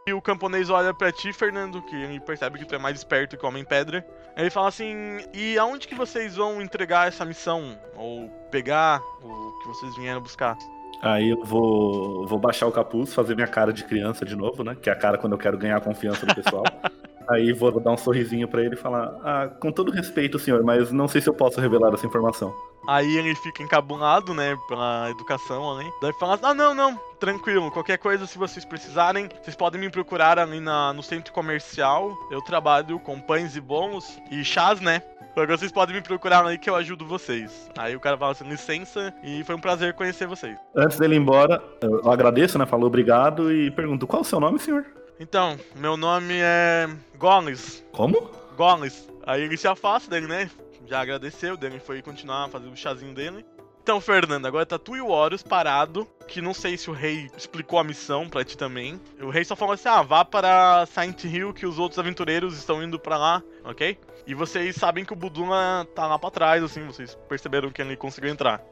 E 0.07 0.12
o 0.12 0.21
camponês 0.21 0.69
olha 0.69 0.93
pra 0.93 1.11
ti, 1.11 1.33
Fernando, 1.33 1.81
que 1.81 1.97
ele 1.97 2.21
percebe 2.21 2.59
que 2.59 2.67
tu 2.67 2.75
é 2.75 2.79
mais 2.79 2.99
esperto 2.99 3.38
que 3.38 3.45
o 3.45 3.49
Homem-Pedra. 3.49 4.07
Ele 4.37 4.51
fala 4.51 4.69
assim: 4.69 5.19
E 5.33 5.57
aonde 5.57 5.88
que 5.88 5.95
vocês 5.95 6.37
vão 6.37 6.61
entregar 6.61 7.09
essa 7.09 7.25
missão? 7.25 7.79
Ou 7.97 8.29
pegar 8.51 9.01
o 9.23 9.59
que 9.62 9.69
vocês 9.69 9.97
vieram 9.97 10.21
buscar? 10.21 10.59
Aí 11.01 11.31
eu 11.31 11.43
vou, 11.43 12.27
vou 12.27 12.38
baixar 12.38 12.67
o 12.67 12.73
capuz, 12.73 13.14
fazer 13.14 13.35
minha 13.35 13.47
cara 13.47 13.73
de 13.73 13.83
criança 13.83 14.27
de 14.27 14.37
novo, 14.37 14.62
né? 14.62 14.75
Que 14.75 14.90
é 14.90 14.93
a 14.93 14.97
cara 14.97 15.17
quando 15.17 15.33
eu 15.33 15.38
quero 15.38 15.57
ganhar 15.57 15.79
a 15.79 15.81
confiança 15.81 16.27
do 16.27 16.35
pessoal. 16.35 16.64
Aí 17.28 17.52
vou 17.52 17.80
dar 17.80 17.92
um 17.92 17.96
sorrisinho 17.96 18.48
pra 18.48 18.62
ele 18.62 18.74
e 18.74 18.78
falar: 18.78 19.14
Ah, 19.22 19.48
com 19.60 19.72
todo 19.72 19.90
respeito, 19.90 20.38
senhor, 20.38 20.62
mas 20.62 20.92
não 20.92 21.08
sei 21.08 21.20
se 21.20 21.28
eu 21.28 21.34
posso 21.34 21.60
revelar 21.60 21.92
essa 21.92 22.06
informação. 22.06 22.54
Aí 22.87 23.16
ele 23.16 23.34
fica 23.37 23.62
encabulado, 23.62 24.34
né, 24.34 24.56
pela 24.68 25.08
educação 25.10 25.78
ali. 25.78 25.90
Daí 26.02 26.12
fala 26.20 26.38
ah, 26.42 26.52
não, 26.52 26.74
não, 26.74 27.00
tranquilo, 27.18 27.70
qualquer 27.70 27.96
coisa, 27.96 28.26
se 28.26 28.37
vocês 28.37 28.64
precisarem, 28.64 29.28
vocês 29.42 29.56
podem 29.56 29.80
me 29.80 29.88
procurar 29.88 30.38
ali 30.38 30.60
na, 30.60 30.92
no 30.92 31.02
centro 31.02 31.32
comercial. 31.32 32.14
Eu 32.30 32.42
trabalho 32.42 32.98
com 32.98 33.18
pães 33.18 33.56
e 33.56 33.60
bolos 33.60 34.18
e 34.30 34.44
chás, 34.44 34.80
né? 34.80 35.02
Agora 35.32 35.56
vocês 35.56 35.72
podem 35.72 35.96
me 35.96 36.02
procurar 36.02 36.46
aí 36.46 36.56
que 36.56 36.70
eu 36.70 36.76
ajudo 36.76 37.04
vocês. 37.04 37.68
Aí 37.76 37.96
o 37.96 38.00
cara 38.00 38.16
fala 38.16 38.32
assim, 38.32 38.48
licença, 38.48 39.12
e 39.20 39.42
foi 39.42 39.56
um 39.56 39.60
prazer 39.60 39.92
conhecer 39.94 40.28
vocês. 40.28 40.56
Antes 40.76 40.96
dele 40.96 41.16
ir 41.16 41.18
embora, 41.18 41.60
eu 41.80 42.08
agradeço, 42.08 42.56
né? 42.56 42.66
Falou 42.66 42.87
obrigado 42.87 43.52
e 43.52 43.68
pergunto: 43.72 44.06
qual 44.06 44.20
é 44.20 44.24
o 44.24 44.28
seu 44.28 44.38
nome, 44.38 44.60
senhor? 44.60 44.87
Então, 45.18 45.59
meu 45.77 45.96
nome 45.96 46.35
é 46.40 46.88
Gonis. 47.16 47.85
Como? 47.92 48.31
Gonis. 48.57 49.09
Aí 49.27 49.42
ele 49.42 49.57
se 49.57 49.68
afasta 49.68 50.11
dele, 50.11 50.27
né? 50.27 50.50
Já 50.87 51.00
agradeceu, 51.00 51.57
dele 51.57 51.79
foi 51.79 52.03
continuar 52.03 52.48
fazendo 52.48 52.72
o 52.72 52.77
chazinho 52.77 53.14
dele. 53.14 53.44
Então, 53.83 54.00
Fernando, 54.00 54.46
agora 54.46 54.64
tá 54.64 54.79
tu 54.79 54.96
e 54.96 55.00
o 55.00 55.09
Horus 55.09 55.42
parado, 55.42 56.09
que 56.27 56.40
não 56.40 56.55
sei 56.55 56.74
se 56.77 56.88
o 56.88 56.94
rei 56.94 57.31
explicou 57.37 57.79
a 57.79 57.85
missão 57.85 58.29
pra 58.29 58.42
ti 58.42 58.57
também. 58.57 58.98
O 59.20 59.29
rei 59.29 59.44
só 59.44 59.55
falou 59.55 59.74
assim, 59.74 59.88
ah, 59.88 60.00
vá 60.00 60.24
para 60.24 60.87
Saint 60.87 61.22
Hill 61.22 61.53
que 61.53 61.66
os 61.66 61.79
outros 61.79 61.98
aventureiros 61.98 62.57
estão 62.57 62.83
indo 62.83 62.98
pra 62.98 63.18
lá, 63.18 63.42
ok? 63.62 63.98
E 64.27 64.33
vocês 64.33 64.74
sabem 64.77 65.05
que 65.05 65.12
o 65.12 65.16
Buduma 65.16 65.87
tá 65.94 66.07
lá 66.07 66.18
pra 66.18 66.31
trás, 66.31 66.62
assim, 66.62 66.87
vocês 66.87 67.14
perceberam 67.29 67.70
que 67.70 67.83
ele 67.83 67.94
conseguiu 67.94 68.31
entrar. 68.31 68.62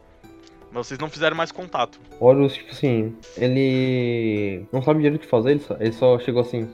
Mas 0.73 0.87
vocês 0.87 0.99
não 0.99 1.11
fizeram 1.11 1.37
mais 1.37 1.53
contato. 1.53 2.01
Horus, 2.19 2.55
tipo 2.55 2.71
assim, 2.73 3.15
ele 3.37 4.65
não 4.73 4.83
sabe 4.83 5.03
direito 5.03 5.21
o 5.21 5.25
que 5.25 5.31
fazer, 5.31 5.51
ele 5.51 5.61
só, 5.61 5.77
ele 5.79 5.93
só 5.93 6.19
chegou 6.19 6.41
assim, 6.41 6.69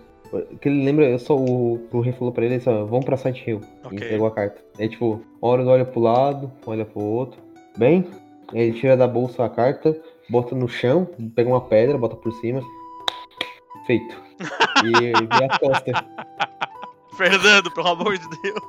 que 0.61 0.69
ele 0.69 0.85
lembra, 0.85 1.09
eu 1.09 1.19
só 1.19 1.37
o, 1.37 1.89
o 1.91 2.01
rei 2.01 2.13
falou 2.13 2.33
pra 2.33 2.45
ele, 2.45 2.61
só, 2.61 2.85
vamos 2.85 3.05
pra 3.05 3.17
Silent 3.17 3.47
Hill. 3.47 3.61
Ok. 3.85 3.91
E 3.93 3.97
entregou 3.97 4.27
a 4.27 4.31
carta. 4.31 4.63
Aí, 4.79 4.89
tipo, 4.89 5.21
Horus 5.41 5.67
olha 5.67 5.85
pro 5.85 6.01
lado, 6.01 6.53
olha 6.65 6.85
pro 6.85 7.01
outro. 7.01 7.41
Bem, 7.77 8.07
ele 8.53 8.79
tira 8.79 8.97
da 8.97 9.09
bolsa 9.09 9.45
a 9.45 9.49
carta, 9.49 10.01
bota 10.29 10.55
no 10.55 10.69
chão, 10.69 11.09
pega 11.35 11.49
uma 11.49 11.61
pedra, 11.61 11.99
bota 11.99 12.17
por 12.17 12.33
cima. 12.35 12.63
Feito. 13.87 14.29
E, 14.79 14.91
vira 14.93 15.49
as 15.51 15.59
costas. 15.59 15.95
Fernando, 17.17 17.69
pelo 17.73 17.89
amor 17.89 18.17
de 18.17 18.29
Deus. 18.43 18.63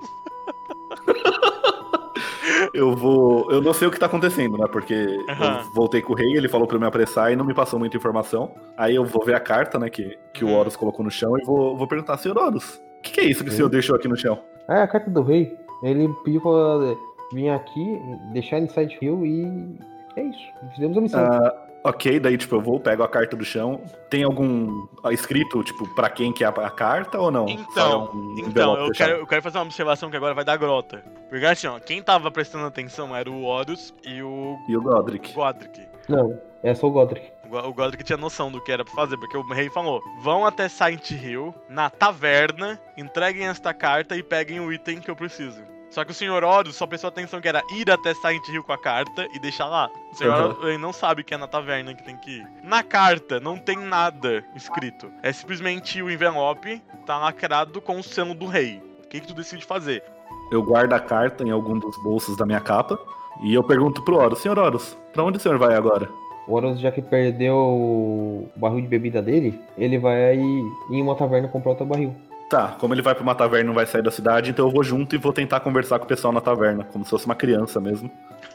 Eu 2.74 2.96
vou. 2.96 3.50
Eu 3.52 3.62
não 3.62 3.74
sei 3.74 3.88
o 3.88 3.92
que 3.92 4.00
tá 4.00 4.06
acontecendo, 4.06 4.58
né? 4.58 4.66
Porque 4.72 4.94
eu 4.94 5.74
voltei 5.74 6.02
com 6.02 6.14
o 6.14 6.16
rei, 6.16 6.34
ele 6.36 6.48
falou 6.50 6.68
pra 6.68 6.76
eu 6.76 6.80
me 6.82 6.86
apressar 6.88 7.32
e 7.32 7.36
não 7.36 7.46
me 7.46 7.54
passou 7.54 7.80
muita 7.80 7.98
informação. 7.98 8.54
Aí 8.78 8.96
eu 8.96 9.06
vou 9.06 9.24
ver 9.26 9.36
a 9.36 9.40
carta, 9.40 9.78
né, 9.80 9.90
que, 9.90 10.18
que 10.34 10.44
o 10.44 10.48
Uhum. 10.50 10.56
Horus 10.56 10.76
colocou 10.76 11.04
no 11.04 11.12
chão 11.12 11.38
e 11.38 11.46
vou, 11.46 11.78
vou 11.78 11.88
perguntar, 11.88 12.18
senhor 12.18 12.38
Horus, 12.38 12.76
o 12.76 13.02
que, 13.02 13.12
que 13.14 13.22
é 13.22 13.26
isso 13.26 13.44
que 13.44 13.50
o 13.50 13.54
senhor 13.54 13.70
deixou 13.70 13.96
aqui 13.96 14.08
no 14.08 14.16
chão? 14.18 14.40
Ah, 14.68 14.80
é 14.80 14.82
a 14.84 14.88
carta 14.88 15.10
do 15.10 15.22
rei. 15.22 15.58
Ele 15.84 16.10
pediu 16.24 16.42
pra 16.42 16.96
vir 17.34 17.50
aqui, 17.50 18.02
deixar 18.34 18.58
ele 18.58 18.68
Silent 18.70 18.94
Hill 19.02 19.26
e. 19.26 19.80
É 20.16 20.24
isso. 20.24 20.40
Fizemos 20.76 20.98
a 20.98 21.02
missão. 21.02 21.20
Ah, 21.22 21.54
ok, 21.84 22.20
daí 22.20 22.38
tipo, 22.38 22.56
eu 22.56 22.62
vou, 22.62 22.80
pego 22.80 23.04
a 23.04 23.08
carta 23.08 23.36
do 23.36 23.46
chão. 23.46 23.82
Tem 24.10 24.24
algum 24.24 24.88
ah, 25.04 25.14
escrito, 25.14 25.64
tipo, 25.64 25.88
pra 25.96 26.10
quem 26.10 26.32
que 26.32 26.44
é 26.44 26.48
a, 26.48 26.70
carta 26.70 27.20
ou 27.20 27.32
não? 27.32 27.48
Então, 27.48 28.12
um 28.14 28.36
Então, 28.38 28.76
eu 28.78 28.92
quero, 28.92 29.18
eu 29.18 29.28
quero 29.28 29.42
fazer 29.42 29.58
uma 29.58 29.66
observação 29.66 30.10
que 30.10 30.18
agora 30.18 30.34
vai 30.34 30.44
dar 30.44 30.58
grota. 30.58 31.04
Porque 31.30 31.46
assim, 31.46 31.68
ó, 31.68 31.80
quem 31.80 32.02
tava 32.02 32.32
prestando 32.32 32.66
atenção 32.66 33.16
era 33.16 33.30
o 33.30 33.44
Horus 33.44 33.94
e 34.04 34.22
o 34.22 34.58
E 34.68 34.76
o 34.76 34.82
Godric? 34.82 35.34
Godric. 35.34 35.88
Não, 36.08 36.40
é 36.64 36.74
só 36.74 36.88
o 36.88 36.92
Godric. 36.92 37.32
O 37.46 37.50
Go- 37.50 37.68
O 37.68 37.74
Godric 37.74 38.04
tinha 38.04 38.18
noção 38.18 38.52
do 38.52 38.62
que 38.62 38.72
era 38.72 38.84
pra 38.84 38.94
fazer, 38.94 39.18
porque 39.18 39.38
o 39.38 39.42
rei 39.54 39.70
falou: 39.70 40.02
vão 40.22 40.46
até 40.46 40.68
Silent 40.68 41.12
Hill, 41.12 41.54
na 41.70 41.90
taverna, 41.90 42.80
entreguem 42.98 43.48
esta 43.48 43.74
carta 43.74 44.16
e 44.16 44.24
peguem 44.24 44.60
o 44.60 44.72
item 44.74 45.00
que 45.00 45.10
eu 45.10 45.16
preciso. 45.16 45.62
Só 45.90 46.06
que 46.06 46.12
o 46.12 46.14
senhor 46.14 46.44
Horus 46.44 46.76
só 46.76 46.86
prestou 46.86 47.08
atenção 47.08 47.42
que 47.42 47.48
era 47.48 47.64
ir 47.72 47.90
até 47.90 48.14
Silent 48.14 48.48
Hill 48.48 48.64
com 48.64 48.74
a 48.74 48.78
carta 48.78 49.28
e 49.34 49.40
deixar 49.40 49.66
lá. 49.66 49.90
O 50.12 50.16
senhor 50.16 50.58
ele 50.64 50.78
não 50.78 50.94
sabe 50.94 51.24
que 51.24 51.34
é 51.34 51.38
na 51.38 51.48
taverna 51.48 51.94
que 51.96 52.04
tem 52.04 52.16
que 52.16 52.38
ir. 52.38 52.48
Na 52.64 52.84
carta 52.84 53.40
não 53.40 53.58
tem 53.58 53.78
nada 53.78 54.44
escrito. 54.56 55.12
É 55.24 55.34
simplesmente 55.34 56.02
o 56.02 56.10
envelope 56.10 56.82
tá 57.06 57.18
lacrado 57.18 57.82
com 57.82 58.00
o 58.00 58.04
selo 58.04 58.36
do 58.36 58.46
rei. 58.46 58.82
O 59.04 59.08
que, 59.08 59.20
que 59.20 59.28
tu 59.28 59.34
decide 59.34 59.66
fazer? 59.66 60.04
Eu 60.52 60.62
guardo 60.62 60.94
a 60.94 61.00
carta 61.00 61.44
em 61.44 61.50
algum 61.50 61.80
dos 61.80 61.98
bolsos 62.04 62.38
da 62.38 62.46
minha 62.46 62.60
capa. 62.60 63.00
E 63.42 63.54
eu 63.54 63.64
pergunto 63.64 64.04
pro 64.04 64.18
Horus, 64.18 64.40
senhor 64.40 64.60
Horus, 64.60 64.98
pra 65.14 65.24
onde 65.24 65.38
o 65.38 65.42
senhor 65.42 65.58
vai 65.58 65.74
agora? 65.74 66.10
O 66.48 66.54
Horus, 66.54 66.80
já 66.80 66.92
que 66.92 67.02
perdeu 67.02 67.56
o 67.56 68.50
barril 68.56 68.82
de 68.82 68.88
bebida 68.88 69.22
dele, 69.22 69.60
ele 69.78 69.98
vai 69.98 70.36
ir 70.36 70.64
em 70.90 71.02
uma 71.02 71.16
taverna 71.16 71.48
comprar 71.48 71.72
outro 71.72 71.86
barril. 71.86 72.14
Tá, 72.50 72.70
como 72.80 72.94
ele 72.96 73.02
vai 73.04 73.14
pra 73.14 73.22
uma 73.22 73.36
taverna 73.36 73.64
e 73.66 73.68
não 73.68 73.74
vai 73.76 73.86
sair 73.86 74.02
da 74.02 74.10
cidade, 74.10 74.50
então 74.50 74.66
eu 74.66 74.72
vou 74.72 74.84
junto 74.84 75.14
e 75.14 75.20
vou 75.20 75.32
tentar 75.32 75.60
conversar 75.60 76.00
com 76.00 76.06
o 76.06 76.08
pessoal 76.08 76.34
na 76.34 76.42
taverna, 76.42 76.84
como 76.86 77.04
se 77.06 77.12
fosse 77.12 77.26
uma 77.28 77.36
criança 77.36 77.80
mesmo. 77.80 78.10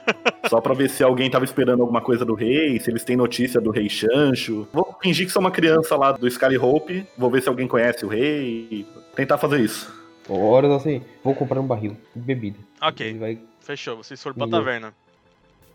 Só 0.51 0.61
pra 0.61 0.75
ver 0.75 0.91
se 0.91 1.05
alguém 1.05 1.31
tava 1.31 1.45
esperando 1.45 1.81
alguma 1.81 2.01
coisa 2.01 2.25
do 2.25 2.35
rei, 2.35 2.81
se 2.81 2.91
eles 2.91 3.05
têm 3.05 3.17
notícia 3.17 3.61
do 3.61 3.71
rei 3.71 3.89
Chancho. 3.89 4.67
Vou 4.73 4.97
fingir 5.01 5.27
que 5.27 5.33
sou 5.33 5.39
uma 5.41 5.51
criança 5.53 5.97
lá 5.97 6.11
do 6.11 6.29
Scully 6.29 6.59
Hope, 6.59 7.07
vou 7.17 7.31
ver 7.31 7.41
se 7.43 7.49
alguém 7.49 7.69
conhece 7.69 8.05
o 8.05 8.09
rei 8.09 8.85
tentar 9.15 9.39
fazer 9.39 9.61
isso. 9.61 9.95
O 10.29 10.39
Horus, 10.41 10.73
assim, 10.73 11.01
vou 11.23 11.35
comprar 11.35 11.61
um 11.61 11.67
barril 11.67 11.97
de 12.17 12.21
bebida. 12.23 12.57
Ele 12.59 12.89
Ok, 12.91 13.19
vai. 13.19 13.39
fechou. 13.61 13.97
Vocês 13.99 14.21
foram 14.21 14.35
pra 14.37 14.49
taverna. 14.49 14.93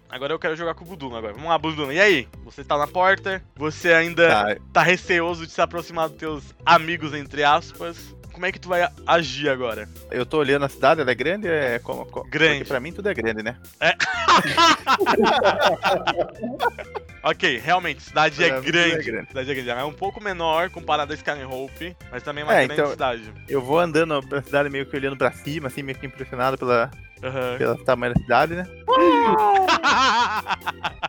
Agora 0.10 0.34
eu 0.34 0.40
quero 0.40 0.56
jogar 0.56 0.74
com 0.74 0.84
o 0.84 0.88
Buduna 0.88 1.20
agora. 1.20 1.34
Vamos 1.34 1.50
lá, 1.50 1.58
Buduna. 1.58 1.94
E 1.94 2.00
aí? 2.00 2.28
Você 2.44 2.64
tá 2.64 2.78
na 2.78 2.88
porta, 2.88 3.44
você 3.56 3.94
ainda 3.94 4.28
Tá, 4.28 4.56
tá 4.74 4.82
receoso 4.84 5.46
de 5.46 5.52
se 5.54 5.62
aproximar 5.62 6.10
dos 6.10 6.18
teus 6.18 6.56
amigos, 6.66 7.14
entre 7.14 7.44
aspas. 7.44 8.16
Como 8.40 8.46
é 8.46 8.54
que 8.54 8.60
tu 8.60 8.70
vai 8.70 8.88
agir 9.06 9.50
agora? 9.50 9.90
eu 10.10 10.26
tô 10.26 10.38
olhando 10.38 10.64
a 10.64 10.70
cidade, 10.70 11.02
ela 11.02 11.12
é 11.12 11.14
grande? 11.14 11.46
É 11.50 11.78
como, 11.80 12.06
Grande. 12.30 12.60
Porque 12.60 12.70
pra 12.70 12.80
mim 12.80 12.94
tudo 12.94 13.10
é 13.10 13.14
grande, 13.14 13.44
né? 13.44 13.58
Ok, 17.22 17.58
realmente, 17.60 18.02
cidade 18.02 18.42
é, 18.42 18.48
É, 18.48 18.62
grande. 18.62 18.94
é 18.94 19.04
grande. 19.12 19.28
Cidade 19.28 19.52
é 19.52 19.54
grande. 19.54 19.70
É 19.72 19.84
um 19.84 19.92
pouco 19.92 20.24
menor 20.24 20.70
comparada 20.70 21.14
a 21.14 21.18
Skyrim 21.18 21.44
Hope, 21.44 21.94
mas 22.10 22.24
também 22.24 22.44
é 22.44 22.46
uma 22.48 22.54
É, 22.54 22.66
grande 22.66 22.80
então- 22.82 22.92
cidade. 22.92 23.34
Eu 23.50 23.62
vou 23.62 23.78
andando 23.78 24.26
pela 24.26 24.42
cidade 24.42 24.70
meio 24.70 24.86
que 24.86 24.96
olhando 24.96 25.18
pra 25.18 25.30
cima, 25.34 25.68
assim, 25.68 25.84
meio 25.84 25.98
que 26.00 26.06
impressionado 26.06 26.58
pela, 26.58 26.90
Aham. 27.22 27.58
pelo 27.58 27.76
tamanho 27.84 28.14
da 28.14 28.22
cidade, 28.22 28.56
né? 28.56 28.66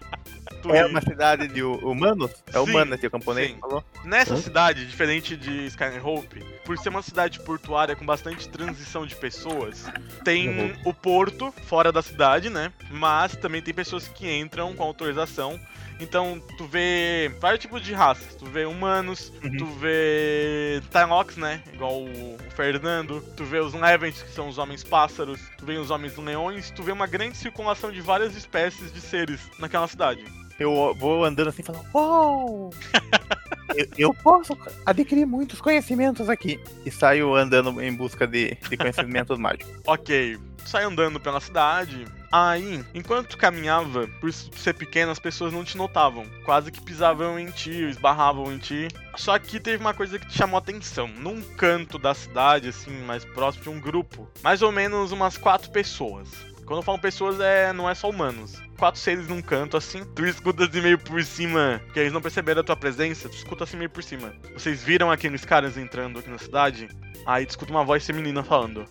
É 0.69 0.85
uma 0.87 1.01
cidade 1.01 1.49
de 1.49 1.63
hu- 1.63 1.77
humanos? 1.89 2.31
É 2.49 2.53
Sim, 2.53 2.59
humana, 2.59 2.99
que 2.99 3.07
o 3.07 3.11
camponês 3.11 3.51
sim. 3.51 3.59
falou. 3.61 3.85
Nessa 4.05 4.35
Hã? 4.35 4.37
cidade, 4.37 4.87
diferente 4.87 5.37
de 5.37 5.67
Skyrim 5.67 6.01
Hope, 6.03 6.45
por 6.65 6.77
ser 6.79 6.89
uma 6.91 7.03
cidade 7.03 7.41
portuária 7.41 7.97
com 7.97 8.05
bastante 8.05 8.49
transição 8.49 9.07
de 9.07 9.15
pessoas, 9.17 9.85
tem 10.25 10.49
Uhum. 10.49 10.73
o 10.85 10.93
porto 10.95 11.53
fora 11.67 11.91
da 11.91 12.03
cidade, 12.03 12.51
né? 12.51 12.73
Mas 12.91 13.37
também 13.37 13.63
tem 13.63 13.73
pessoas 13.75 14.07
que 14.09 14.31
entram 14.31 14.75
com 14.75 14.83
autorização. 14.83 15.59
Então, 16.01 16.41
tu 16.57 16.65
vê 16.67 17.31
vários 17.41 17.61
tipos 17.61 17.83
de 17.83 17.93
raças. 17.93 18.35
Tu 18.35 18.47
vê 18.47 18.65
humanos, 18.65 19.33
Uhum. 19.45 19.57
tu 19.59 19.67
vê 19.67 20.81
Tylocks, 20.91 21.37
né? 21.37 21.63
Igual 21.75 22.03
o 22.03 22.31
o 22.51 22.51
Fernando. 22.53 23.23
Tu 23.37 23.45
vê 23.45 23.59
os 23.61 23.73
Levents, 23.75 24.23
que 24.23 24.33
são 24.33 24.49
os 24.49 24.59
homens 24.59 24.83
pássaros. 24.83 25.41
Tu 25.59 25.65
vê 25.65 25.77
os 25.79 25.91
homens 25.91 26.17
leões. 26.17 26.71
Tu 26.71 26.83
vê 26.83 26.93
uma 26.93 27.07
grande 27.07 27.37
circulação 27.37 27.93
de 27.93 28.01
várias 28.01 28.35
espécies 28.37 28.93
de 28.93 29.01
seres 29.01 29.41
naquela 29.59 29.87
cidade. 29.87 30.25
Eu 30.59 30.95
vou 30.99 31.25
andando 31.25 31.49
assim 31.49 31.63
falando, 31.63 31.85
uau! 31.95 32.71
eu, 33.77 33.87
eu 33.97 34.15
posso 34.15 34.57
adquirir 34.85 35.27
muitos 35.27 35.61
conhecimentos 35.61 36.29
aqui. 36.29 36.61
E 36.85 36.91
saio 36.91 37.35
andando 37.35 37.81
em 37.81 37.95
busca 37.95 38.27
de, 38.27 38.57
de 38.69 38.77
conhecimentos 38.77 39.39
mágicos. 39.41 39.73
Ok, 39.87 40.39
sai 40.67 40.85
andando 40.85 41.19
pela 41.21 41.41
cidade. 41.41 42.05
Aí, 42.33 42.85
enquanto 42.95 43.31
tu 43.31 43.39
caminhava, 43.39 44.07
por 44.21 44.33
ser 44.33 44.75
pequeno, 44.75 45.11
as 45.11 45.19
pessoas 45.19 45.53
não 45.53 45.65
te 45.65 45.77
notavam. 45.77 46.25
Quase 46.45 46.71
que 46.71 46.81
pisavam 46.81 47.39
em 47.39 47.51
ti, 47.51 47.73
esbarravam 47.89 48.53
em 48.53 48.59
ti. 48.59 48.87
Só 49.17 49.37
que 49.39 49.59
teve 49.59 49.79
uma 49.79 49.93
coisa 49.93 50.19
que 50.19 50.29
te 50.29 50.37
chamou 50.37 50.59
atenção. 50.59 51.09
Num 51.09 51.43
canto 51.43 51.99
da 51.99 52.15
cidade, 52.15 52.69
assim, 52.69 53.03
mais 53.03 53.25
próximo 53.25 53.65
de 53.65 53.71
um 53.71 53.81
grupo, 53.81 54.29
mais 54.43 54.63
ou 54.63 54.71
menos 54.71 55.11
umas 55.11 55.37
quatro 55.37 55.71
pessoas. 55.71 56.29
Quando 56.71 56.79
eu 56.79 56.85
falo 56.85 57.01
pessoas, 57.01 57.41
é, 57.41 57.73
não 57.73 57.91
é 57.91 57.97
só 57.97 58.09
humanos. 58.09 58.63
Quatro 58.79 59.01
seres 59.01 59.27
num 59.27 59.43
canto, 59.43 59.77
assim. 59.77 60.05
Tu 60.15 60.25
escuta 60.25 60.67
assim 60.67 60.81
meio 60.81 60.97
por 61.01 61.21
cima, 61.25 61.83
que 61.93 61.99
eles 61.99 62.13
não 62.13 62.23
perceberam 62.23 62.61
a 62.61 62.63
tua 62.63 62.77
presença. 62.77 63.29
Tu 63.29 63.35
escuta 63.35 63.65
assim 63.65 63.77
meio 63.77 63.91
por 63.91 64.05
cima. 64.05 64.33
Vocês 64.53 64.81
viram 64.81 65.11
aqueles 65.11 65.45
caras 65.45 65.77
entrando 65.77 66.21
aqui 66.21 66.31
na 66.31 66.39
cidade? 66.39 66.89
Aí 67.27 67.45
tu 67.45 67.51
escuta 67.51 67.73
uma 67.73 67.83
voz 67.83 68.07
feminina 68.07 68.45
falando. 68.45 68.85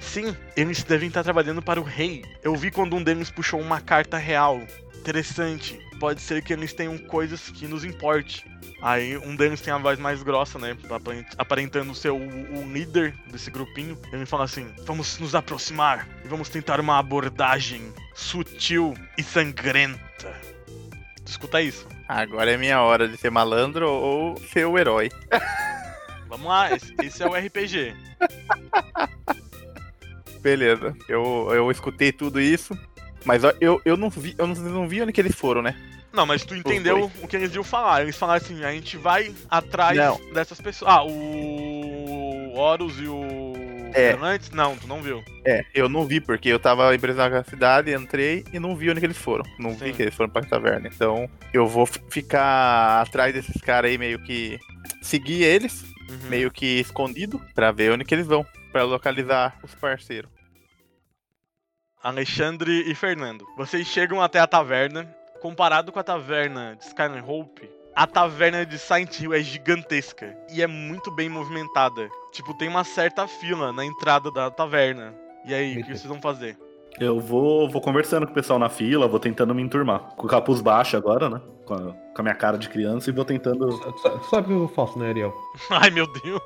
Sim, 0.00 0.34
eles 0.56 0.82
devem 0.82 1.08
estar 1.08 1.22
trabalhando 1.22 1.60
para 1.60 1.78
o 1.78 1.84
rei. 1.84 2.24
Eu 2.42 2.56
vi 2.56 2.70
quando 2.70 2.96
um 2.96 3.02
deles 3.02 3.30
puxou 3.30 3.60
uma 3.60 3.82
carta 3.82 4.16
real. 4.16 4.58
Interessante. 4.96 5.78
Pode 5.98 6.20
ser 6.20 6.42
que 6.42 6.52
eles 6.52 6.72
tenham 6.72 6.96
coisas 6.98 7.48
que 7.50 7.66
nos 7.66 7.84
importe. 7.84 8.44
Aí 8.82 9.16
um 9.16 9.34
deles 9.34 9.60
tem 9.60 9.72
a 9.72 9.78
voz 9.78 9.98
mais 9.98 10.22
grossa, 10.22 10.58
né? 10.58 10.76
aparent- 10.90 11.34
Aparentando 11.38 11.94
ser 11.94 12.10
o, 12.10 12.16
o 12.16 12.70
líder 12.72 13.14
desse 13.30 13.50
grupinho. 13.50 13.98
Ele 14.12 14.26
fala 14.26 14.44
assim: 14.44 14.70
Vamos 14.84 15.18
nos 15.18 15.34
aproximar 15.34 16.06
e 16.24 16.28
vamos 16.28 16.48
tentar 16.48 16.78
uma 16.80 16.98
abordagem 16.98 17.92
sutil 18.14 18.94
e 19.16 19.22
sangrenta. 19.22 20.00
Escuta 21.24 21.60
isso? 21.62 21.86
Agora 22.08 22.52
é 22.52 22.56
minha 22.56 22.80
hora 22.82 23.08
de 23.08 23.16
ser 23.16 23.30
malandro 23.30 23.90
ou 23.90 24.36
ser 24.52 24.64
o 24.66 24.78
herói. 24.78 25.10
Vamos 26.28 26.46
lá, 26.48 26.72
esse, 26.74 26.92
esse 27.02 27.22
é 27.22 27.26
o 27.26 27.34
RPG. 27.34 27.94
Beleza, 30.40 30.94
eu, 31.08 31.48
eu 31.52 31.70
escutei 31.70 32.12
tudo 32.12 32.40
isso, 32.40 32.78
mas 33.26 33.42
eu, 33.60 33.80
eu 33.84 33.96
não 33.96 34.08
vi, 34.08 34.34
eu 34.38 34.46
não, 34.46 34.54
não 34.54 34.88
vi 34.88 35.02
onde 35.02 35.12
que 35.12 35.20
eles 35.20 35.34
foram, 35.34 35.60
né? 35.60 35.74
Não, 36.12 36.24
mas 36.24 36.44
tu 36.46 36.54
entendeu 36.54 37.10
o 37.20 37.28
que 37.28 37.36
eles 37.36 37.54
iam 37.54 37.62
falar. 37.62 38.00
Eles 38.02 38.16
falaram 38.16 38.42
assim: 38.42 38.64
a 38.64 38.72
gente 38.72 38.96
vai 38.96 39.34
atrás 39.50 39.98
Não. 39.98 40.18
dessas 40.32 40.58
pessoas. 40.58 40.90
Ah, 40.90 41.04
o 41.04 42.54
Horus 42.54 42.98
e 42.98 43.06
o. 43.06 43.52
É. 43.94 44.16
Antes? 44.20 44.50
Não, 44.50 44.76
tu 44.76 44.86
não 44.86 45.00
viu. 45.02 45.22
É, 45.44 45.64
eu 45.74 45.88
não 45.88 46.06
vi, 46.06 46.20
porque 46.20 46.48
eu 46.48 46.58
tava 46.58 46.94
empresando 46.94 47.34
a 47.36 47.44
cidade, 47.44 47.92
entrei 47.94 48.44
e 48.52 48.58
não 48.58 48.74
vi 48.76 48.90
onde 48.90 49.00
que 49.00 49.06
eles 49.06 49.16
foram. 49.16 49.44
Não 49.58 49.70
vi 49.72 49.86
Sim. 49.88 49.92
que 49.92 50.02
eles 50.02 50.14
foram 50.14 50.30
pra 50.30 50.42
taverna. 50.42 50.88
Então, 50.88 51.28
eu 51.52 51.66
vou 51.66 51.86
ficar 51.86 53.00
atrás 53.02 53.32
desses 53.34 53.60
caras 53.62 53.90
aí, 53.90 53.98
meio 53.98 54.18
que. 54.18 54.58
Seguir 55.02 55.42
eles, 55.42 55.84
Uhum. 56.08 56.28
meio 56.30 56.50
que 56.52 56.78
escondido, 56.80 57.40
pra 57.54 57.72
ver 57.72 57.90
onde 57.92 58.04
que 58.04 58.14
eles 58.14 58.26
vão. 58.26 58.46
Pra 58.72 58.84
localizar 58.84 59.58
os 59.62 59.74
parceiros. 59.74 60.30
Alexandre 62.06 62.88
e 62.88 62.94
Fernando. 62.94 63.44
Vocês 63.56 63.84
chegam 63.84 64.22
até 64.22 64.38
a 64.38 64.46
taverna. 64.46 65.12
Comparado 65.42 65.90
com 65.90 65.98
a 65.98 66.04
taverna 66.04 66.76
de 66.76 66.84
Skyline 66.84 67.20
Hope, 67.26 67.68
a 67.96 68.06
taverna 68.06 68.64
de 68.64 68.78
Silent 68.78 69.18
Hill 69.18 69.34
é 69.34 69.40
gigantesca 69.40 70.36
e 70.52 70.62
é 70.62 70.68
muito 70.68 71.10
bem 71.10 71.28
movimentada. 71.28 72.08
Tipo, 72.30 72.54
tem 72.54 72.68
uma 72.68 72.84
certa 72.84 73.26
fila 73.26 73.72
na 73.72 73.84
entrada 73.84 74.30
da 74.30 74.48
taverna. 74.52 75.14
E 75.44 75.52
aí, 75.52 75.80
o 75.80 75.84
que 75.84 75.88
vocês 75.88 76.04
vão 76.04 76.20
fazer? 76.20 76.56
Eu 77.00 77.18
vou, 77.18 77.68
vou 77.68 77.82
conversando 77.82 78.24
com 78.24 78.30
o 78.30 78.34
pessoal 78.34 78.60
na 78.60 78.68
fila, 78.68 79.08
vou 79.08 79.18
tentando 79.18 79.52
me 79.52 79.62
enturmar. 79.62 79.98
Com 80.16 80.28
o 80.28 80.30
capuz 80.30 80.60
baixo 80.60 80.96
agora, 80.96 81.28
né? 81.28 81.40
Com 81.64 81.74
a, 81.74 81.78
com 81.92 82.20
a 82.20 82.22
minha 82.22 82.36
cara 82.36 82.56
de 82.56 82.68
criança 82.68 83.10
e 83.10 83.12
vou 83.12 83.24
tentando. 83.24 83.68
Sabe 84.30 84.54
o 84.54 84.56
que 84.58 84.62
eu 84.62 84.68
faço, 84.68 84.96
né, 84.96 85.08
Ariel? 85.08 85.34
Ai, 85.70 85.90
meu 85.90 86.06
Deus. 86.06 86.42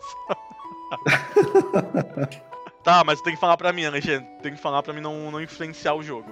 tá, 2.85 3.03
mas 3.05 3.20
tem 3.20 3.35
que 3.35 3.41
falar 3.41 3.57
pra 3.57 3.72
mim, 3.72 3.85
Alexandre. 3.85 4.26
Tem 4.43 4.53
que 4.53 4.61
falar 4.61 4.83
pra 4.83 4.93
mim 4.93 5.01
não, 5.01 5.31
não 5.31 5.41
influenciar 5.41 5.95
o 5.95 6.03
jogo. 6.03 6.31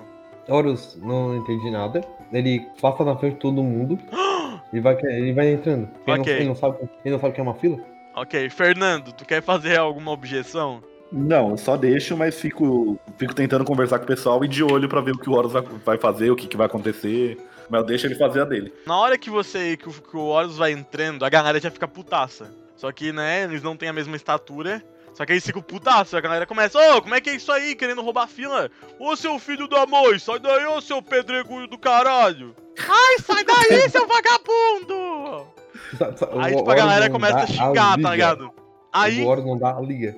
Horus, 0.49 0.99
não 1.03 1.37
entendi 1.37 1.71
nada. 1.71 2.03
Ele 2.33 2.67
passa 2.81 3.05
na 3.05 3.17
frente 3.17 3.35
de 3.35 3.41
todo 3.41 3.63
mundo. 3.63 3.99
e 4.73 4.81
vai, 4.81 4.99
ele 5.03 5.33
vai 5.33 5.53
entrando. 5.53 5.89
Ele, 6.07 6.21
Ok. 6.21 6.33
não, 6.33 6.41
ele, 6.41 6.49
não 6.49 6.55
sabe, 6.57 6.79
ele 7.05 7.15
não 7.15 7.21
sabe 7.21 7.35
que 7.35 7.41
é 7.41 7.43
uma 7.43 7.55
fila? 7.55 7.79
Ok, 8.17 8.51
Fernando, 8.51 9.13
tu 9.13 9.25
quer 9.25 9.43
fazer 9.43 9.79
alguma 9.79 10.11
objeção? 10.11 10.83
Não, 11.11 11.51
eu 11.51 11.57
só 11.57 11.77
deixo, 11.77 12.17
mas 12.17 12.39
fico, 12.39 12.99
fico 13.17 13.35
tentando 13.35 13.65
conversar 13.65 13.99
com 13.99 14.05
o 14.05 14.09
pessoal 14.09 14.45
e 14.45 14.49
de 14.49 14.63
olho 14.63 14.89
pra 14.89 15.01
ver 15.01 15.13
o 15.13 15.19
que 15.19 15.31
o 15.31 15.33
Horus 15.33 15.53
vai, 15.53 15.63
vai 15.63 15.99
fazer, 15.99 16.31
o 16.31 16.37
que, 16.37 16.47
que 16.47 16.57
vai 16.57 16.67
acontecer. 16.67 17.39
Mas 17.71 17.81
eu 17.81 17.87
deixo 17.87 18.07
ele 18.07 18.15
fazer 18.15 18.43
a 18.43 18.45
dele. 18.45 18.73
Na 18.87 18.99
hora 18.99 19.17
que 19.17 19.31
você, 19.31 19.77
que 19.77 19.89
o, 19.89 19.93
que 19.93 20.17
o 20.17 20.27
Horus 20.27 20.57
vai 20.57 20.73
entrando, 20.73 21.25
a 21.25 21.29
galera 21.29 21.61
já 21.61 21.71
fica 21.71 21.87
putaça. 21.87 22.51
Só 22.77 22.91
que, 22.93 23.13
né, 23.13 23.45
eles 23.45 23.63
não 23.63 23.77
têm 23.77 23.89
a 23.89 23.93
mesma 23.93 24.17
estatura. 24.17 24.83
Só 25.19 25.27
que 25.27 25.33
eles 25.33 25.45
ficam 25.45 25.61
putaços, 25.61 26.15
a 26.15 26.21
galera 26.21 26.47
começa, 26.47 26.79
ô, 26.79 27.03
como 27.03 27.13
é 27.13 27.21
que 27.21 27.29
é 27.29 27.35
isso 27.35 27.51
aí, 27.51 27.75
querendo 27.75 28.03
roubar 28.03 28.23
a 28.23 28.27
fila? 28.29 28.71
Ô, 29.01 29.17
seu 29.17 29.37
filho 29.41 29.67
da 29.67 29.85
mãe, 29.85 30.17
sai 30.17 30.39
daí, 30.39 30.65
ô, 30.67 30.81
seu 30.81 31.03
pedregulho 31.03 31.67
do 31.67 31.77
caralho. 31.77 32.55
Ai, 32.79 33.19
sai 33.19 33.43
daí, 33.43 33.91
seu 33.91 34.07
vagabundo! 34.07 35.49
Aí, 36.41 36.55
o 36.55 36.59
tipo, 36.59 36.71
a 36.71 36.75
galera 36.77 37.11
começa 37.11 37.39
a 37.39 37.47
xingar, 37.49 38.01
tá 38.01 38.13
ligado? 38.13 38.53
Aí, 38.93 39.25
O 39.25 39.27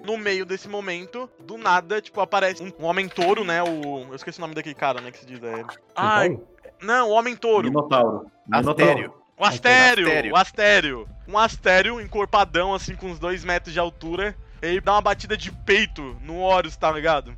no 0.05 0.19
meio 0.19 0.45
desse 0.45 0.69
momento, 0.69 1.31
do 1.47 1.57
nada, 1.57 2.03
tipo, 2.03 2.21
aparece 2.21 2.63
um, 2.63 2.71
um 2.79 2.85
homem 2.85 3.09
touro, 3.09 3.43
né, 3.43 3.63
o... 3.63 4.05
Eu 4.07 4.15
esqueci 4.15 4.39
o 4.39 4.43
nome 4.43 4.55
daquele 4.55 4.75
cara, 4.75 5.01
né, 5.01 5.11
que 5.11 5.21
se 5.21 5.25
diz, 5.25 5.43
é... 5.43 5.65
Ai, 5.97 6.39
não, 6.83 7.09
o 7.09 7.13
homem 7.13 7.35
touro. 7.35 7.69
Minotauro. 7.69 8.31
Astério. 8.53 9.15
O 9.39 9.45
Astério, 9.47 10.07
Astério. 10.07 10.33
o 10.35 10.37
Astério. 10.37 11.09
Um 11.27 11.39
Astério 11.39 12.01
encorpadão, 12.03 12.75
assim, 12.75 12.95
com 12.95 13.07
uns 13.07 13.19
dois 13.19 13.43
metros 13.43 13.73
de 13.73 13.81
altura. 13.81 14.37
Ele 14.63 14.81
dá 14.81 14.93
uma 14.93 15.01
batida 15.01 15.37
de 15.37 15.51
peito 15.51 16.17
no 16.23 16.41
Horus, 16.41 16.77
tá 16.77 16.91
ligado? 16.91 17.35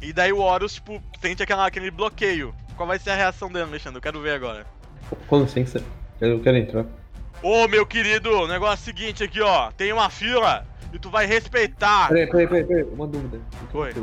E 0.00 0.12
daí 0.12 0.32
o 0.32 0.38
Horus, 0.38 0.74
tipo, 0.74 1.02
sente 1.20 1.42
aquela, 1.42 1.66
aquele 1.66 1.90
bloqueio. 1.90 2.54
Qual 2.76 2.86
vai 2.86 2.98
ser 2.98 3.10
a 3.10 3.16
reação 3.16 3.48
dele, 3.48 3.64
Alexandre? 3.64 3.98
Eu 3.98 4.02
quero 4.02 4.20
ver 4.20 4.32
agora. 4.32 4.66
Com 5.26 5.40
licença, 5.40 5.82
eu 6.20 6.40
quero 6.40 6.56
entrar. 6.58 6.84
Ô, 7.42 7.66
meu 7.68 7.86
querido, 7.86 8.30
o 8.30 8.46
negócio 8.46 8.80
é 8.80 8.82
o 8.82 8.84
seguinte 8.84 9.24
aqui, 9.24 9.40
ó. 9.40 9.70
Tem 9.72 9.92
uma 9.92 10.10
fila 10.10 10.66
e 10.92 10.98
tu 10.98 11.10
vai 11.10 11.26
respeitar. 11.26 12.08
Peraí, 12.08 12.26
peraí, 12.26 12.46
peraí, 12.46 12.64
peraí, 12.64 12.84
uma 12.84 13.06
dúvida. 13.06 13.40
O 13.62 13.66
que 13.66 13.76
Oi. 13.76 13.94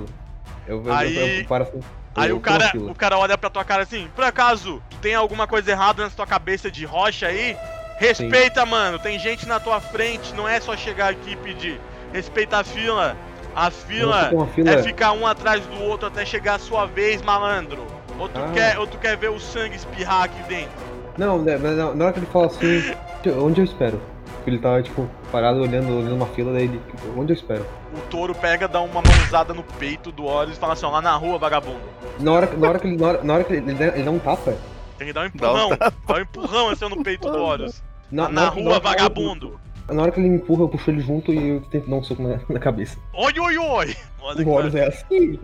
Eu, 0.67 0.83
eu, 0.85 0.93
Aí- 0.93 1.43
paro 1.45 1.63
assim. 1.63 1.79
Aí 2.15 2.31
o 2.31 2.39
cara, 2.39 2.71
o 2.75 2.93
cara 2.93 3.17
olha 3.17 3.35
pra 3.35 3.49
tua 3.49 3.65
cara 3.65 3.81
assim, 3.81 4.07
por 4.15 4.23
acaso, 4.23 4.81
tu 4.87 4.97
tem 4.97 5.15
alguma 5.15 5.47
coisa 5.47 5.71
errada 5.71 6.03
na 6.03 6.09
tua 6.11 6.27
cabeça 6.27 6.69
de 6.69 6.85
rocha 6.85 7.25
aí? 7.25 7.57
Respeita, 7.97 8.65
mano, 8.65 8.99
tem 8.99 9.17
gente 9.17 9.47
na 9.47 9.59
tua 9.59 9.81
frente, 9.81 10.33
não 10.35 10.47
é 10.47 10.59
só 10.59 10.77
chegar 10.77 11.09
aqui 11.09 11.31
e 11.31 11.35
pedir. 11.35 11.79
Respeita 12.13 12.59
a 12.59 12.63
fila. 12.63 13.17
A 13.55 13.69
fila 13.69 14.31
fila. 14.55 14.71
é 14.71 14.81
ficar 14.83 15.11
um 15.11 15.27
atrás 15.27 15.63
do 15.65 15.83
outro 15.83 16.07
até 16.07 16.25
chegar 16.25 16.55
a 16.55 16.59
sua 16.59 16.85
vez, 16.85 17.21
malandro. 17.21 17.85
Ou 18.19 18.27
tu, 18.29 18.39
Ah. 18.39 18.51
quer, 18.53 18.79
ou 18.79 18.87
tu 18.87 18.97
quer 18.97 19.15
ver 19.17 19.29
o 19.29 19.39
sangue 19.39 19.75
espirrar 19.75 20.23
aqui 20.23 20.41
dentro? 20.43 20.71
Não, 21.17 21.39
né, 21.39 21.57
mas 21.61 21.77
na 21.77 21.93
na 21.93 22.05
hora 22.05 22.13
que 22.13 22.19
ele 22.19 22.25
fala 22.27 22.47
assim, 22.47 22.95
onde 23.39 23.61
eu 23.61 23.65
espero? 23.65 24.01
Porque 24.35 24.49
Ele 24.49 24.59
tava, 24.59 24.81
tipo, 24.83 25.09
parado 25.31 25.61
olhando, 25.61 25.97
olhando 25.99 26.15
uma 26.15 26.25
fila, 26.27 26.51
daí 26.51 26.63
ele, 26.63 26.81
onde 27.15 27.31
eu 27.31 27.35
espero? 27.35 27.65
O 27.95 27.99
touro 28.09 28.35
pega, 28.35 28.67
dá 28.67 28.81
uma 28.81 29.01
mãozada 29.01 29.53
no 29.53 29.63
peito 29.63 30.11
do 30.11 30.25
Horus 30.25 30.57
e 30.57 30.59
fala 30.59 30.73
assim, 30.73 30.85
ó, 30.85 30.89
lá 30.89 31.01
na 31.01 31.15
rua, 31.15 31.37
vagabundo. 31.37 31.79
Na 32.19 32.31
hora, 32.33 32.49
na 32.57 32.67
hora 32.69 32.79
que 32.79 32.87
ele, 32.87 32.97
na 32.97 33.07
hora, 33.07 33.23
na 33.23 33.33
hora 33.35 33.43
que 33.45 33.53
ele, 33.53 33.71
ele, 33.71 33.77
dá, 33.77 33.85
ele 33.95 34.03
dá 34.03 34.11
um 34.11 34.19
tapa, 34.19 34.53
Tem 34.97 35.07
que 35.07 35.13
dar 35.13 35.21
um 35.21 35.29
Dá 35.33 35.53
um 35.53 35.55
empurrão. 35.57 35.69
Dá 36.07 36.13
um 36.15 36.19
empurrão 36.19 36.69
assim 36.69 36.89
no 36.89 37.01
peito 37.03 37.31
do 37.31 37.37
Horus. 37.41 37.81
na, 38.11 38.27
na 38.27 38.41
hora- 38.41 38.49
rua, 38.51 38.79
vagabundo. 38.81 39.59
Na 39.89 40.03
hora 40.03 40.11
que 40.11 40.19
ele 40.19 40.29
me 40.29 40.37
empurra, 40.37 40.61
eu 40.63 40.69
puxo 40.69 40.89
ele 40.89 41.01
junto 41.01 41.33
e 41.33 41.49
eu 41.49 41.61
tento 41.69 41.89
dar 41.89 41.95
um 41.97 42.03
soco 42.03 42.23
na, 42.23 42.39
na 42.49 42.59
cabeça. 42.59 42.97
Oi, 43.13 43.33
oi, 43.39 43.57
oi. 43.57 43.95
Olha 44.21 44.35
que 44.37 44.43
O 44.43 44.49
Horus 44.53 44.73
é 44.75 44.87
assim. 44.87 45.39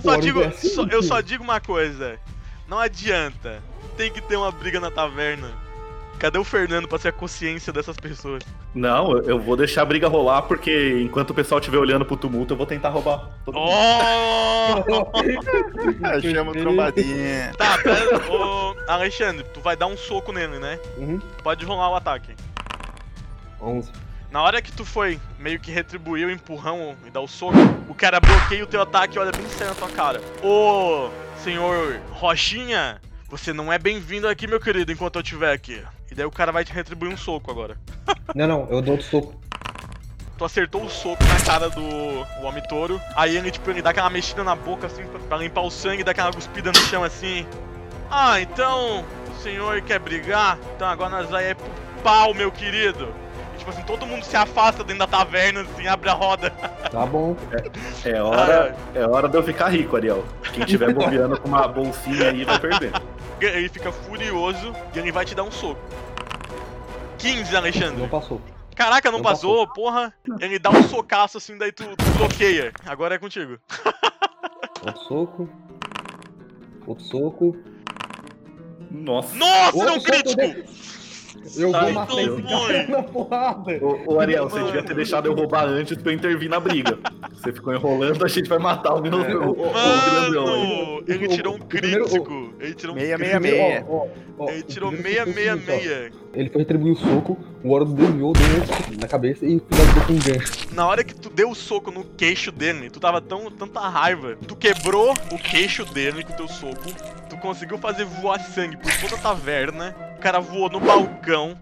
Só 0.00 0.16
digo, 0.16 0.42
é 0.42 0.46
assim. 0.46 0.68
só- 0.68 0.86
eu 0.86 1.02
só 1.02 1.20
digo 1.20 1.42
uma 1.42 1.60
coisa. 1.60 2.18
Não 2.68 2.78
adianta. 2.78 3.60
Tem 3.96 4.10
que 4.12 4.20
ter 4.22 4.36
uma 4.36 4.52
briga 4.52 4.78
na 4.80 4.90
taverna. 4.90 5.50
Cadê 6.18 6.38
o 6.38 6.44
Fernando 6.44 6.86
pra 6.86 6.98
ser 6.98 7.08
a 7.08 7.12
consciência 7.12 7.72
dessas 7.72 7.96
pessoas? 7.96 8.44
Não, 8.72 9.18
eu, 9.18 9.40
vou 9.40 9.56
deixar 9.56 9.82
a 9.82 9.84
briga 9.84 10.06
rolar, 10.06 10.42
porque 10.42 11.00
enquanto 11.02 11.30
o 11.30 11.34
pessoal 11.34 11.58
estiver 11.58 11.78
olhando 11.78 12.04
pro 12.04 12.16
tumulto, 12.16 12.52
eu 12.54 12.56
vou 12.56 12.64
tentar 12.64 12.90
roubar 12.90 13.28
todo 13.44 13.58
mundo. 13.58 13.72
Oh! 13.72 15.02
Chama 16.22 16.52
o 16.52 16.54
trombadinha. 16.54 17.52
tá, 17.58 17.76
pera. 17.78 18.32
Ô, 18.32 18.76
Alexandre, 18.86 19.44
tu 19.52 19.60
vai 19.60 19.74
dar 19.76 19.88
um 19.88 19.96
soco 19.96 20.30
nele, 20.32 20.60
né? 20.60 20.78
Uhum. 20.96 21.20
Pode 21.42 21.64
rolar 21.64 21.90
o 21.90 21.96
ataque. 21.96 22.32
11. 23.62 23.90
Na 24.30 24.42
hora 24.42 24.62
que 24.62 24.72
tu 24.72 24.84
foi 24.84 25.20
meio 25.38 25.60
que 25.60 25.70
retribuir 25.70 26.26
o 26.26 26.30
empurrão 26.30 26.96
e 27.06 27.10
dar 27.10 27.20
o 27.20 27.28
soco, 27.28 27.58
o 27.88 27.94
cara 27.94 28.18
bloqueia 28.18 28.64
o 28.64 28.66
teu 28.66 28.80
ataque 28.80 29.16
e 29.16 29.18
olha 29.18 29.30
bem 29.30 29.46
sério 29.48 29.68
na 29.68 29.74
tua 29.74 29.90
cara. 29.90 30.22
Ô, 30.42 31.10
senhor 31.36 32.00
Rochinha, 32.12 32.98
você 33.28 33.52
não 33.52 33.70
é 33.70 33.78
bem-vindo 33.78 34.26
aqui, 34.26 34.46
meu 34.46 34.58
querido, 34.58 34.90
enquanto 34.90 35.16
eu 35.16 35.22
estiver 35.22 35.52
aqui. 35.52 35.82
E 36.10 36.14
daí 36.14 36.24
o 36.24 36.30
cara 36.30 36.50
vai 36.50 36.64
te 36.64 36.72
retribuir 36.72 37.12
um 37.12 37.16
soco 37.16 37.50
agora. 37.50 37.76
Não, 38.34 38.46
não, 38.46 38.68
eu 38.70 38.80
dou 38.80 38.92
outro 38.92 39.06
soco. 39.06 39.40
Tu 40.38 40.44
acertou 40.44 40.82
o 40.82 40.88
soco 40.88 41.22
na 41.24 41.44
cara 41.44 41.68
do 41.68 41.82
o 41.82 42.44
homem 42.44 42.62
touro. 42.66 42.98
Aí 43.14 43.36
ele, 43.36 43.50
tipo, 43.50 43.70
ele 43.70 43.82
dá 43.82 43.90
aquela 43.90 44.08
mexida 44.08 44.42
na 44.42 44.56
boca, 44.56 44.86
assim, 44.86 45.04
pra, 45.06 45.18
pra 45.20 45.36
limpar 45.36 45.60
o 45.60 45.70
sangue, 45.70 46.02
dá 46.02 46.12
aquela 46.12 46.32
cuspida 46.32 46.72
no 46.72 46.78
chão, 46.78 47.04
assim. 47.04 47.46
Ah, 48.10 48.40
então 48.40 49.04
o 49.30 49.42
senhor 49.42 49.82
quer 49.82 49.98
brigar? 49.98 50.58
Então 50.74 50.88
agora 50.88 51.10
nós 51.10 51.28
vai 51.28 51.50
é 51.50 51.54
pro 51.54 51.70
pau, 52.02 52.32
meu 52.32 52.50
querido. 52.50 53.21
Tipo 53.62 53.70
assim, 53.70 53.82
todo 53.84 54.04
mundo 54.04 54.24
se 54.24 54.36
afasta 54.36 54.82
dentro 54.82 54.98
da 54.98 55.06
taverna, 55.06 55.60
assim, 55.60 55.86
abre 55.86 56.10
a 56.10 56.14
roda. 56.14 56.50
Tá 56.90 57.06
bom. 57.06 57.36
É 58.04 58.20
hora, 58.20 58.76
é 58.92 59.06
hora 59.06 59.28
de 59.28 59.36
eu 59.36 59.42
ficar 59.44 59.68
rico, 59.68 59.94
Ariel. 59.94 60.24
Quem 60.52 60.64
tiver 60.64 60.90
bobeando 60.92 61.38
com 61.38 61.46
uma 61.46 61.68
bolsinha 61.68 62.30
aí 62.30 62.44
vai 62.44 62.58
perder. 62.58 62.90
Ele 63.40 63.68
fica 63.68 63.92
furioso 63.92 64.74
e 64.92 64.98
ele 64.98 65.12
vai 65.12 65.24
te 65.24 65.32
dar 65.32 65.44
um 65.44 65.50
soco. 65.52 65.80
15, 67.18 67.54
Alexandre. 67.54 68.00
Não 68.00 68.08
passou. 68.08 68.40
Caraca, 68.74 69.12
não 69.12 69.18
Não 69.18 69.22
passou, 69.22 69.64
porra. 69.68 70.12
Ele 70.40 70.58
dá 70.58 70.70
um 70.70 70.82
socaço 70.88 71.38
assim, 71.38 71.56
daí 71.56 71.70
tu, 71.70 71.84
tu 71.84 72.04
bloqueia. 72.18 72.72
Agora 72.84 73.14
é 73.14 73.18
contigo. 73.18 73.60
Outro 74.84 75.02
soco. 75.04 75.48
Outro 76.84 77.04
soco. 77.04 77.56
Nossa. 78.90 79.36
Nossa, 79.36 79.76
Outro 79.76 79.86
deu 79.86 79.94
um 79.94 80.00
soco 80.00 80.04
crítico! 80.04 80.72
Eu 81.56 81.72
vou 81.72 81.92
matar 81.92 82.18
esse 82.22 82.42
cara 82.42 82.86
na 82.88 83.02
porrada. 83.02 83.78
Ô, 83.84 84.14
ô, 84.14 84.20
Ariel, 84.20 84.48
você 84.48 84.62
devia 84.62 84.82
ter 84.82 84.94
deixado 84.94 85.26
eu 85.26 85.34
roubar 85.34 85.66
antes 85.66 85.96
pra 85.98 86.12
eu 86.12 86.16
intervir 86.16 86.48
na 86.48 86.60
briga. 86.60 86.98
Você 87.32 87.52
ficou 87.52 87.74
enrolando, 87.74 88.24
a 88.24 88.28
gente 88.28 88.48
vai 88.48 88.58
matar 88.58 88.94
o 88.94 89.02
meu 89.02 89.20
É, 89.22 89.34
o- 89.36 89.50
o- 89.50 89.54
grandão. 89.54 90.46
Mano, 90.46 91.04
ele 91.08 91.26
o- 91.26 91.28
tirou 91.28 91.54
um 91.56 91.58
crítico. 91.58 92.54
Ele 92.60 92.74
tirou 92.74 92.94
um 92.94 92.98
Meia, 92.98 93.16
crítico. 93.16 93.40
meia, 93.42 93.56
meia. 93.56 93.86
Ó, 93.88 94.48
Ele 94.48 94.62
tirou 94.62 94.90
seguinte, 94.90 95.08
ó. 95.20 95.24
666. 95.24 96.21
Ele 96.34 96.48
foi 96.48 96.62
retribuir 96.62 96.92
o 96.92 96.96
soco, 96.96 97.38
o 97.62 97.70
Horus 97.70 97.92
desviou, 97.92 98.32
deu 98.32 98.42
um 98.96 99.00
na 99.00 99.06
cabeça 99.06 99.44
e 99.44 99.60
finalizou 99.60 100.02
com 100.06 100.12
um 100.14 100.18
gancho. 100.18 100.74
Na 100.74 100.86
hora 100.86 101.04
que 101.04 101.14
tu 101.14 101.28
deu 101.28 101.50
o 101.50 101.54
soco 101.54 101.90
no 101.90 102.04
queixo 102.04 102.50
dele, 102.50 102.88
tu 102.88 102.98
tava 102.98 103.20
tão 103.20 103.50
tanta 103.50 103.80
raiva. 103.80 104.36
Tu 104.48 104.56
quebrou 104.56 105.12
o 105.30 105.38
queixo 105.38 105.84
dele 105.84 106.24
com 106.24 106.32
teu 106.32 106.48
soco. 106.48 106.90
Tu 107.28 107.36
conseguiu 107.36 107.76
fazer 107.76 108.04
voar 108.06 108.40
sangue 108.40 108.78
por 108.78 108.90
toda 109.00 109.16
a 109.16 109.18
taverna. 109.18 109.94
O 110.16 110.20
cara 110.20 110.40
voou 110.40 110.70
no 110.70 110.80
balcão. 110.80 111.54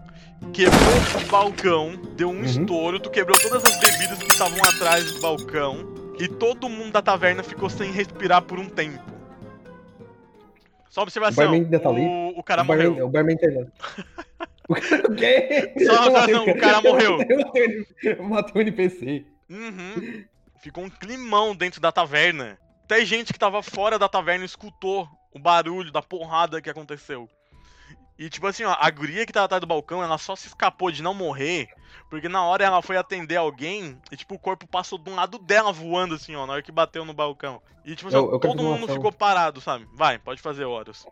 Quebrou 0.53 0.79
o 1.23 1.29
balcão, 1.29 1.91
deu 2.15 2.29
um 2.29 2.37
Uhum. 2.37 2.43
estouro, 2.45 2.99
tu 2.99 3.09
quebrou 3.11 3.37
todas 3.37 3.63
as 3.63 3.77
bebidas 3.79 4.17
que 4.17 4.31
estavam 4.31 4.57
atrás 4.63 5.11
do 5.11 5.21
balcão. 5.21 5.85
E 6.19 6.27
todo 6.27 6.67
mundo 6.69 6.91
da 6.93 7.01
taverna 7.01 7.43
ficou 7.43 7.69
sem 7.69 7.91
respirar 7.91 8.41
por 8.41 8.57
um 8.57 8.67
tempo. 8.69 8.99
Só 10.89 11.03
observação, 11.03 11.43
O 11.43 11.47
barman 11.47 11.63
ainda 11.63 11.79
tá 11.79 11.89
ali? 11.89 12.01
o, 12.01 12.39
o 12.39 12.43
cara 12.43 12.63
o 12.63 12.65
barman, 12.65 12.87
morreu. 12.89 13.05
O 13.05 13.09
barman 13.09 13.37
tá 13.37 13.47
lá. 13.47 14.47
O 14.71 14.75
cara 14.81 15.07
o 15.11 15.15
quê? 15.15 15.73
Só 15.85 16.09
uma 16.09 16.19
observação, 16.19 16.45
o 16.45 16.57
cara 16.59 16.81
morreu. 16.81 17.17
Matei 18.29 18.53
o 18.55 18.61
NPC. 18.61 19.25
Uhum. 19.49 20.25
Ficou 20.61 20.83
um 20.83 20.89
climão 20.89 21.55
dentro 21.55 21.81
da 21.81 21.91
taverna. 21.91 22.57
Até 22.85 23.05
gente 23.05 23.31
que 23.33 23.39
tava 23.39 23.61
fora 23.63 23.97
da 23.97 24.07
taverna 24.09 24.45
escutou 24.45 25.07
o 25.33 25.39
barulho 25.39 25.91
da 25.91 26.01
porrada 26.01 26.61
que 26.61 26.69
aconteceu. 26.69 27.27
E 28.19 28.29
tipo 28.29 28.45
assim, 28.45 28.63
ó, 28.63 28.75
a 28.79 28.89
guria 28.91 29.25
que 29.25 29.33
tava 29.33 29.45
atrás 29.45 29.61
do 29.61 29.65
balcão, 29.67 30.03
ela 30.03 30.17
só 30.17 30.35
se 30.35 30.47
escapou 30.47 30.91
de 30.91 31.01
não 31.01 31.13
morrer, 31.13 31.67
porque 32.09 32.29
na 32.29 32.43
hora 32.45 32.63
ela 32.63 32.81
foi 32.81 32.95
atender 32.95 33.35
alguém 33.37 33.97
e 34.11 34.17
tipo 34.17 34.35
o 34.35 34.39
corpo 34.39 34.67
passou 34.67 34.99
de 34.99 35.09
um 35.09 35.15
lado 35.15 35.39
dela 35.39 35.71
voando 35.73 36.13
assim, 36.15 36.35
ó, 36.35 36.45
na 36.45 36.53
hora 36.53 36.61
que 36.61 36.71
bateu 36.71 37.03
no 37.03 37.13
balcão. 37.13 37.59
E 37.83 37.95
tipo 37.95 38.09
assim, 38.09 38.17
Eu- 38.17 38.31
eu 38.33 38.39
todo 38.39 38.61
mundo 38.61 38.85
ficou 38.93 39.11
parado, 39.11 39.59
sabe? 39.59 39.87
Vai, 39.95 40.19
pode 40.19 40.39
fazer 40.39 40.65
Horus. 40.65 41.03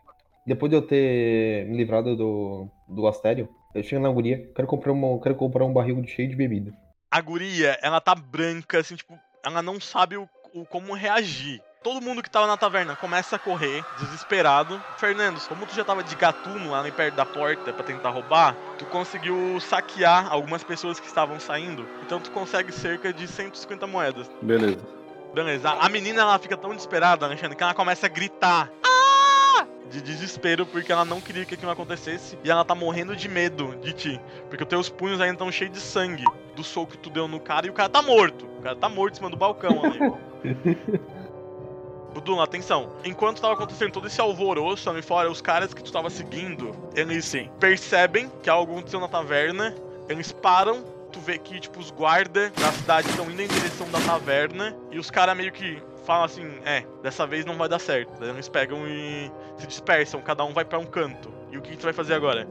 Depois 0.45 0.69
de 0.69 0.75
eu 0.75 0.81
ter 0.81 1.65
me 1.67 1.77
livrado 1.77 2.15
do, 2.15 2.67
do 2.87 3.07
Astério, 3.07 3.47
eu 3.75 3.83
chego 3.83 4.01
na 4.01 4.09
guria, 4.09 4.49
quero 4.55 4.67
comprar, 4.67 4.91
uma, 4.91 5.19
quero 5.21 5.35
comprar 5.35 5.63
um 5.65 5.73
barril 5.73 6.03
cheio 6.07 6.29
de 6.29 6.35
bebida. 6.35 6.73
a 7.11 7.21
guria, 7.21 7.77
ela 7.81 7.99
tá 8.01 8.13
branca, 8.15 8.79
assim, 8.79 8.95
tipo, 8.95 9.17
ela 9.45 9.61
não 9.61 9.79
sabe 9.79 10.17
o, 10.17 10.27
o- 10.53 10.65
como 10.65 10.93
reagir. 10.93 11.61
Todo 11.81 12.01
mundo 12.01 12.21
que 12.21 12.29
tava 12.29 12.45
na 12.45 12.57
taverna 12.57 12.95
começa 12.97 13.37
a 13.37 13.39
correr, 13.39 13.85
desesperado. 13.99 14.81
Fernando, 14.97 15.39
como 15.47 15.65
tu 15.65 15.73
já 15.73 15.85
tava 15.85 16.03
de 16.03 16.13
gatuno 16.15 16.71
lá 16.71 16.83
nem 16.83 16.91
perto 16.91 17.15
da 17.15 17.25
porta 17.25 17.71
pra 17.71 17.85
tentar 17.85 18.09
roubar, 18.09 18.53
tu 18.77 18.85
conseguiu 18.85 19.59
saquear 19.61 20.29
algumas 20.31 20.61
pessoas 20.63 20.99
que 20.99 21.07
estavam 21.07 21.39
saindo. 21.39 21.87
Então 22.05 22.19
tu 22.19 22.31
consegue 22.31 22.71
cerca 22.73 23.13
de 23.13 23.27
150 23.27 23.87
moedas. 23.87 24.29
Beleza. 24.41 24.85
Beleza. 25.33 25.69
A 25.69 25.87
menina 25.87 26.21
ela 26.21 26.37
fica 26.37 26.57
tão 26.57 26.71
desesperada, 26.71 27.25
Alexandre, 27.25 27.55
que 27.55 27.63
ela 27.63 27.73
começa 27.73 28.07
a 28.07 28.09
gritar. 28.09 28.69
"Ah!" 28.83 28.89
De 29.89 30.01
desespero, 30.01 30.65
porque 30.65 30.91
ela 30.91 31.03
não 31.03 31.19
queria 31.19 31.45
que 31.45 31.55
aquilo 31.55 31.71
acontecesse. 31.71 32.37
E 32.43 32.51
ela 32.51 32.63
tá 32.63 32.75
morrendo 32.75 33.15
de 33.15 33.27
medo 33.27 33.75
de 33.81 33.91
ti. 33.93 34.21
Porque 34.47 34.63
os 34.63 34.69
teus 34.69 34.89
punhos 34.89 35.19
ainda 35.19 35.33
estão 35.33 35.51
cheios 35.51 35.73
de 35.73 35.79
sangue 35.79 36.25
do 36.55 36.63
soco 36.63 36.91
que 36.91 36.97
tu 36.97 37.09
deu 37.09 37.27
no 37.27 37.39
cara 37.39 37.65
e 37.65 37.69
o 37.69 37.73
cara 37.73 37.89
tá 37.89 38.01
morto. 38.01 38.45
O 38.59 38.61
cara 38.61 38.75
tá 38.75 38.87
morto 38.87 39.13
em 39.13 39.17
cima 39.17 39.29
do 39.29 39.37
balcão 39.37 39.81
ali. 39.83 39.99
Budula, 42.13 42.43
atenção. 42.43 42.89
Enquanto 43.03 43.41
tava 43.41 43.53
acontecendo 43.53 43.91
todo 43.91 44.07
esse 44.07 44.19
alvoroço 44.19 44.89
ali 44.89 45.01
fora, 45.01 45.29
os 45.29 45.41
caras 45.41 45.73
que 45.73 45.83
tu 45.83 45.91
tava 45.91 46.09
seguindo, 46.09 46.75
eles 46.95 47.25
Sim. 47.25 47.49
percebem 47.59 48.31
que 48.41 48.49
algo 48.49 48.73
aconteceu 48.73 48.99
na 48.99 49.07
taverna, 49.07 49.75
eles 50.07 50.31
param, 50.31 50.83
tu 51.11 51.19
vê 51.19 51.37
que, 51.37 51.59
tipo, 51.59 51.79
os 51.79 51.91
guardas 51.91 52.51
da 52.53 52.71
cidade 52.71 53.09
estão 53.09 53.29
indo 53.29 53.41
em 53.41 53.47
direção 53.47 53.89
da 53.91 53.99
taverna, 54.01 54.75
e 54.91 54.97
os 54.97 55.11
caras 55.11 55.37
meio 55.37 55.51
que 55.51 55.81
falam 56.09 56.23
assim, 56.23 56.59
é, 56.65 56.83
dessa 57.03 57.27
vez 57.27 57.45
não 57.45 57.55
vai 57.55 57.69
dar 57.69 57.77
certo. 57.77 58.19
Daí 58.19 58.29
eles 58.29 58.49
pegam 58.49 58.79
e 58.87 59.31
se 59.59 59.67
dispersam, 59.67 60.19
cada 60.21 60.43
um 60.43 60.53
vai 60.53 60.65
pra 60.65 60.79
um 60.79 60.85
canto. 60.85 61.31
E 61.51 61.57
o 61.57 61.61
que, 61.61 61.77
tu 61.77 61.83
vai 61.83 61.93
fazer 61.93 62.15
agora? 62.15 62.47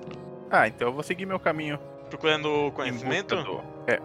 Ah, 0.49 0.69
então 0.69 0.87
eu 0.87 0.93
vou 0.95 1.03
seguir 1.03 1.27
meu 1.27 1.41
caminho. 1.41 1.77
Procurando 2.09 2.71
conhecimento? 2.77 3.35
do- 3.43 3.61
É. 3.89 4.01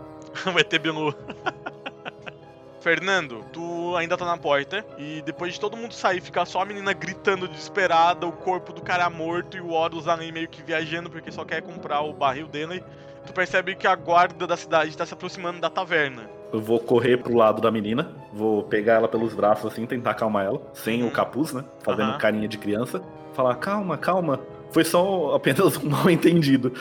o 0.50 0.58
ET 0.58 0.80
Bilu. 0.80 1.14
Fernando, 2.82 3.46
tu 3.54 3.96
ainda 3.96 4.18
tá 4.18 4.26
na 4.26 4.38
porta 4.38 4.84
e 4.98 5.22
depois 5.22 5.54
de 5.54 5.60
todo 5.60 5.78
mundo 5.78 5.94
sair, 5.94 6.20
ficar 6.20 6.46
só 6.46 6.62
a 6.64 6.66
menina 6.66 6.92
gritando 6.92 7.48
desesperada, 7.48 8.26
o 8.26 8.32
corpo 8.32 8.74
do 8.74 8.82
cara 8.82 9.08
morto 9.10 9.56
e 9.56 9.62
o 9.62 9.70
Horus 9.70 10.08
ali 10.08 10.32
meio 10.32 10.48
que 10.50 10.64
viajando 10.64 11.12
porque 11.12 11.32
só 11.32 11.46
quer 11.46 11.62
comprar 11.62 12.02
o 12.02 12.12
barril 12.12 12.48
dele, 12.48 12.84
tu 13.26 13.32
percebe 13.32 13.76
que 13.76 13.86
a 13.86 13.96
guarda 13.96 14.48
da 14.48 14.58
cidade 14.58 14.98
tá 14.98 15.06
se 15.06 15.14
aproximando 15.14 15.62
da 15.62 15.70
taverna. 15.70 16.28
Eu 16.54 16.62
vou 16.62 16.80
correr 16.80 17.18
pro 17.18 17.36
lado 17.36 17.60
da 17.60 17.72
menina, 17.72 18.12
vou 18.32 18.62
pegar 18.62 18.94
ela 18.94 19.08
pelos 19.08 19.34
braços 19.34 19.72
assim, 19.72 19.88
tentar 19.88 20.12
acalmar 20.12 20.46
ela, 20.46 20.62
sem 20.72 21.04
o 21.04 21.10
capuz, 21.10 21.52
né? 21.52 21.64
Fazendo 21.82 22.10
Aham. 22.10 22.18
carinha 22.20 22.48
de 22.48 22.60
criança. 22.60 23.02
Falar, 23.34 23.56
calma, 23.56 23.98
calma. 23.98 24.40
Foi 24.70 24.84
só 24.84 25.34
apenas 25.36 25.78
um 25.84 25.90
mal 25.90 26.08
entendido. 26.12 26.72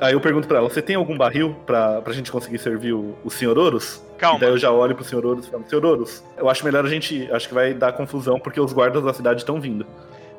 Aí 0.00 0.14
eu 0.14 0.20
pergunto 0.20 0.46
pra 0.46 0.58
ela, 0.58 0.68
você 0.70 0.80
tem 0.80 0.94
algum 0.94 1.18
barril 1.18 1.56
pra, 1.66 2.00
pra 2.00 2.12
gente 2.12 2.30
conseguir 2.30 2.58
servir 2.58 2.92
o, 2.92 3.16
o 3.24 3.30
Sr. 3.30 3.58
Horus? 3.58 4.00
Calma. 4.16 4.38
E 4.38 4.40
daí 4.40 4.50
eu 4.50 4.56
já 4.56 4.70
olho 4.70 4.94
pro 4.94 5.04
Sr. 5.04 5.26
Horus 5.26 5.46
e 5.46 5.50
falo, 5.50 5.64
Sr. 5.68 5.84
Horus, 5.84 6.24
eu 6.38 6.48
acho 6.48 6.64
melhor 6.64 6.86
a 6.86 6.88
gente. 6.88 7.30
Acho 7.32 7.48
que 7.48 7.54
vai 7.54 7.74
dar 7.74 7.92
confusão 7.92 8.38
porque 8.38 8.60
os 8.60 8.72
guardas 8.72 9.02
da 9.02 9.12
cidade 9.12 9.40
estão 9.40 9.60
vindo. 9.60 9.84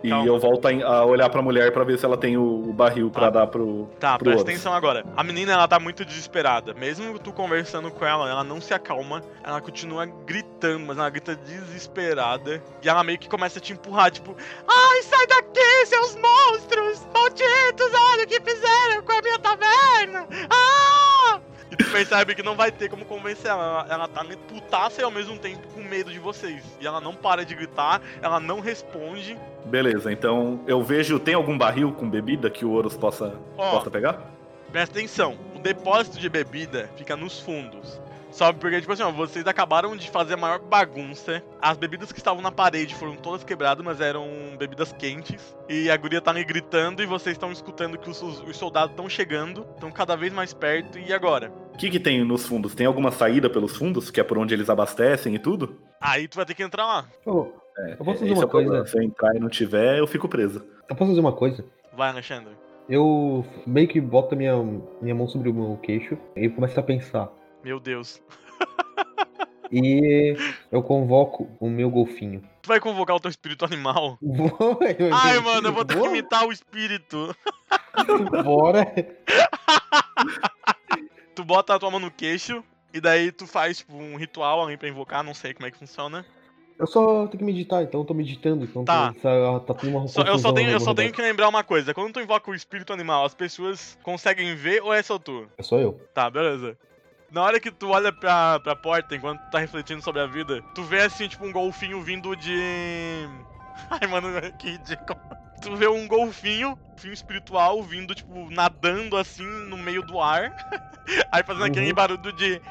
E 0.04 0.10
Calma. 0.10 0.26
eu 0.26 0.40
volto 0.40 0.68
a, 0.68 1.06
olhar 1.06 1.30
pra 1.30 1.42
mulher 1.42 1.72
pra 1.72 1.84
ver 1.84 1.98
se 1.98 2.06
ela 2.06 2.18
tem 2.18 2.36
o, 2.38 2.74
barril 2.74 3.12
pra 3.12 3.28
Ah. 3.28 3.30
dar 3.30 3.48
pro. 3.48 3.88
Tá, 4.00 4.18
pro 4.18 4.26
presta 4.32 4.50
atenção 4.50 4.74
agora. 4.74 5.04
A 5.16 5.24
menina, 5.24 5.54
ela 5.54 5.68
tá 5.68 5.80
muito 5.80 6.04
desesperada. 6.04 6.74
Mesmo 6.74 7.20
tu 7.20 7.32
conversando 7.32 7.92
com 7.92 8.04
ela, 8.06 8.30
ela 8.30 8.44
não 8.44 8.60
se 8.60 8.74
acalma. 8.74 9.22
Ela 9.44 9.62
continua 9.62 10.06
gritando, 10.06 10.86
mas 10.88 10.98
ela 10.98 11.10
grita 11.10 11.36
desesperada. 11.36 12.62
E 12.82 12.90
ela 12.90 13.04
meio 13.04 13.20
que 13.20 13.30
começa 13.30 13.60
a 13.60 13.62
te 13.62 13.74
empurrar, 13.74 14.12
tipo... 14.12 14.36
Ai, 14.68 15.04
sai 15.04 15.28
daqui, 15.28 15.86
seus 15.86 16.16
monstros! 16.16 17.06
Malditos, 17.14 17.92
olha 17.94 18.24
o 18.24 18.28
que 18.28 18.42
fizeram 18.42 19.02
com 19.04 19.12
a 19.12 19.22
minha 19.22 19.40
taverna! 19.40 20.28
Ah! 20.50 21.40
E 21.72 21.76
tu 21.76 21.81
percebe 21.92 22.36
que 22.36 22.44
não 22.44 22.56
vai 22.56 22.72
ter 22.72 22.90
como 22.90 23.06
convencer 23.06 23.52
ela. 23.52 23.86
Ela, 23.90 24.08
tá 24.08 24.24
putaça 24.48 25.02
e 25.02 25.04
ao 25.04 25.12
mesmo 25.12 25.38
tempo 25.38 25.68
com 25.74 25.82
medo 25.82 26.12
de 26.12 26.20
vocês. 26.20 26.64
E 26.80 26.88
ela 26.88 27.02
não 27.02 27.14
para 27.14 27.46
de 27.46 27.54
gritar, 27.54 28.02
ela 28.22 28.40
não 28.40 28.60
responde. 28.60 29.38
Beleza, 29.66 30.12
então 30.12 30.62
eu 30.68 30.82
vejo. 30.82 31.20
Tem 31.20 31.34
algum 31.34 31.58
barril 31.58 31.92
com 31.92 32.10
bebida 32.10 32.50
que 32.50 32.66
o 32.66 32.72
Horus 32.72 32.98
possa, 32.98 33.36
Ó, 33.58 33.72
possa 33.72 33.92
pegar? 33.92 34.32
Presta 34.72 34.98
atenção, 34.98 35.38
o 35.56 35.60
depósito 35.60 36.18
de 36.18 36.30
bebida 36.30 36.90
fica 36.96 37.16
nos 37.16 37.40
fundos. 37.40 38.00
Só 38.32 38.52
porque, 38.54 38.80
tipo 38.80 38.94
assim, 38.94 39.04
ó, 39.04 39.12
vocês 39.12 39.46
acabaram 39.46 39.96
de 39.96 40.10
fazer 40.10 40.36
a 40.36 40.38
maior 40.38 40.60
bagunça. 40.60 41.44
As 41.62 41.78
bebidas 41.78 42.12
que 42.12 42.20
estavam 42.20 42.42
na 42.42 42.52
parede 42.52 42.96
foram 42.96 43.16
todas 43.16 43.44
quebradas, 43.44 43.84
mas 43.84 44.00
eram 44.00 44.26
bebidas 44.58 44.94
quentes. 44.94 45.56
E 45.70 45.92
a 45.92 45.98
guria 45.98 46.22
tá 46.22 46.32
ali 46.32 46.44
gritando 46.44 47.04
e 47.04 47.06
vocês 47.06 47.36
estão 47.36 47.52
escutando 47.52 47.98
que 47.98 48.10
os, 48.10 48.22
os 48.22 48.58
soldados 48.58 48.92
estão 48.92 49.10
chegando, 49.10 49.66
estão 49.76 49.92
cada 49.92 50.16
vez 50.16 50.32
mais 50.34 50.54
perto. 50.54 50.98
E 50.98 51.14
agora? 51.14 51.52
O 51.74 51.78
que, 51.78 51.90
que 51.90 52.00
tem 52.00 52.24
nos 52.24 52.46
fundos? 52.46 52.74
Tem 52.74 52.88
alguma 52.88 53.12
saída 53.12 53.50
pelos 53.50 53.76
fundos, 53.76 54.10
que 54.10 54.20
é 54.20 54.24
por 54.24 54.38
onde 54.38 54.54
eles 54.54 54.70
abastecem 54.70 55.36
e 55.36 55.40
tudo? 55.40 55.78
Aí 56.00 56.28
tu 56.28 56.36
vai 56.36 56.46
ter 56.46 56.54
que 56.54 56.64
entrar 56.64 56.86
lá. 56.86 57.06
É, 57.78 57.94
Eu 57.94 57.98
posso 57.98 58.20
fazer 58.20 58.32
esse 58.32 58.34
uma 58.34 58.44
é 58.44 58.48
coisa? 58.48 58.86
Se 58.86 58.98
eu 58.98 59.04
entrar 59.04 59.36
e 59.36 59.40
não 59.40 59.50
tiver, 59.50 60.00
eu 60.00 60.08
fico 60.08 60.28
preso. 60.28 60.66
eu 60.90 60.96
posso 60.96 61.12
fazer 61.12 61.20
uma 61.22 61.34
coisa? 61.34 61.66
Vai, 61.96 62.10
Alexandre. 62.10 62.54
Eu 62.90 63.46
meio 63.66 63.88
que 63.88 64.02
boto 64.02 64.36
a 64.36 64.38
minha, 64.38 64.56
minha 65.02 65.16
mão 65.16 65.28
sobre 65.28 65.50
o 65.50 65.54
meu 65.54 65.78
queixo 65.78 66.18
e 66.36 66.50
começo 66.50 66.80
a 66.80 66.84
pensar. 66.84 67.30
Meu 67.64 67.80
Deus. 67.80 68.22
E 69.72 70.36
eu 70.72 70.84
convoco 70.84 71.48
o 71.60 71.70
meu 71.70 71.90
golfinho. 71.90 72.44
Tu 72.62 72.68
vai 72.68 72.80
convocar 72.80 73.16
o 73.16 73.20
teu 73.20 73.30
espírito 73.32 73.64
animal? 73.66 74.18
Vou- 74.22 74.80
Ai, 75.14 75.40
mano, 75.40 75.70
eu 75.70 75.74
vou 75.74 75.86
ter 75.86 76.00
que 76.00 76.08
imitar 76.08 76.46
o 76.46 76.52
espírito. 76.52 77.34
Bora. 78.44 78.86
Tu 81.34 81.46
bota 81.46 81.74
a 81.76 81.80
tua 81.80 81.90
mão 81.90 82.00
no 82.00 82.12
queixo. 82.12 82.64
E 82.94 83.00
daí 83.00 83.32
tu 83.32 83.48
faz, 83.48 83.78
tipo, 83.78 83.96
um 83.96 84.18
ritual 84.18 84.66
ali 84.66 84.76
pra 84.76 84.90
invocar, 84.90 85.24
não 85.24 85.34
sei 85.34 85.54
como 85.54 85.66
é 85.66 85.72
que 85.72 85.78
funciona. 85.78 86.26
Eu 86.78 86.86
só 86.86 87.26
tenho 87.28 87.38
que 87.40 87.44
meditar, 87.46 87.82
então 87.84 88.02
eu 88.02 88.06
tô 88.06 88.14
meditando. 88.14 88.66
Então 88.66 88.84
Tá. 88.84 89.14
tá, 89.14 89.60
tá 89.62 89.74
tendo 89.74 89.96
uma 89.98 90.08
Só- 90.10 90.24
eu 90.24 90.38
só 90.38 90.52
tenho, 90.52 90.70
eu 90.72 90.80
só 90.80 90.88
meu 90.88 90.96
tenho 90.96 91.14
que 91.14 91.22
lembrar 91.22 91.48
uma 91.48 91.64
coisa. 91.64 91.94
Quando 91.94 92.12
tu 92.12 92.20
invoca 92.20 92.52
o 92.52 92.56
espírito 92.56 92.92
animal, 92.92 93.24
as 93.24 93.34
pessoas 93.34 93.98
conseguem 94.04 94.54
ver 94.56 94.84
ou 94.84 94.94
é 94.94 95.02
só 95.02 95.18
tu? 95.18 95.48
É 95.58 95.64
só 95.64 95.78
eu. 95.80 95.94
Tá, 96.14 96.30
beleza. 96.30 96.78
Na 97.32 97.44
hora 97.44 97.60
que 97.62 97.72
tu 97.72 97.90
olha 97.90 98.12
pra, 98.12 98.60
pra 98.60 98.76
porta, 98.76 99.16
enquanto 99.16 99.40
tu 99.40 99.52
tá 99.52 99.60
refletindo 99.60 100.02
sobre 100.02 100.22
a 100.22 100.26
vida, 100.28 100.62
tu 100.76 100.84
vê 100.84 101.02
assim, 101.04 101.30
tipo, 101.30 101.46
um 101.46 101.52
golfinho 101.52 102.02
vindo 102.02 102.36
de. 102.36 103.26
Ai, 103.90 104.06
mano, 104.08 104.28
que 104.60 104.72
ridículo. 104.72 105.18
Tu 105.62 105.76
vê 105.78 105.88
um 105.88 106.08
golfinho, 106.08 106.78
golfinho 106.90 107.14
espiritual, 107.14 107.82
vindo, 107.84 108.14
tipo, 108.14 108.50
nadando 108.52 109.16
assim 109.16 109.46
no 109.70 109.78
meio 109.78 110.02
do 110.04 110.20
ar. 110.20 110.52
Aí 111.32 111.42
fazendo 111.44 111.66
aquele 111.66 111.88
Uhum. 111.88 111.94
barulho 111.96 112.34
de. 112.34 112.62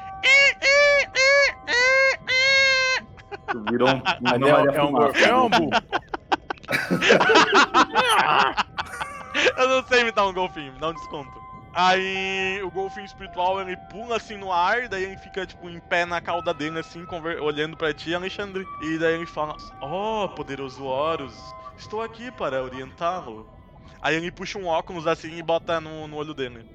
Virou 3.69 3.89
um. 3.89 4.01
Mas 4.21 4.39
não, 4.39 4.47
é, 4.47 4.75
é 4.77 4.83
um 4.83 4.91
golfinho 4.91 5.25
é 5.25 5.35
um? 5.35 5.69
Eu 9.57 9.67
não 9.67 9.87
sei 9.87 10.01
imitar 10.01 10.27
um 10.27 10.33
golfinho, 10.33 10.73
me 10.73 10.79
dá 10.79 10.89
um 10.89 10.93
desconto. 10.93 11.50
Aí 11.73 12.61
o 12.63 12.69
golfinho 12.69 13.05
espiritual 13.05 13.61
ele 13.61 13.77
pula 13.89 14.17
assim 14.17 14.37
no 14.37 14.51
ar, 14.51 14.89
daí 14.89 15.03
ele 15.03 15.17
fica 15.17 15.45
tipo 15.45 15.69
em 15.69 15.79
pé 15.79 16.05
na 16.05 16.19
cauda 16.19 16.53
dele, 16.53 16.79
assim, 16.79 17.05
olhando 17.41 17.77
pra 17.77 17.93
ti, 17.93 18.13
Alexandre. 18.13 18.65
E 18.81 18.97
daí 18.97 19.15
ele 19.15 19.25
fala: 19.25 19.55
Oh, 19.81 20.27
poderoso 20.29 20.83
Horus, 20.83 21.33
estou 21.77 22.01
aqui 22.01 22.29
para 22.31 22.61
orientá-lo. 22.61 23.49
Aí 24.01 24.15
ele 24.15 24.31
puxa 24.31 24.57
um 24.57 24.65
óculos 24.65 25.07
assim 25.07 25.37
e 25.37 25.43
bota 25.43 25.79
no, 25.79 26.07
no 26.07 26.17
olho 26.17 26.33
dele. 26.33 26.65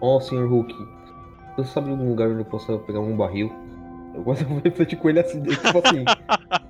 Ó, 0.00 0.16
oh, 0.16 0.20
senhor 0.20 0.48
Hulk. 0.48 0.72
Você 1.56 1.70
sabe 1.70 1.86
de 1.86 1.92
algum 1.92 2.08
lugar 2.08 2.28
onde 2.28 2.40
eu 2.40 2.44
possa 2.44 2.78
pegar 2.78 3.00
um 3.00 3.16
barril? 3.16 3.52
Eu 4.14 4.22
gosto 4.22 4.44
de 4.44 4.54
refletir 4.60 4.96
com 4.96 5.08
ele 5.08 5.20
assim, 5.20 5.42
tipo 5.42 5.78
assim. 5.78 6.04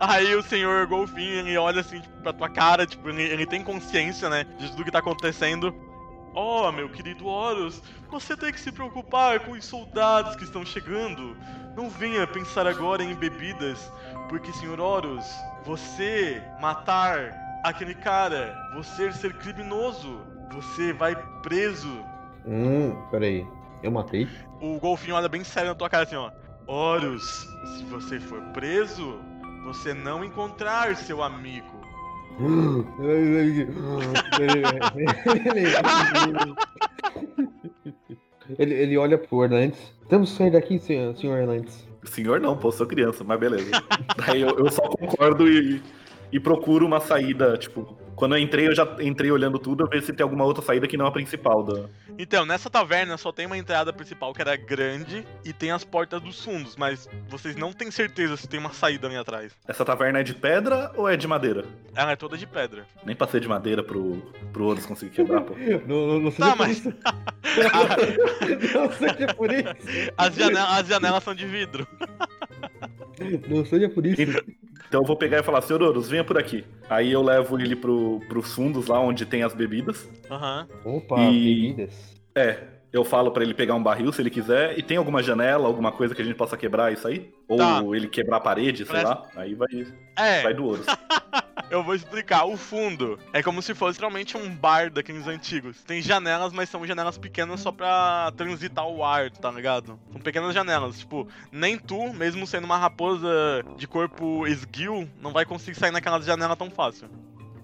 Aí 0.00 0.34
o 0.34 0.42
senhor 0.42 0.86
golfinho, 0.86 1.40
ele 1.40 1.58
olha 1.58 1.82
assim 1.82 2.00
tipo, 2.00 2.22
pra 2.22 2.32
tua 2.32 2.48
cara, 2.48 2.86
tipo, 2.86 3.06
ele, 3.10 3.22
ele 3.22 3.44
tem 3.44 3.62
consciência, 3.62 4.30
né, 4.30 4.44
de 4.58 4.70
tudo 4.70 4.84
que 4.84 4.90
tá 4.90 5.00
acontecendo. 5.00 5.74
Oh, 6.34 6.72
meu 6.72 6.88
querido 6.88 7.26
Horus, 7.26 7.82
você 8.08 8.34
tem 8.34 8.50
que 8.50 8.60
se 8.60 8.72
preocupar 8.72 9.40
com 9.40 9.52
os 9.52 9.64
soldados 9.64 10.36
que 10.36 10.44
estão 10.44 10.64
chegando. 10.64 11.36
Não 11.76 11.90
venha 11.90 12.26
pensar 12.26 12.66
agora 12.66 13.02
em 13.02 13.14
bebidas, 13.14 13.92
porque, 14.28 14.52
senhor 14.54 14.80
Horus, 14.80 15.26
você 15.64 16.42
matar 16.60 17.32
aquele 17.64 17.94
cara, 17.94 18.56
você 18.74 19.12
ser 19.12 19.34
criminoso, 19.34 20.20
você 20.52 20.92
vai 20.94 21.14
preso. 21.42 22.02
Hum, 22.46 22.96
peraí. 23.10 23.46
Eu 23.82 23.90
matei? 23.90 24.28
O 24.60 24.78
golfinho 24.78 25.16
olha 25.16 25.28
bem 25.28 25.42
sério 25.42 25.70
na 25.70 25.74
tua 25.74 25.90
cara 25.90 26.04
assim, 26.04 26.16
ó. 26.16 26.30
Horus, 26.66 27.46
se 27.76 27.84
você 27.84 28.20
for 28.20 28.40
preso, 28.52 29.18
você 29.64 29.94
não 29.94 30.24
encontrar 30.24 30.96
seu 30.96 31.22
amigo. 31.22 31.80
ele, 38.58 38.74
ele 38.74 38.96
olha 38.96 39.18
pro 39.18 39.44
Erlantes. 39.44 39.92
Temos 40.08 40.30
que 40.30 40.38
sair 40.38 40.50
daqui, 40.50 40.78
senhor, 40.78 41.14
senhor 41.16 41.38
Erlantes. 41.38 41.86
Senhor 42.04 42.40
não, 42.40 42.56
pô, 42.56 42.72
sou 42.72 42.86
criança, 42.86 43.22
mas 43.22 43.38
beleza. 43.38 43.70
Daí 44.26 44.40
eu, 44.40 44.58
eu 44.58 44.70
só 44.70 44.88
concordo 44.88 45.46
e, 45.48 45.82
e 46.32 46.40
procuro 46.40 46.86
uma 46.86 47.00
saída, 47.00 47.58
tipo, 47.58 47.98
quando 48.20 48.36
eu 48.36 48.38
entrei, 48.38 48.68
eu 48.68 48.74
já 48.74 48.86
entrei 49.00 49.32
olhando 49.32 49.58
tudo, 49.58 49.88
ver 49.88 50.02
se 50.02 50.12
tem 50.12 50.22
alguma 50.22 50.44
outra 50.44 50.62
saída 50.62 50.86
que 50.86 50.94
não 50.94 51.06
a 51.06 51.10
principal 51.10 51.62
da. 51.64 51.88
Então, 52.18 52.44
nessa 52.44 52.68
taverna 52.68 53.16
só 53.16 53.32
tem 53.32 53.46
uma 53.46 53.56
entrada 53.56 53.94
principal 53.94 54.34
que 54.34 54.42
era 54.42 54.54
grande 54.56 55.26
e 55.42 55.54
tem 55.54 55.70
as 55.70 55.82
portas 55.84 56.20
dos 56.20 56.44
fundos, 56.44 56.76
mas 56.76 57.08
vocês 57.30 57.56
não 57.56 57.72
têm 57.72 57.90
certeza 57.90 58.36
se 58.36 58.46
tem 58.46 58.60
uma 58.60 58.74
saída 58.74 59.06
ali 59.06 59.16
atrás. 59.16 59.52
Essa 59.66 59.86
taverna 59.86 60.20
é 60.20 60.22
de 60.22 60.34
pedra 60.34 60.92
ou 60.96 61.08
é 61.08 61.16
de 61.16 61.26
madeira? 61.26 61.64
Ela 61.96 62.12
é 62.12 62.16
toda 62.16 62.36
de 62.36 62.46
pedra. 62.46 62.84
Nem 63.06 63.16
passei 63.16 63.40
de 63.40 63.48
madeira 63.48 63.82
pro, 63.82 64.16
pro 64.52 64.66
Horus 64.66 64.84
conseguir 64.84 65.12
quebrar, 65.12 65.40
pô. 65.40 65.54
Não, 65.88 66.06
não, 66.06 66.20
não 66.20 66.30
seja 66.30 66.44
Tá, 66.44 66.56
por 66.56 66.58
mas- 66.66 66.76
isso. 66.76 66.92
não 68.74 68.92
seja 68.92 69.34
por 69.34 69.50
isso. 69.50 69.64
As, 70.18 70.34
as 70.78 70.86
janelas 70.86 71.24
são 71.24 71.34
de 71.34 71.46
vidro. 71.46 71.86
Não 73.48 73.64
seja 73.64 73.88
por 73.88 74.04
isso. 74.06 74.22
Então 74.88 75.02
eu 75.02 75.06
vou 75.06 75.16
pegar 75.16 75.38
e 75.38 75.42
falar, 75.42 75.60
senhor 75.62 75.82
Horus, 75.82 76.08
venha 76.08 76.24
por 76.24 76.36
aqui. 76.38 76.64
Aí 76.88 77.12
eu 77.12 77.22
levo 77.22 77.58
ele 77.58 77.76
pro, 77.76 78.20
pros 78.28 78.54
fundos 78.54 78.86
lá 78.86 78.98
onde 79.00 79.24
tem 79.26 79.42
as 79.42 79.54
bebidas. 79.54 80.08
Aham. 80.30 80.66
Opa, 80.84 81.20
E- 81.20 81.72
bebidas. 81.72 82.16
É, 82.34 82.58
eu 82.92 83.04
falo 83.04 83.30
pra 83.30 83.42
ele 83.44 83.54
pegar 83.54 83.74
um 83.74 83.82
barril 83.82 84.12
se 84.12 84.20
ele 84.22 84.30
quiser. 84.30 84.78
E 84.78 84.82
tem 84.82 84.96
alguma 84.96 85.22
janela, 85.22 85.66
alguma 85.66 85.92
coisa 85.92 86.14
que 86.14 86.22
a 86.22 86.24
gente 86.24 86.36
possa 86.36 86.56
quebrar 86.56 86.92
isso 86.92 87.06
aí? 87.06 87.30
Ou 87.48 87.58
Tá. 87.58 87.82
ele 87.94 88.08
quebrar 88.08 88.38
a 88.38 88.40
parede, 88.40 88.84
sei 88.84 88.86
Presta- 88.86 89.08
lá. 89.08 89.28
Aí 89.36 89.54
vai, 89.54 89.68
É, 90.18 90.42
vai 90.42 90.54
do 90.54 90.64
Horus. 90.66 90.86
eu 91.70 91.82
vou 91.82 91.94
explicar. 91.94 92.44
O 92.44 92.56
fundo 92.56 93.18
é 93.32 93.42
como 93.42 93.62
se 93.62 93.74
fosse 93.74 93.98
realmente 93.98 94.36
um 94.36 94.54
bar 94.54 94.90
daqueles 94.90 95.26
antigos. 95.26 95.82
Tem 95.84 96.02
janelas, 96.02 96.52
mas 96.52 96.68
são 96.68 96.86
janelas 96.86 97.16
pequenas 97.16 97.60
só 97.60 97.70
pra 97.72 98.32
transitar 98.36 98.86
o 98.86 99.04
ar, 99.04 99.30
tá 99.30 99.50
ligado? 99.50 99.98
São 100.12 100.20
pequenas 100.20 100.54
janelas. 100.54 100.98
Tipo, 100.98 101.28
nem 101.50 101.78
tu, 101.78 102.12
mesmo 102.12 102.46
sendo 102.46 102.64
uma 102.64 102.76
raposa 102.76 103.28
de 103.76 103.86
corpo 103.86 104.46
esguio, 104.46 105.08
não 105.22 105.32
vai 105.32 105.44
conseguir 105.44 105.78
sair 105.78 105.92
naquelas 105.92 106.24
janelas 106.24 106.58
tão 106.58 106.70
fácil. 106.70 107.08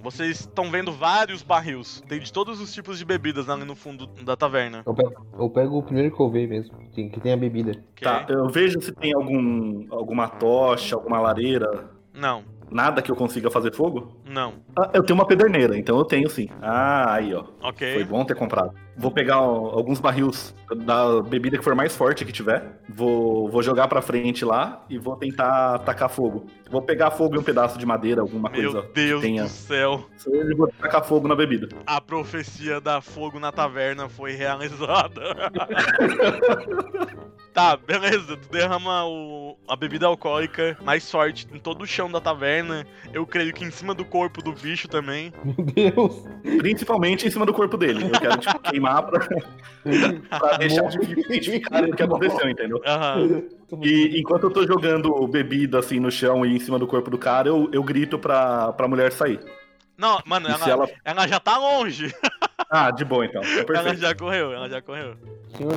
Vocês 0.03 0.41
estão 0.41 0.71
vendo 0.71 0.93
vários 0.93 1.43
barris. 1.43 2.01
Tem 2.07 2.21
de 2.21 2.33
todos 2.33 2.61
os 2.61 2.73
tipos 2.73 2.97
de 2.97 3.05
bebidas 3.05 3.49
ali 3.49 3.65
no 3.65 3.75
fundo 3.75 4.07
da 4.07 4.37
taverna. 4.37 4.85
Eu 4.87 4.95
pego, 4.95 5.27
eu 5.37 5.51
pego 5.51 5.79
o 5.79 5.83
primeiro 5.83 6.15
que 6.15 6.23
eu 6.23 6.31
ver 6.31 6.47
mesmo, 6.47 6.79
que, 6.93 7.09
que 7.09 7.21
tem 7.21 7.33
a 7.33 7.37
bebida. 7.37 7.73
ok? 7.73 8.03
Tá, 8.03 8.25
eu 8.29 8.49
vejo 8.49 8.81
se 8.81 8.93
tem 8.93 9.13
algum, 9.13 9.85
alguma 9.91 10.29
tocha, 10.29 10.95
alguma 10.95 11.19
lareira. 11.19 11.91
Não, 12.15 12.45
Nada 12.71 13.01
que 13.03 13.11
eu 13.11 13.17
consiga 13.17 13.51
fazer 13.51 13.73
fogo? 13.75 14.17
não. 14.25 14.55
Ah, 14.79 14.91
eu 14.93 15.03
tenho 15.03 15.19
uma 15.19 15.27
pederneira, 15.27 15.77
então 15.79 15.97
eu 15.97 16.05
tenho 16.05 16.29
sim. 16.29 16.49
Ah, 16.61 17.15
aí 17.15 17.35
ó. 17.35 17.45
Ok. 17.63 17.95
Foi 17.95 18.05
bom 18.05 18.25
ter 18.25 18.35
comprado. 18.35 18.75
Vou 18.99 19.11
pegar 19.11 19.43
ó, 19.43 19.77
alguns 19.77 20.01
barris 20.01 20.55
da 20.75 21.21
bebida 21.23 21.59
que 21.59 21.65
for 21.65 21.75
mais 21.75 21.95
forte 21.95 22.25
que 22.25 22.33
tiver. 22.33 22.81
Vou, 22.89 23.49
vou 23.51 23.63
jogar 23.63 23.89
pra 23.89 24.01
frente 24.01 24.45
lá 24.45 24.85
e 24.89 24.99
vou 24.99 25.17
tentar 25.17 25.81
tacar 25.81 26.09
fogo. 26.09 26.47
Vou 26.71 26.81
pegar 26.81 27.11
fogo 27.11 27.37
e 27.37 27.39
um 27.39 27.43
pedaço 27.43 27.79
de 27.79 27.85
madeira, 27.85 28.23
alguma 28.23 28.49
Meu 28.49 28.73
coisa 28.73 28.89
Deus 28.95 29.21
que 29.21 29.27
tenha. 29.27 29.43
do 29.45 29.49
céu. 29.49 30.07
E 30.27 30.55
vou 30.55 30.69
tacar 30.69 31.05
fogo 31.05 31.29
na 31.29 31.35
bebida. 31.35 31.69
A 31.87 32.01
profecia 32.01 32.81
da 32.81 33.01
fogo 33.01 33.39
na 33.39 33.53
taverna 33.53 34.09
foi 34.09 34.33
realizada. 34.33 35.21
tá, 37.53 37.77
beleza. 37.77 38.37
Tu 38.37 38.49
derrama 38.49 39.05
o, 39.07 39.57
a 39.69 39.77
bebida 39.77 40.07
alcoólica 40.07 40.77
mais 40.83 41.11
forte 41.11 41.47
em 41.53 41.59
todo 41.59 41.83
o 41.83 41.87
chão 41.87 42.11
da 42.11 42.21
taverna. 42.21 42.87
Eu 43.13 43.27
creio 43.27 43.53
que 43.53 43.65
em 43.65 43.71
cima 43.71 43.95
do 43.95 44.05
corpo 44.05 44.43
do 44.43 44.53
bicho 44.53 44.89
também. 44.89 45.33
Meu 45.45 45.93
Deus! 45.93 46.25
Principalmente 46.59 47.27
em 47.27 47.31
cima 47.31 47.47
do 47.47 47.53
corpo 47.53 47.77
dele. 47.77 48.05
Eu 48.05 48.21
quero 48.21 48.39
tipo, 48.39 48.59
queimar 48.61 48.86
pra, 49.03 49.27
pra 50.39 50.57
deixar 50.59 50.89
de 50.89 51.21
identificar 51.21 51.85
o 51.85 51.95
que 51.95 52.03
aconteceu, 52.03 52.49
entendeu? 52.49 52.81
Aham. 52.87 53.43
E 53.83 54.21
enquanto 54.21 54.45
eu 54.45 54.51
tô 54.51 54.67
jogando 54.67 55.27
bebida 55.27 55.79
assim 55.79 55.99
no 55.99 56.11
chão 56.11 56.47
e 56.47 56.55
em 56.55 56.61
cima 56.61 56.79
do 56.79 56.87
corpo 56.87 57.11
do 57.11 57.19
cara, 57.19 57.49
eu, 57.49 57.69
eu 57.73 57.83
grito 57.83 58.19
pra, 58.19 58.73
pra 58.73 58.89
mulher 58.89 59.13
sair. 59.13 59.41
Não, 59.97 60.21
mano, 60.27 60.49
ela, 60.49 60.69
ela. 60.69 60.89
ela 61.05 61.27
já 61.27 61.41
tá 61.41 61.57
longe. 61.59 62.15
Ah, 62.69 62.91
de 62.91 63.05
boa 63.05 63.25
então. 63.25 63.41
É 63.43 63.65
Ela 63.79 63.95
já 63.95 64.13
correu, 64.13 64.53
ela 64.53 64.69
já 64.69 64.83
correu. 64.83 65.17
Senhor 65.57 65.73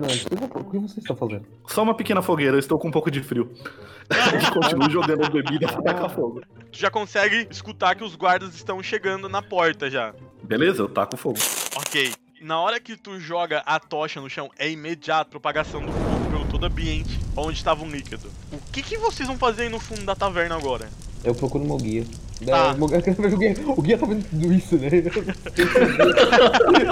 o 0.56 0.64
que 0.64 0.78
você 0.80 1.00
está 1.00 1.16
fazendo? 1.16 1.46
Só 1.68 1.84
uma 1.84 1.94
pequena 1.94 2.22
fogueira, 2.22 2.56
eu 2.56 2.60
estou 2.60 2.80
com 2.80 2.88
um 2.88 2.92
pouco 2.92 3.12
de 3.12 3.22
frio. 3.22 3.54
E 4.10 4.52
continuo 4.52 4.90
jogando 4.90 5.30
bebida 5.30 5.68
pra 5.68 5.84
tacar 5.84 6.10
fogo. 6.10 6.42
Tu 6.72 6.80
já 6.80 6.90
consegue 6.90 7.48
escutar 7.52 7.94
que 7.94 8.04
os 8.04 8.16
guardas 8.16 8.56
estão 8.56 8.82
chegando 8.82 9.30
na 9.30 9.40
porta 9.40 9.88
já. 9.88 10.16
Beleza, 10.42 10.82
eu 10.82 10.90
taco 10.90 11.16
fogo. 11.16 11.38
Ok. 11.76 12.12
Na 12.42 12.58
hora 12.60 12.80
que 12.80 12.96
tu 12.96 13.20
joga 13.20 13.62
a 13.66 13.80
tocha 13.80 14.22
no 14.22 14.30
chão, 14.30 14.50
é 14.58 14.70
imediato 14.70 15.30
propagação 15.30 15.86
do 15.86 15.92
fogo 15.92 16.32
pelo 16.32 16.46
todo 16.46 16.66
ambiente 16.66 17.20
onde 17.36 17.58
estava 17.58 17.84
um 17.84 17.90
líquido. 17.90 18.32
O 18.52 18.58
que, 18.72 18.82
que 18.82 18.98
vocês 18.98 19.28
vão 19.28 19.38
fazer 19.38 19.64
aí 19.64 19.70
no 19.70 19.80
fundo 19.80 20.06
da 20.06 20.16
taverna 20.16 20.56
agora? 20.56 20.90
Eu 21.22 21.36
procuro 21.36 21.66
meu 21.66 21.76
guia. 21.76 22.06
Tá. 22.46 22.74
É, 22.74 22.80
o, 22.80 23.38
guia 23.38 23.56
o 23.68 23.82
guia 23.82 23.98
tá 23.98 24.06
vendo 24.06 24.24
tudo 24.30 24.54
isso, 24.54 24.78
né? 24.78 24.88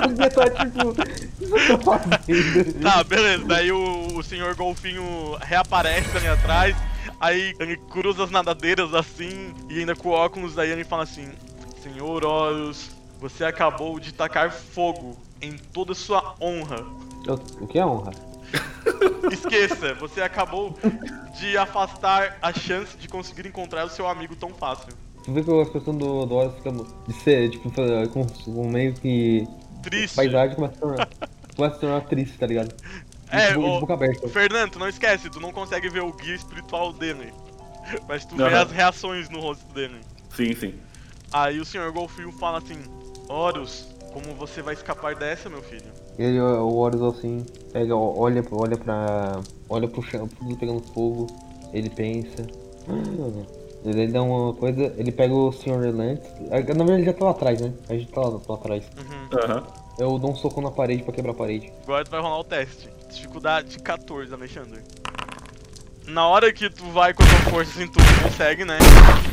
o 0.05 0.09
guia 0.09 0.29
tá 0.29 0.49
tipo. 0.49 0.93
Tá? 2.81 2.91
Tá, 2.91 3.03
beleza. 3.05 3.45
Daí 3.45 3.71
o, 3.71 4.17
o 4.17 4.23
senhor 4.23 4.53
golfinho 4.55 5.37
reaparece 5.39 6.17
ali 6.17 6.27
atrás. 6.27 6.75
Aí 7.21 7.53
ele 7.57 7.77
cruza 7.89 8.25
as 8.25 8.31
nadadeiras 8.31 8.93
assim 8.93 9.53
e 9.69 9.79
ainda 9.79 9.95
com 9.95 10.09
óculos. 10.09 10.57
Aí 10.57 10.69
ele 10.69 10.83
fala 10.83 11.03
assim: 11.03 11.29
Senhor 11.81 12.25
Horus, 12.25 12.89
você 13.21 13.45
acabou 13.45 13.97
de 13.97 14.13
tacar 14.13 14.51
fogo 14.51 15.17
em 15.41 15.57
toda 15.57 15.93
sua 15.93 16.35
honra. 16.41 16.85
O 17.59 17.67
que 17.67 17.77
é 17.79 17.85
honra? 17.85 18.11
Esqueça, 19.31 19.93
você 19.95 20.21
acabou 20.21 20.77
de 21.37 21.57
afastar 21.57 22.37
a 22.41 22.53
chance 22.53 22.97
de 22.97 23.07
conseguir 23.07 23.47
encontrar 23.47 23.85
o 23.85 23.89
seu 23.89 24.07
amigo 24.07 24.35
tão 24.35 24.49
fácil. 24.49 24.93
Tu 25.23 25.33
vê 25.33 25.43
que 25.43 25.51
a 25.51 25.61
expressão 25.61 25.95
do, 25.95 26.25
do 26.25 26.35
Horus 26.35 26.55
fica 26.55 26.71
de 26.71 27.13
ser, 27.13 27.49
tipo, 27.49 27.69
com, 28.13 28.25
com 28.25 28.69
meio 28.69 28.93
que. 28.93 29.45
Triste. 29.83 30.15
Paisagem 30.15 30.55
começa 30.55 30.75
a 30.75 30.79
tornar. 30.79 31.09
começa 31.55 31.75
a 31.75 31.79
tornar 31.79 32.01
triste, 32.01 32.37
tá 32.37 32.47
ligado? 32.47 32.73
É, 33.29 33.51
de 33.51 33.59
ô- 33.59 33.81
boca 33.81 33.93
aberta. 33.93 34.27
Fernando, 34.29 34.77
não 34.79 34.87
esquece, 34.87 35.29
tu 35.29 35.41
não 35.41 35.51
consegue 35.51 35.89
ver 35.89 36.01
o 36.01 36.13
guia 36.13 36.35
espiritual 36.35 36.93
dele. 36.93 37.33
Mas 38.07 38.25
tu 38.25 38.35
vê 38.35 38.43
Aham. 38.43 38.61
as 38.63 38.71
reações 38.71 39.29
no 39.29 39.39
rosto 39.39 39.65
dele. 39.73 39.99
Sim, 40.33 40.53
sim. 40.55 40.75
Aí 41.31 41.59
o 41.59 41.65
senhor 41.65 41.91
Golfio 41.91 42.31
fala 42.31 42.59
assim: 42.59 42.77
Horus, 43.27 43.87
como 44.13 44.33
você 44.35 44.61
vai 44.61 44.73
escapar 44.73 45.15
dessa, 45.15 45.49
meu 45.49 45.61
filho? 45.61 45.91
Ele, 46.17 46.39
o 46.39 46.75
Horus 46.75 47.01
assim, 47.01 47.45
pega, 47.71 47.95
olha, 47.95 48.43
olha 48.51 48.77
pra. 48.77 49.41
Olha 49.69 49.87
pro 49.87 50.01
chão, 50.01 50.27
tudo 50.27 50.57
pegando 50.57 50.81
fogo. 50.93 51.27
Ele 51.73 51.89
pensa. 51.89 52.45
Ele 53.85 54.07
dá 54.07 54.21
uma 54.21 54.53
coisa, 54.53 54.93
ele 54.97 55.11
pega 55.11 55.33
o 55.33 55.51
Sr. 55.51 55.79
Relantes. 55.79 56.29
Na 56.49 56.57
verdade 56.57 56.91
ele 56.93 57.05
já 57.05 57.13
tá 57.13 57.25
lá 57.25 57.31
atrás, 57.31 57.61
né? 57.61 57.71
A 57.87 57.93
gente 57.93 58.11
tá 58.11 58.19
lá, 58.21 58.41
lá 58.45 58.55
atrás. 58.55 58.83
Uhum. 58.97 59.39
Aham. 59.39 59.63
Eu 59.97 60.19
dou 60.19 60.31
um 60.31 60.35
soco 60.35 60.59
na 60.59 60.71
parede 60.71 61.03
pra 61.03 61.13
quebrar 61.13 61.31
a 61.31 61.35
parede. 61.35 61.71
Agora 61.83 62.03
tu 62.03 62.11
vai 62.11 62.19
rolar 62.19 62.39
o 62.39 62.43
teste. 62.43 62.89
Dificuldade 63.09 63.79
14, 63.79 64.33
Alexandre. 64.33 64.81
Na 66.07 66.27
hora 66.27 66.51
que 66.51 66.69
tu 66.69 66.85
vai 66.91 67.13
com 67.13 67.23
a 67.23 67.25
tua 67.25 67.51
força, 67.51 67.71
assim, 67.71 67.87
tu 67.87 67.99
consegue, 68.23 68.65
né? 68.65 68.77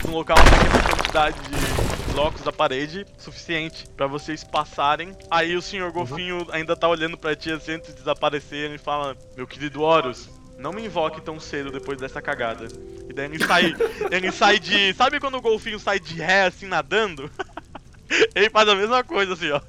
Deslocar 0.02 0.36
uma 0.38 0.50
pequena 0.50 0.82
quantidade 0.82 1.36
de 1.42 1.83
blocos 2.14 2.42
da 2.42 2.52
parede 2.52 3.04
suficiente 3.18 3.84
pra 3.96 4.06
vocês 4.06 4.44
passarem. 4.44 5.12
Aí 5.28 5.56
o 5.56 5.62
senhor 5.62 5.90
Golfinho 5.90 6.46
ainda 6.52 6.76
tá 6.76 6.88
olhando 6.88 7.18
pra 7.18 7.34
ti 7.34 7.50
assim 7.50 7.72
antes 7.72 7.88
de 7.88 7.96
desaparecer 7.96 8.70
e 8.70 8.78
fala: 8.78 9.16
Meu 9.36 9.46
querido 9.48 9.82
Horus, 9.82 10.30
não 10.56 10.72
me 10.72 10.84
invoque 10.86 11.20
tão 11.20 11.40
cedo 11.40 11.72
depois 11.72 11.98
dessa 11.98 12.22
cagada. 12.22 12.68
E 13.08 13.12
daí 13.12 13.26
ele 13.26 13.44
sai. 13.44 13.74
ele 14.12 14.30
sai 14.30 14.60
de. 14.60 14.94
Sabe 14.94 15.18
quando 15.18 15.36
o 15.36 15.42
golfinho 15.42 15.78
sai 15.80 15.98
de 15.98 16.14
ré 16.14 16.44
assim 16.44 16.66
nadando? 16.66 17.28
ele 18.32 18.48
faz 18.48 18.68
a 18.68 18.76
mesma 18.76 19.02
coisa 19.02 19.32
assim, 19.32 19.50
ó. 19.50 19.60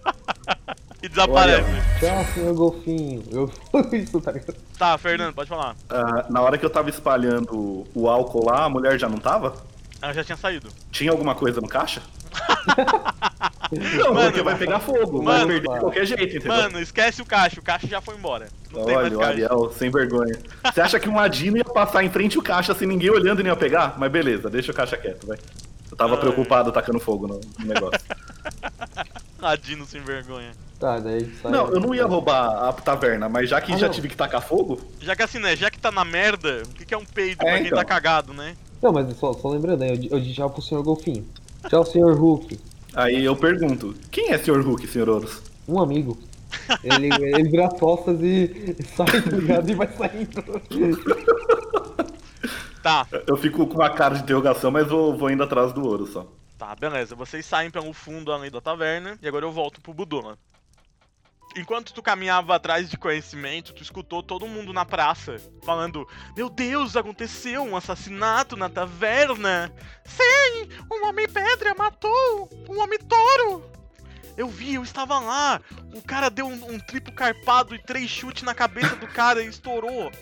e 1.01 1.09
desaparece. 1.09 1.71
Tchau, 1.99 2.25
senhor 2.31 2.53
golfinho. 2.53 3.23
Eu 3.31 3.47
fui 3.71 3.97
isso, 3.97 4.21
tá 4.21 4.31
ligado? 4.31 4.55
Tá, 4.77 4.95
Fernando, 4.99 5.33
pode 5.33 5.49
falar. 5.49 5.75
Ah, 5.89 6.27
na 6.29 6.41
hora 6.41 6.59
que 6.59 6.65
eu 6.65 6.69
tava 6.69 6.91
espalhando 6.91 7.87
o 7.95 8.07
álcool 8.07 8.45
lá, 8.45 8.65
a 8.65 8.69
mulher 8.69 8.99
já 8.99 9.09
não 9.09 9.17
tava? 9.17 9.55
Ela 10.05 10.13
já 10.13 10.23
tinha 10.23 10.37
saído. 10.37 10.69
Tinha 10.91 11.09
alguma 11.09 11.33
coisa 11.33 11.59
no 11.59 11.67
caixa? 11.67 11.99
não, 13.97 14.13
Mano, 14.13 14.25
porque 14.27 14.43
vai 14.43 14.55
pegar 14.55 14.79
fogo, 14.79 15.23
mano, 15.23 15.47
vai 15.47 15.47
perder 15.47 15.73
de 15.73 15.79
qualquer 15.79 16.05
jeito, 16.05 16.37
entendeu? 16.37 16.49
Mano, 16.55 16.79
esquece 16.79 17.23
o 17.23 17.25
caixa, 17.25 17.59
o 17.59 17.63
caixa 17.63 17.87
já 17.87 17.99
foi 17.99 18.13
embora. 18.15 18.47
Não 18.71 18.85
tem 18.85 18.93
mais 18.93 19.07
Olha, 19.07 19.17
o. 19.17 19.23
Ariel, 19.23 19.73
sem 19.75 19.89
vergonha. 19.89 20.37
Você 20.71 20.79
acha 20.81 20.99
que 20.99 21.09
um 21.09 21.17
Adino 21.19 21.57
ia 21.57 21.65
passar 21.65 22.03
em 22.03 22.09
frente 22.11 22.37
ao 22.37 22.43
caixa 22.43 22.75
sem 22.75 22.87
ninguém 22.87 23.09
olhando 23.09 23.39
e 23.39 23.43
não 23.43 23.49
ia 23.49 23.55
pegar? 23.55 23.95
Mas 23.97 24.11
beleza, 24.11 24.47
deixa 24.47 24.71
o 24.71 24.75
caixa 24.75 24.95
quieto, 24.95 25.25
vai. 25.25 25.39
Eu 25.89 25.97
tava 25.97 26.13
Ai. 26.13 26.19
preocupado 26.19 26.71
tacando 26.71 26.99
fogo 26.99 27.25
no, 27.25 27.41
negócio. 27.65 27.99
Ladino 29.41 29.87
sem 29.87 30.01
vergonha. 30.01 30.51
Tá, 30.79 30.99
daí 30.99 31.33
sai. 31.41 31.51
não, 31.51 31.67
eu 31.69 31.79
não 31.79 31.95
ia 31.95 32.05
roubar 32.05 32.67
a 32.69 32.73
taverna, 32.73 33.27
mas 33.27 33.49
já 33.49 33.59
que 33.59 33.73
Ah, 33.73 33.77
já 33.77 33.87
não. 33.87 33.93
tive 33.93 34.07
que 34.09 34.15
tacar 34.15 34.41
fogo, 34.43 34.79
Já 35.01 35.15
que 35.15 35.23
assim, 35.23 35.39
né? 35.39 35.55
Já 35.55 35.71
que 35.71 35.79
tá 35.79 35.89
na 35.91 36.05
merda, 36.05 36.61
o 36.63 36.69
que, 36.75 36.85
que 36.85 36.93
é 36.93 36.97
um 36.97 37.05
peido 37.05 37.41
É, 37.41 37.45
pra 37.45 37.57
quem 37.57 37.65
então. 37.67 37.77
tá 37.79 37.85
cagado, 37.85 38.33
né? 38.33 38.55
Não, 38.85 38.93
mas 38.93 39.17
só, 39.17 39.33
só 39.33 39.49
lembrando 39.49 39.81
aí, 39.81 39.89
eu, 39.89 40.11
eu 40.11 40.19
disse 40.19 40.35
tchau 40.35 40.47
pro 40.47 40.61
senhor 40.61 40.83
golfinho. 40.83 41.25
Tchau, 41.67 41.83
senhor 41.83 42.15
Hulk. 42.15 42.59
aí 42.93 43.25
eu 43.25 43.35
pergunto: 43.35 43.95
quem 44.11 44.29
é 44.31 44.37
Sr. 44.37 44.61
Hulk, 44.61 44.85
Sr. 44.85 45.09
Horus? 45.09 45.41
Um 45.67 45.81
amigo. 45.81 46.15
Ele, 46.83 47.09
ele 47.11 47.49
vira 47.49 47.65
as 47.65 47.79
costas 47.79 48.21
e 48.21 48.75
sai, 48.95 49.23
tá 49.23 49.35
ligado? 49.35 49.67
E 49.71 49.73
vai 49.73 49.87
saindo. 49.87 50.61
Tá, 52.83 53.07
Eu 53.25 53.35
fico 53.35 53.65
com 53.65 53.73
uma 53.73 53.89
cara 53.89 54.13
de 54.13 54.21
interrogação, 54.21 54.69
mas 54.69 54.85
vou, 54.87 55.17
vou 55.17 55.31
indo 55.31 55.41
atrás 55.41 55.73
do 55.73 55.83
ouro 55.83 56.05
só. 56.05 56.27
Tá, 56.55 56.75
beleza. 56.75 57.15
Vocês 57.15 57.43
saem 57.43 57.71
pelo 57.71 57.91
fundo 57.91 58.31
além 58.31 58.51
da 58.51 58.61
taverna 58.61 59.17
e 59.19 59.27
agora 59.27 59.43
eu 59.43 59.51
volto 59.51 59.81
pro 59.81 59.95
Budula. 59.95 60.37
Enquanto 61.55 61.93
tu 61.93 62.03
caminhava 62.03 62.53
atrás 62.53 62.89
de 62.89 62.97
conhecimento, 62.97 63.73
tu 63.73 63.81
escutou 63.81 64.21
todo 64.21 64.45
mundo 64.45 64.73
na 64.73 64.83
praça 64.83 65.37
falando: 65.63 66.05
Meu 66.35 66.49
Deus, 66.49 66.97
aconteceu 66.97 67.63
um 67.63 67.77
assassinato 67.77 68.57
na 68.57 68.67
taverna! 68.67 69.73
Sim, 70.03 70.67
um 70.91 71.07
homem 71.07 71.29
pedra 71.29 71.73
matou 71.73 72.49
um 72.69 72.81
homem 72.81 72.99
touro! 72.99 73.63
Eu 74.35 74.49
vi, 74.49 74.73
eu 74.73 74.83
estava 74.83 75.17
lá! 75.17 75.61
O 75.93 76.01
cara 76.01 76.29
deu 76.29 76.45
um, 76.45 76.73
um 76.73 76.77
triplo 76.77 77.13
carpado 77.13 77.73
e 77.73 77.79
três 77.79 78.09
chutes 78.09 78.43
na 78.43 78.53
cabeça 78.53 78.97
do 78.97 79.07
cara 79.07 79.41
e 79.41 79.47
estourou! 79.47 80.11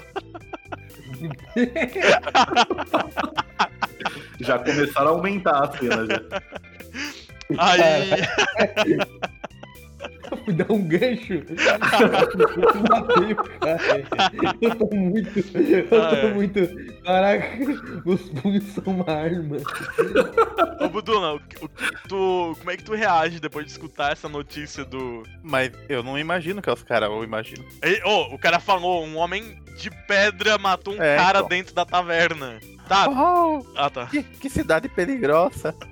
Já 4.39 4.59
começaram 4.59 5.07
a 5.07 5.11
aumentar 5.11 5.63
as 5.63 5.79
cenas. 5.79 6.07
Já. 7.49 7.57
Aí. 7.57 8.11
Fui 10.45 10.53
dar 10.53 10.71
um 10.71 10.83
gancho. 10.87 11.33
Eu 11.33 12.83
matei 12.89 13.33
o 13.33 13.35
cara. 13.59 14.57
Eu 14.61 14.75
tô 14.75 14.95
muito. 14.95 15.39
Eu 15.57 15.87
tô 15.89 15.95
Ah, 15.95 16.15
é. 16.15 16.33
muito. 16.33 16.59
Caraca, 17.03 17.57
meus 18.05 18.21
punhos 18.29 18.63
são 18.73 18.83
uma 18.85 19.09
arma. 19.09 19.57
Ô 20.81 20.89
Budula, 20.89 21.33
o, 21.35 21.37
o, 21.37 21.69
tu, 22.07 22.55
como 22.59 22.71
é 22.71 22.77
que 22.77 22.83
tu 22.83 22.93
reage 22.93 23.39
depois 23.39 23.65
de 23.65 23.71
escutar 23.71 24.11
essa 24.11 24.27
notícia 24.29 24.83
do. 24.85 25.23
Mas 25.43 25.71
eu 25.89 26.01
não 26.03 26.17
imagino 26.17 26.61
que 26.61 26.69
é 26.69 26.73
os 26.73 26.83
caras, 26.83 27.09
ou 27.09 27.23
imagino. 27.23 27.63
Ô, 28.05 28.33
o 28.33 28.39
cara 28.39 28.59
falou, 28.59 29.03
um 29.05 29.17
homem 29.17 29.61
de 29.77 29.89
pedra 30.07 30.57
matou 30.57 30.93
um 30.95 31.01
É, 31.01 31.15
cara 31.17 31.39
então. 31.39 31.49
dentro 31.49 31.73
da 31.75 31.85
taverna. 31.85 32.59
Tá. 32.87 33.07
Oh, 33.09 33.65
Ah, 33.77 33.89
tá. 33.89 34.07
que, 34.07 34.21
que 34.23 34.49
cidade 34.49 34.89
peligrosa. 34.89 35.73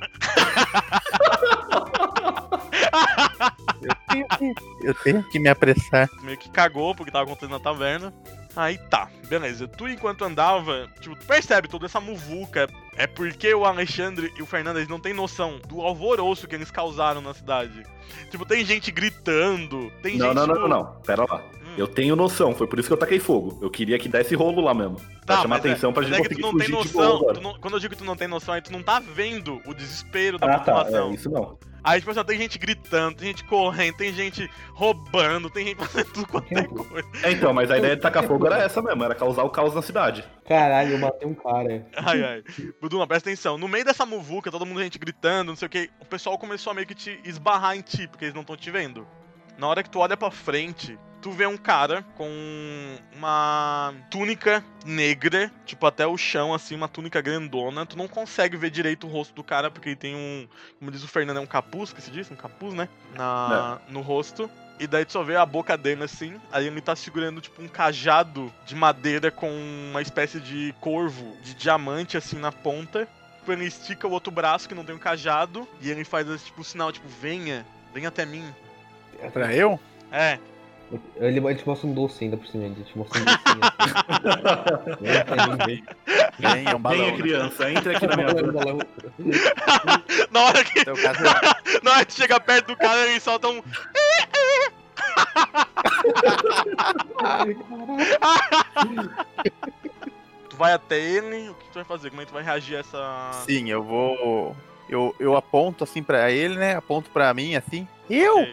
eu, 3.82 3.96
tenho 4.08 4.28
que, 4.28 4.54
eu 4.88 4.94
tenho 4.94 5.24
que 5.30 5.40
me 5.40 5.50
apressar. 5.50 6.10
Meio 6.24 6.38
que 6.38 6.50
cagou 6.50 6.94
porque 6.96 7.12
tava 7.12 7.26
acontecendo 7.26 7.52
na 7.52 7.60
taverna. 7.60 8.14
Aí 8.56 8.78
tá, 8.78 9.08
beleza. 9.30 9.66
Tu 9.68 9.88
enquanto 9.88 10.26
andava, 10.26 10.90
tipo, 11.00 11.16
tu 11.16 11.26
percebe 11.26 11.68
toda 11.70 11.86
essa 11.86 12.00
muvuca. 12.02 12.68
É 12.98 13.08
porque 13.08 13.54
o 13.54 13.64
Alexandre 13.66 14.32
e 14.38 14.42
o 14.42 14.46
Fernando 14.46 14.76
eles 14.78 14.90
não 14.90 15.00
têm 15.00 15.14
noção 15.14 15.60
do 15.70 15.80
alvoroço 15.82 16.46
que 16.48 16.54
eles 16.56 16.70
causaram 16.70 17.22
na 17.22 17.34
cidade. 17.34 17.84
Tipo, 18.30 18.46
tem 18.46 18.66
gente 18.66 18.92
gritando, 18.92 19.90
tem 20.04 20.18
Não, 20.18 20.28
gente. 20.28 20.36
não, 20.36 20.48
não, 20.48 20.56
não, 20.56 20.68
não. 20.68 20.86
Pera 21.06 21.24
lá. 21.28 21.38
hum, 21.38 21.76
Eu 21.78 21.88
tenho 21.88 22.14
noção, 22.18 22.54
foi 22.54 22.68
por 22.68 22.78
isso 22.78 22.90
que 22.90 22.94
eu 22.94 22.98
taquei 22.98 23.20
fogo. 23.20 23.58
Eu 23.62 23.70
queria 23.70 23.98
que 23.98 24.10
desse 24.10 24.36
rolo 24.36 24.62
lá 24.62 24.74
mesmo. 24.74 24.98
Pra 25.26 25.38
Tá, 25.38 25.42
chamar 25.44 25.56
é- 25.56 25.60
atenção 25.60 25.94
pra 25.94 26.02
mas 26.02 26.12
gente 26.14 26.26
é 26.26 26.30
que 26.30 26.36
tu 26.36 26.42
conseguir 26.42 26.52
não 26.52 26.58
tem 26.60 26.68
fugir 26.76 26.88
de 26.88 26.94
boa 26.94 27.08
noção. 27.30 27.42
não- 27.42 27.60
quando 27.60 27.74
eu 27.76 27.80
digo 27.80 27.94
que 27.94 27.98
tu 28.00 28.06
não 28.06 28.18
tem 28.18 28.28
noção, 28.28 28.54
aí 28.54 28.62
tu 28.62 28.74
não 28.74 28.84
tá 28.84 29.00
vendo 29.00 29.62
o 29.66 29.74
desespero 29.74 30.38
da 30.38 30.48
Ah, 30.48 30.60
tá. 30.60 30.74
população. 30.74 31.12
É, 31.12 31.14
isso 31.14 31.30
não. 31.30 31.58
Aí, 31.84 32.00
tipo 32.00 32.12
assim, 32.12 32.24
tem 32.24 32.38
gente 32.38 32.60
gritando, 32.60 33.18
tem 33.18 33.28
gente 33.28 33.44
correndo, 33.46 33.98
tem 33.98 34.14
gente 34.14 34.50
roubando, 34.74 35.50
tem 35.50 35.68
gente 35.68 35.78
fazendo 35.78 36.12
tudo 36.12 36.28
quanto 36.28 36.54
é 36.54 36.64
coisa. 36.64 37.08
É, 37.24 37.32
então, 37.32 37.54
mas 37.54 37.72
a 37.72 37.78
ideia 37.78 37.96
de 37.96 38.02
tacar 38.02 38.24
fogo 38.24 38.46
era 38.46 38.60
essa 38.60 38.82
mesmo, 38.82 39.04
era 39.04 39.16
causar 39.16 39.44
o 39.44 39.50
caos 39.50 39.74
na 39.74 39.82
cidade. 39.82 40.24
Caralho, 40.48 40.92
eu 40.92 41.00
matei 41.00 41.28
um 41.28 41.34
cara. 41.34 41.88
Ai, 41.96 42.24
ai. 42.24 42.44
Buduma, 42.80 43.08
presta 43.08 43.30
atenção. 43.30 43.58
No 43.58 43.68
meio 43.68 43.84
dessa 43.84 44.06
muvuca, 44.06 44.52
todo 44.52 44.66
mundo 44.66 44.82
gente 44.84 45.00
gritando, 45.00 45.50
não 45.50 45.56
sei 45.56 45.66
o 45.66 45.70
que, 45.70 45.90
o 46.00 46.06
pessoal 46.06 46.38
começou 46.38 46.72
a 46.72 46.74
meio 46.74 46.86
que 46.86 46.96
te 46.96 47.20
esbarrar 47.24 47.76
em 47.76 47.82
ti, 47.82 48.08
porque 48.08 48.26
eles 48.26 48.36
não 48.36 48.42
estão 48.42 48.56
te 48.56 48.70
vendo. 48.70 49.08
Na 49.58 49.68
hora 49.68 49.84
que 49.84 49.90
tu 49.90 50.00
olha 50.00 50.18
pra 50.18 50.32
frente, 50.32 50.98
tu 51.22 51.32
vê 51.32 51.46
um 51.46 51.58
cara 51.58 52.04
com 52.16 52.28
uma 53.16 53.94
túnica 54.10 54.64
negra, 54.86 55.52
tipo 55.66 55.86
até 55.86 56.06
o 56.08 56.18
chão, 56.18 56.54
assim, 56.54 56.76
uma 56.76 56.88
túnica 56.88 57.22
grandona. 57.22 57.86
Tu 57.86 57.98
não 57.98 58.08
consegue 58.08 58.58
ver 58.58 58.72
direito 58.72 59.08
o 59.08 59.10
rosto 59.10 59.34
do 59.34 59.44
cara, 59.44 59.70
porque 59.70 59.90
ele 59.90 59.96
tem 59.96 60.16
um, 60.16 60.48
como 60.80 60.92
diz 60.92 61.04
o 61.04 61.08
Fernando, 61.08 61.38
é 61.38 61.42
um 61.42 61.46
capuz, 61.46 61.94
que 61.94 62.02
se 62.02 62.12
diz? 62.12 62.30
Um 62.32 62.36
capuz, 62.36 62.74
né? 62.74 62.90
Na, 63.16 63.80
No 63.90 64.02
rosto. 64.02 64.50
E 64.80 64.88
daí 64.88 65.06
tu 65.06 65.12
só 65.12 65.22
vê 65.22 65.36
a 65.36 65.46
boca 65.46 65.78
dele 65.78 66.04
assim, 66.04 66.42
aí 66.52 66.66
ele 66.66 66.82
tá 66.82 66.96
segurando 66.96 67.40
tipo 67.40 67.62
um 67.62 67.68
cajado 67.68 68.52
de 68.66 68.74
madeira 68.74 69.30
com 69.30 69.48
uma 69.92 70.02
espécie 70.02 70.40
de 70.40 70.74
corvo 70.82 71.38
de 71.44 71.54
diamante 71.54 72.18
assim 72.18 72.40
na 72.40 72.52
ponta. 72.52 73.08
Tipo, 73.38 73.52
Ele 73.52 73.66
estica 73.66 74.08
o 74.08 74.12
outro 74.12 74.32
braço 74.32 74.68
que 74.68 74.74
não 74.74 74.84
tem 74.84 74.96
um 74.96 75.00
cajado 75.00 75.68
e 75.82 75.92
ele 75.92 76.04
faz 76.04 76.28
esse 76.28 76.46
tipo 76.46 76.64
sinal, 76.64 76.92
tipo, 76.92 77.08
venha, 77.08 77.64
venha 77.94 78.08
até 78.08 78.26
mim. 78.26 78.44
Pra 79.30 79.54
eu? 79.54 79.80
É, 80.12 80.40
Ele, 81.18 81.38
ele 81.40 81.56
te 81.56 81.66
mostra 81.68 81.88
um 81.88 81.94
doce 81.94 82.24
ainda 82.24 82.36
por 82.36 82.48
cima, 82.48 82.66
ele 82.66 82.84
te 82.84 82.98
mostra 82.98 83.22
um 83.22 83.24
jeito. 83.24 83.42
Vem, 86.40 86.66
é 86.68 86.76
um 86.76 86.80
balão. 86.80 87.12
Né? 87.12 87.18
criança, 87.18 87.72
entre 87.72 87.96
aqui 87.96 88.08
na 88.08 88.16
minha 88.16 88.34
Balão, 88.34 88.80
na 90.32 90.40
hora 90.42 90.64
que 90.64 90.80
Então, 90.80 90.96
caso, 90.96 91.20
na 91.84 91.92
hora 91.92 92.06
que 92.06 92.14
chega 92.14 92.40
perto 92.40 92.68
do 92.68 92.76
cara, 92.76 93.08
ele 93.08 93.20
solta 93.20 93.48
um. 93.48 93.62
Ai, 97.24 97.56
caralho. 97.56 99.12
Tu 100.50 100.56
vai 100.58 100.74
até 100.74 101.00
ele, 101.00 101.50
o 101.50 101.54
que 101.54 101.68
tu 101.70 101.76
vai 101.76 101.84
fazer? 101.84 102.10
Como 102.10 102.22
é 102.22 102.26
que 102.26 102.32
tu 102.32 102.34
vai 102.34 102.44
reagir 102.44 102.76
a 102.76 102.80
essa. 102.80 103.32
sim, 103.46 103.70
eu 103.70 103.84
vou. 103.84 104.56
Eu, 104.90 105.16
eu 105.20 105.36
aponto 105.38 105.84
assim 105.86 106.02
pra 106.04 106.30
ele, 106.32 106.56
né? 106.56 106.76
Aponto 106.76 107.10
pra 107.12 107.34
mim 107.34 107.56
assim. 107.56 107.88
Eu! 108.10 108.46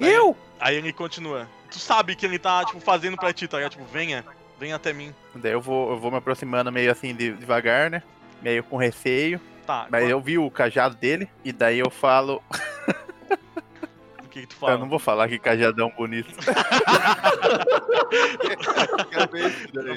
Eu! 0.00 0.36
Aí 0.60 0.76
ele 0.76 0.92
continua. 0.92 1.48
Tu 1.70 1.78
sabe 1.78 2.14
que 2.16 2.24
ele 2.24 2.38
tá, 2.38 2.64
tipo, 2.64 2.80
fazendo 2.80 3.16
pra 3.16 3.32
ti, 3.32 3.46
tá 3.48 3.56
ligado? 3.58 3.72
Tipo, 3.72 3.84
venha, 3.84 4.24
venha 4.58 4.76
até 4.76 4.92
mim. 4.92 5.14
Daí 5.34 5.52
eu 5.52 5.60
vou, 5.60 5.90
eu 5.92 5.98
vou 5.98 6.10
me 6.10 6.16
aproximando 6.18 6.70
meio 6.72 6.90
assim 6.90 7.14
de- 7.14 7.32
devagar, 7.32 7.90
né? 7.90 8.02
Meio 8.40 8.62
com 8.64 8.76
receio. 8.76 9.40
Tá, 9.66 9.86
Mas 9.90 10.08
eu 10.08 10.20
vi 10.20 10.38
o 10.38 10.48
cajado 10.50 10.94
dele 10.96 11.28
e 11.44 11.52
daí 11.52 11.78
eu 11.80 11.90
falo. 11.90 12.40
o 14.24 14.28
que, 14.28 14.42
que 14.42 14.46
tu 14.46 14.54
Eu 14.54 14.58
fala? 14.60 14.78
não 14.78 14.88
vou 14.88 14.98
falar 15.00 15.28
que 15.28 15.38
cajadão 15.38 15.92
bonito. 15.96 16.32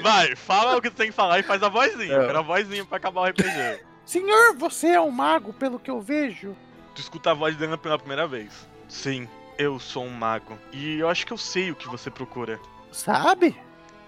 Vai, 0.02 0.34
fala 0.36 0.76
o 0.76 0.82
que 0.82 0.90
tu 0.90 0.96
tem 0.96 1.06
que 1.08 1.12
falar 1.14 1.38
e 1.38 1.42
faz 1.42 1.62
a 1.62 1.68
vozinha. 1.68 2.12
Eu 2.14 2.22
É. 2.22 2.26
quero 2.26 2.38
a 2.38 2.42
vozinha 2.42 2.84
pra 2.84 2.96
acabar 2.96 3.20
o 3.22 3.26
RPG. 3.26 3.80
Senhor, 4.04 4.54
você 4.56 4.88
é 4.88 5.00
um 5.00 5.10
mago, 5.10 5.52
pelo 5.52 5.78
que 5.78 5.90
eu 5.90 6.00
vejo. 6.00 6.56
Tu 6.94 7.00
escuta 7.00 7.30
a 7.30 7.34
voz 7.34 7.56
dele 7.56 7.76
pela 7.76 7.98
primeira 7.98 8.26
vez. 8.26 8.66
Sim, 8.88 9.28
eu 9.60 9.78
sou 9.78 10.04
um 10.04 10.10
mago. 10.10 10.58
E 10.72 10.98
eu 10.98 11.08
acho 11.08 11.26
que 11.26 11.32
eu 11.32 11.38
sei 11.38 11.70
o 11.70 11.74
que 11.74 11.88
você 11.88 12.10
procura. 12.10 12.58
Sabe? 12.90 13.56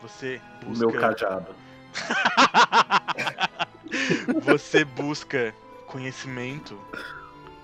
Você 0.02 0.40
O 0.62 0.66
busca. 0.66 0.86
meu 0.86 1.00
cajado. 1.00 1.54
você 4.42 4.84
busca 4.84 5.54
conhecimento, 5.86 6.78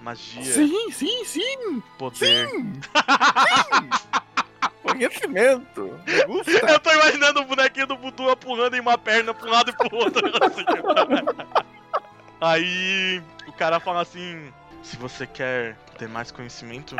magia, 0.02 0.44
Sim, 0.44 0.90
sim, 0.92 1.24
sim. 1.24 1.82
poder. 1.98 2.48
Conhecimento. 4.82 5.98
Me 6.06 6.24
gusta. 6.24 6.50
Eu 6.70 6.78
tô 6.80 6.90
imaginando 6.90 7.40
o 7.40 7.44
bonequinho 7.44 7.86
do 7.86 7.96
Budu 7.96 8.36
pulando 8.36 8.74
em 8.76 8.80
uma 8.80 8.96
perna 8.98 9.32
pra 9.34 9.48
um 9.48 9.50
lado 9.50 9.70
e 9.70 9.76
pro 9.76 9.94
outro. 9.96 10.26
assim. 10.44 10.64
Aí 12.40 13.22
o 13.46 13.52
cara 13.52 13.80
fala 13.80 14.00
assim: 14.02 14.52
se 14.82 14.96
você 14.96 15.26
quer 15.26 15.76
ter 15.98 16.08
mais 16.08 16.30
conhecimento, 16.30 16.96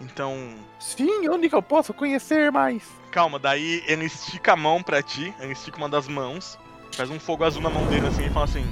então. 0.00 0.54
Sim, 0.78 1.28
onde 1.28 1.48
que 1.48 1.54
eu 1.54 1.62
posso 1.62 1.92
conhecer 1.92 2.50
mais? 2.50 2.82
Calma, 3.10 3.38
daí 3.38 3.82
ele 3.86 4.06
estica 4.06 4.52
a 4.52 4.56
mão 4.56 4.82
pra 4.82 5.02
ti, 5.02 5.34
ele 5.40 5.52
estica 5.52 5.76
uma 5.76 5.88
das 5.88 6.08
mãos, 6.08 6.58
faz 6.92 7.10
um 7.10 7.20
fogo 7.20 7.44
azul 7.44 7.62
na 7.62 7.70
mão 7.70 7.86
dele 7.86 8.06
assim 8.06 8.26
e 8.26 8.30
fala 8.30 8.44
assim: 8.44 8.64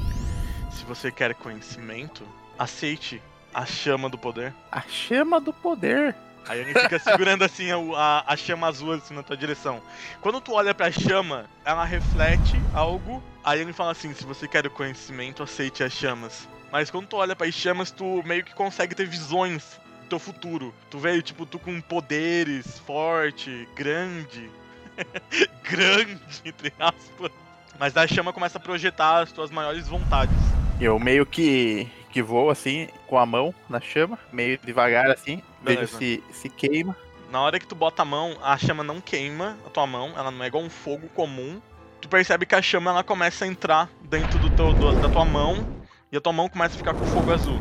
Se 0.70 0.84
você 0.84 1.10
quer 1.10 1.34
conhecimento, 1.34 2.26
aceite 2.58 3.22
a 3.52 3.66
chama 3.66 4.08
do 4.08 4.18
poder. 4.18 4.54
A 4.70 4.80
chama 4.82 5.40
do 5.40 5.52
poder. 5.52 6.14
Aí 6.48 6.60
ele 6.60 6.72
fica 6.72 6.98
segurando 6.98 7.44
assim 7.44 7.70
a, 7.70 7.76
a, 7.76 8.32
a, 8.32 8.36
chama 8.36 8.66
azul 8.66 8.92
assim 8.92 9.12
na 9.12 9.22
tua 9.22 9.36
direção. 9.36 9.82
Quando 10.22 10.40
tu 10.40 10.52
olha 10.52 10.74
pra 10.74 10.90
chama, 10.90 11.44
ela 11.64 11.84
reflete 11.84 12.58
algo. 12.72 13.22
Aí 13.44 13.60
ele 13.60 13.72
fala 13.72 13.92
assim: 13.92 14.14
se 14.14 14.24
você 14.24 14.48
quer 14.48 14.66
o 14.66 14.70
conhecimento, 14.70 15.42
aceite 15.42 15.84
as 15.84 15.92
chamas. 15.92 16.48
Mas 16.72 16.90
quando 16.90 17.06
tu 17.06 17.16
olha 17.16 17.34
para 17.34 17.46
as 17.46 17.54
chamas, 17.54 17.90
tu 17.90 18.22
meio 18.24 18.44
que 18.44 18.54
consegue 18.54 18.94
ter 18.94 19.06
visões 19.06 19.78
teu 20.08 20.18
futuro. 20.18 20.74
Tu 20.90 20.98
vê, 20.98 21.20
tipo, 21.22 21.46
tu 21.46 21.58
com 21.58 21.80
poderes, 21.80 22.78
forte, 22.80 23.68
grande. 23.74 24.50
grande, 25.62 26.18
entre 26.44 26.72
aspas. 26.78 27.30
Mas 27.78 27.96
a 27.96 28.06
chama 28.06 28.32
começa 28.32 28.58
a 28.58 28.60
projetar 28.60 29.20
as 29.20 29.32
tuas 29.32 29.50
maiores 29.50 29.86
vontades. 29.86 30.34
Eu 30.80 30.98
meio 30.98 31.24
que 31.24 31.88
que 32.10 32.22
voa 32.22 32.52
assim, 32.52 32.88
com 33.06 33.18
a 33.18 33.26
mão 33.26 33.54
na 33.68 33.80
chama, 33.80 34.18
meio 34.32 34.58
devagar 34.64 35.10
assim, 35.10 35.42
vejo 35.62 35.86
se, 35.86 36.22
se 36.32 36.48
queima. 36.48 36.96
Na 37.30 37.40
hora 37.42 37.60
que 37.60 37.66
tu 37.66 37.74
bota 37.74 38.02
a 38.02 38.04
mão, 38.04 38.36
a 38.42 38.56
chama 38.56 38.82
não 38.82 39.00
queima 39.00 39.56
a 39.66 39.70
tua 39.70 39.86
mão, 39.86 40.14
ela 40.16 40.30
não 40.30 40.42
é 40.42 40.46
igual 40.46 40.64
um 40.64 40.70
fogo 40.70 41.08
comum. 41.14 41.60
Tu 42.00 42.08
percebe 42.08 42.46
que 42.46 42.54
a 42.54 42.62
chama 42.62 42.90
ela 42.90 43.04
começa 43.04 43.44
a 43.44 43.48
entrar 43.48 43.90
dentro 44.02 44.38
do 44.38 44.48
teu, 44.50 44.72
do, 44.72 45.00
da 45.00 45.08
tua 45.08 45.24
mão 45.24 45.66
e 46.10 46.16
a 46.16 46.20
tua 46.20 46.32
mão 46.32 46.48
começa 46.48 46.74
a 46.74 46.78
ficar 46.78 46.94
com 46.94 47.04
fogo 47.04 47.32
azul. 47.32 47.60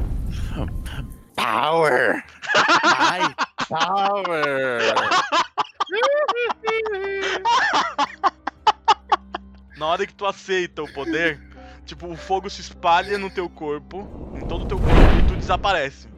Power! 1.48 2.24
Ai, 2.84 3.34
power! 3.70 4.82
Na 9.78 9.86
hora 9.86 10.06
que 10.06 10.14
tu 10.14 10.26
aceita 10.26 10.84
o 10.84 10.91
poder, 10.91 11.39
Tipo, 11.86 12.12
o 12.12 12.18
fogo 12.18 12.50
se 12.50 12.60
espalha 12.60 13.18
no 13.18 13.30
teu 13.30 13.50
corpo, 13.50 14.34
em 14.36 14.45
todo 14.45 14.66
o 14.66 14.68
teu 14.68 14.78
corpo, 14.78 15.00
e 15.20 15.24
tu 15.26 15.36
desaparece. 15.38 16.10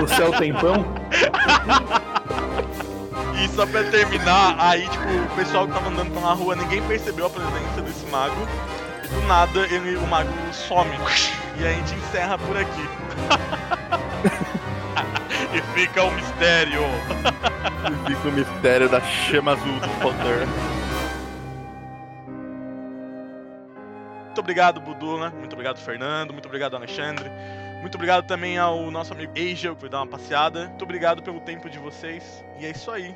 no 0.00 0.08
céu 0.08 0.30
tem 0.38 0.54
pão? 0.54 0.86
E 3.42 3.48
só 3.48 3.66
pra 3.66 3.82
terminar, 3.84 4.54
aí 4.60 4.88
tipo, 4.88 5.04
o 5.04 5.34
pessoal 5.34 5.66
que 5.66 5.72
tava 5.72 5.88
andando 5.88 6.12
pela 6.12 6.32
rua, 6.32 6.54
ninguém 6.54 6.80
percebeu 6.82 7.26
a 7.26 7.30
presença 7.30 7.82
desse 7.82 8.06
mago. 8.06 8.46
Do 9.10 9.20
nada 9.26 9.60
ele, 9.66 9.96
o 9.96 10.06
mago 10.06 10.32
some. 10.52 10.90
E 11.58 11.66
a 11.66 11.72
gente 11.72 11.94
encerra 11.94 12.38
por 12.38 12.56
aqui. 12.56 12.88
e 15.52 15.60
fica 15.74 16.04
o 16.04 16.10
mistério. 16.12 16.82
e 18.10 18.14
fica 18.14 18.28
o 18.28 18.32
mistério 18.32 18.88
da 18.88 19.00
chama 19.00 19.52
azul 19.52 19.80
do 19.80 19.88
poder. 20.00 20.46
Muito 24.26 24.38
obrigado, 24.38 24.80
Budula. 24.80 25.30
Muito 25.30 25.52
obrigado, 25.52 25.78
Fernando. 25.78 26.32
Muito 26.32 26.46
obrigado, 26.46 26.76
Alexandre. 26.76 27.30
Muito 27.80 27.94
obrigado 27.96 28.26
também 28.26 28.58
ao 28.58 28.90
nosso 28.90 29.12
amigo 29.12 29.32
Angel 29.36 29.74
por 29.74 29.88
dar 29.88 29.98
uma 29.98 30.06
passeada. 30.06 30.68
Muito 30.68 30.82
obrigado 30.82 31.22
pelo 31.22 31.40
tempo 31.40 31.68
de 31.68 31.78
vocês. 31.78 32.44
E 32.58 32.66
é 32.66 32.70
isso 32.70 32.90
aí. 32.90 33.14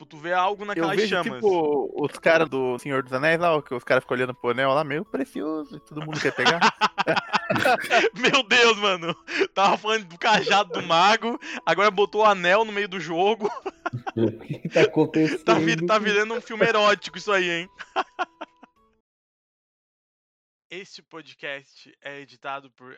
Tipo, 0.00 0.06
tu 0.06 0.16
vê 0.16 0.32
algo 0.32 0.64
naquelas 0.64 0.92
eu 0.92 0.96
vejo, 0.96 1.08
chamas. 1.10 1.34
Tipo, 1.34 1.94
os 2.02 2.12
caras 2.12 2.48
do 2.48 2.78
Senhor 2.78 3.02
dos 3.02 3.12
Anéis 3.12 3.38
lá, 3.38 3.60
que 3.60 3.74
os 3.74 3.84
caras 3.84 4.02
ficam 4.02 4.16
olhando 4.16 4.34
pro 4.34 4.50
anel 4.50 4.72
lá, 4.72 4.82
meio 4.82 5.04
precioso, 5.04 5.76
e 5.76 5.80
todo 5.80 6.00
mundo 6.00 6.18
quer 6.18 6.34
pegar. 6.34 6.58
Meu 8.16 8.42
Deus, 8.42 8.78
mano. 8.78 9.14
Tava 9.52 9.76
falando 9.76 10.06
do 10.06 10.18
cajado 10.18 10.72
do 10.72 10.82
mago, 10.82 11.38
agora 11.66 11.90
botou 11.90 12.22
o 12.22 12.24
anel 12.24 12.64
no 12.64 12.72
meio 12.72 12.88
do 12.88 12.98
jogo. 12.98 13.50
O 14.16 14.32
que 14.40 14.68
tá 14.70 14.82
acontecendo? 14.82 15.44
Tá, 15.44 15.54
vir, 15.54 15.84
tá 15.84 15.98
virando 15.98 16.32
um 16.32 16.40
filme 16.40 16.64
erótico 16.64 17.18
isso 17.18 17.30
aí, 17.30 17.50
hein? 17.50 17.68
Este 20.70 21.02
podcast 21.02 21.92
é 22.00 22.20
editado 22.20 22.70
por. 22.70 22.96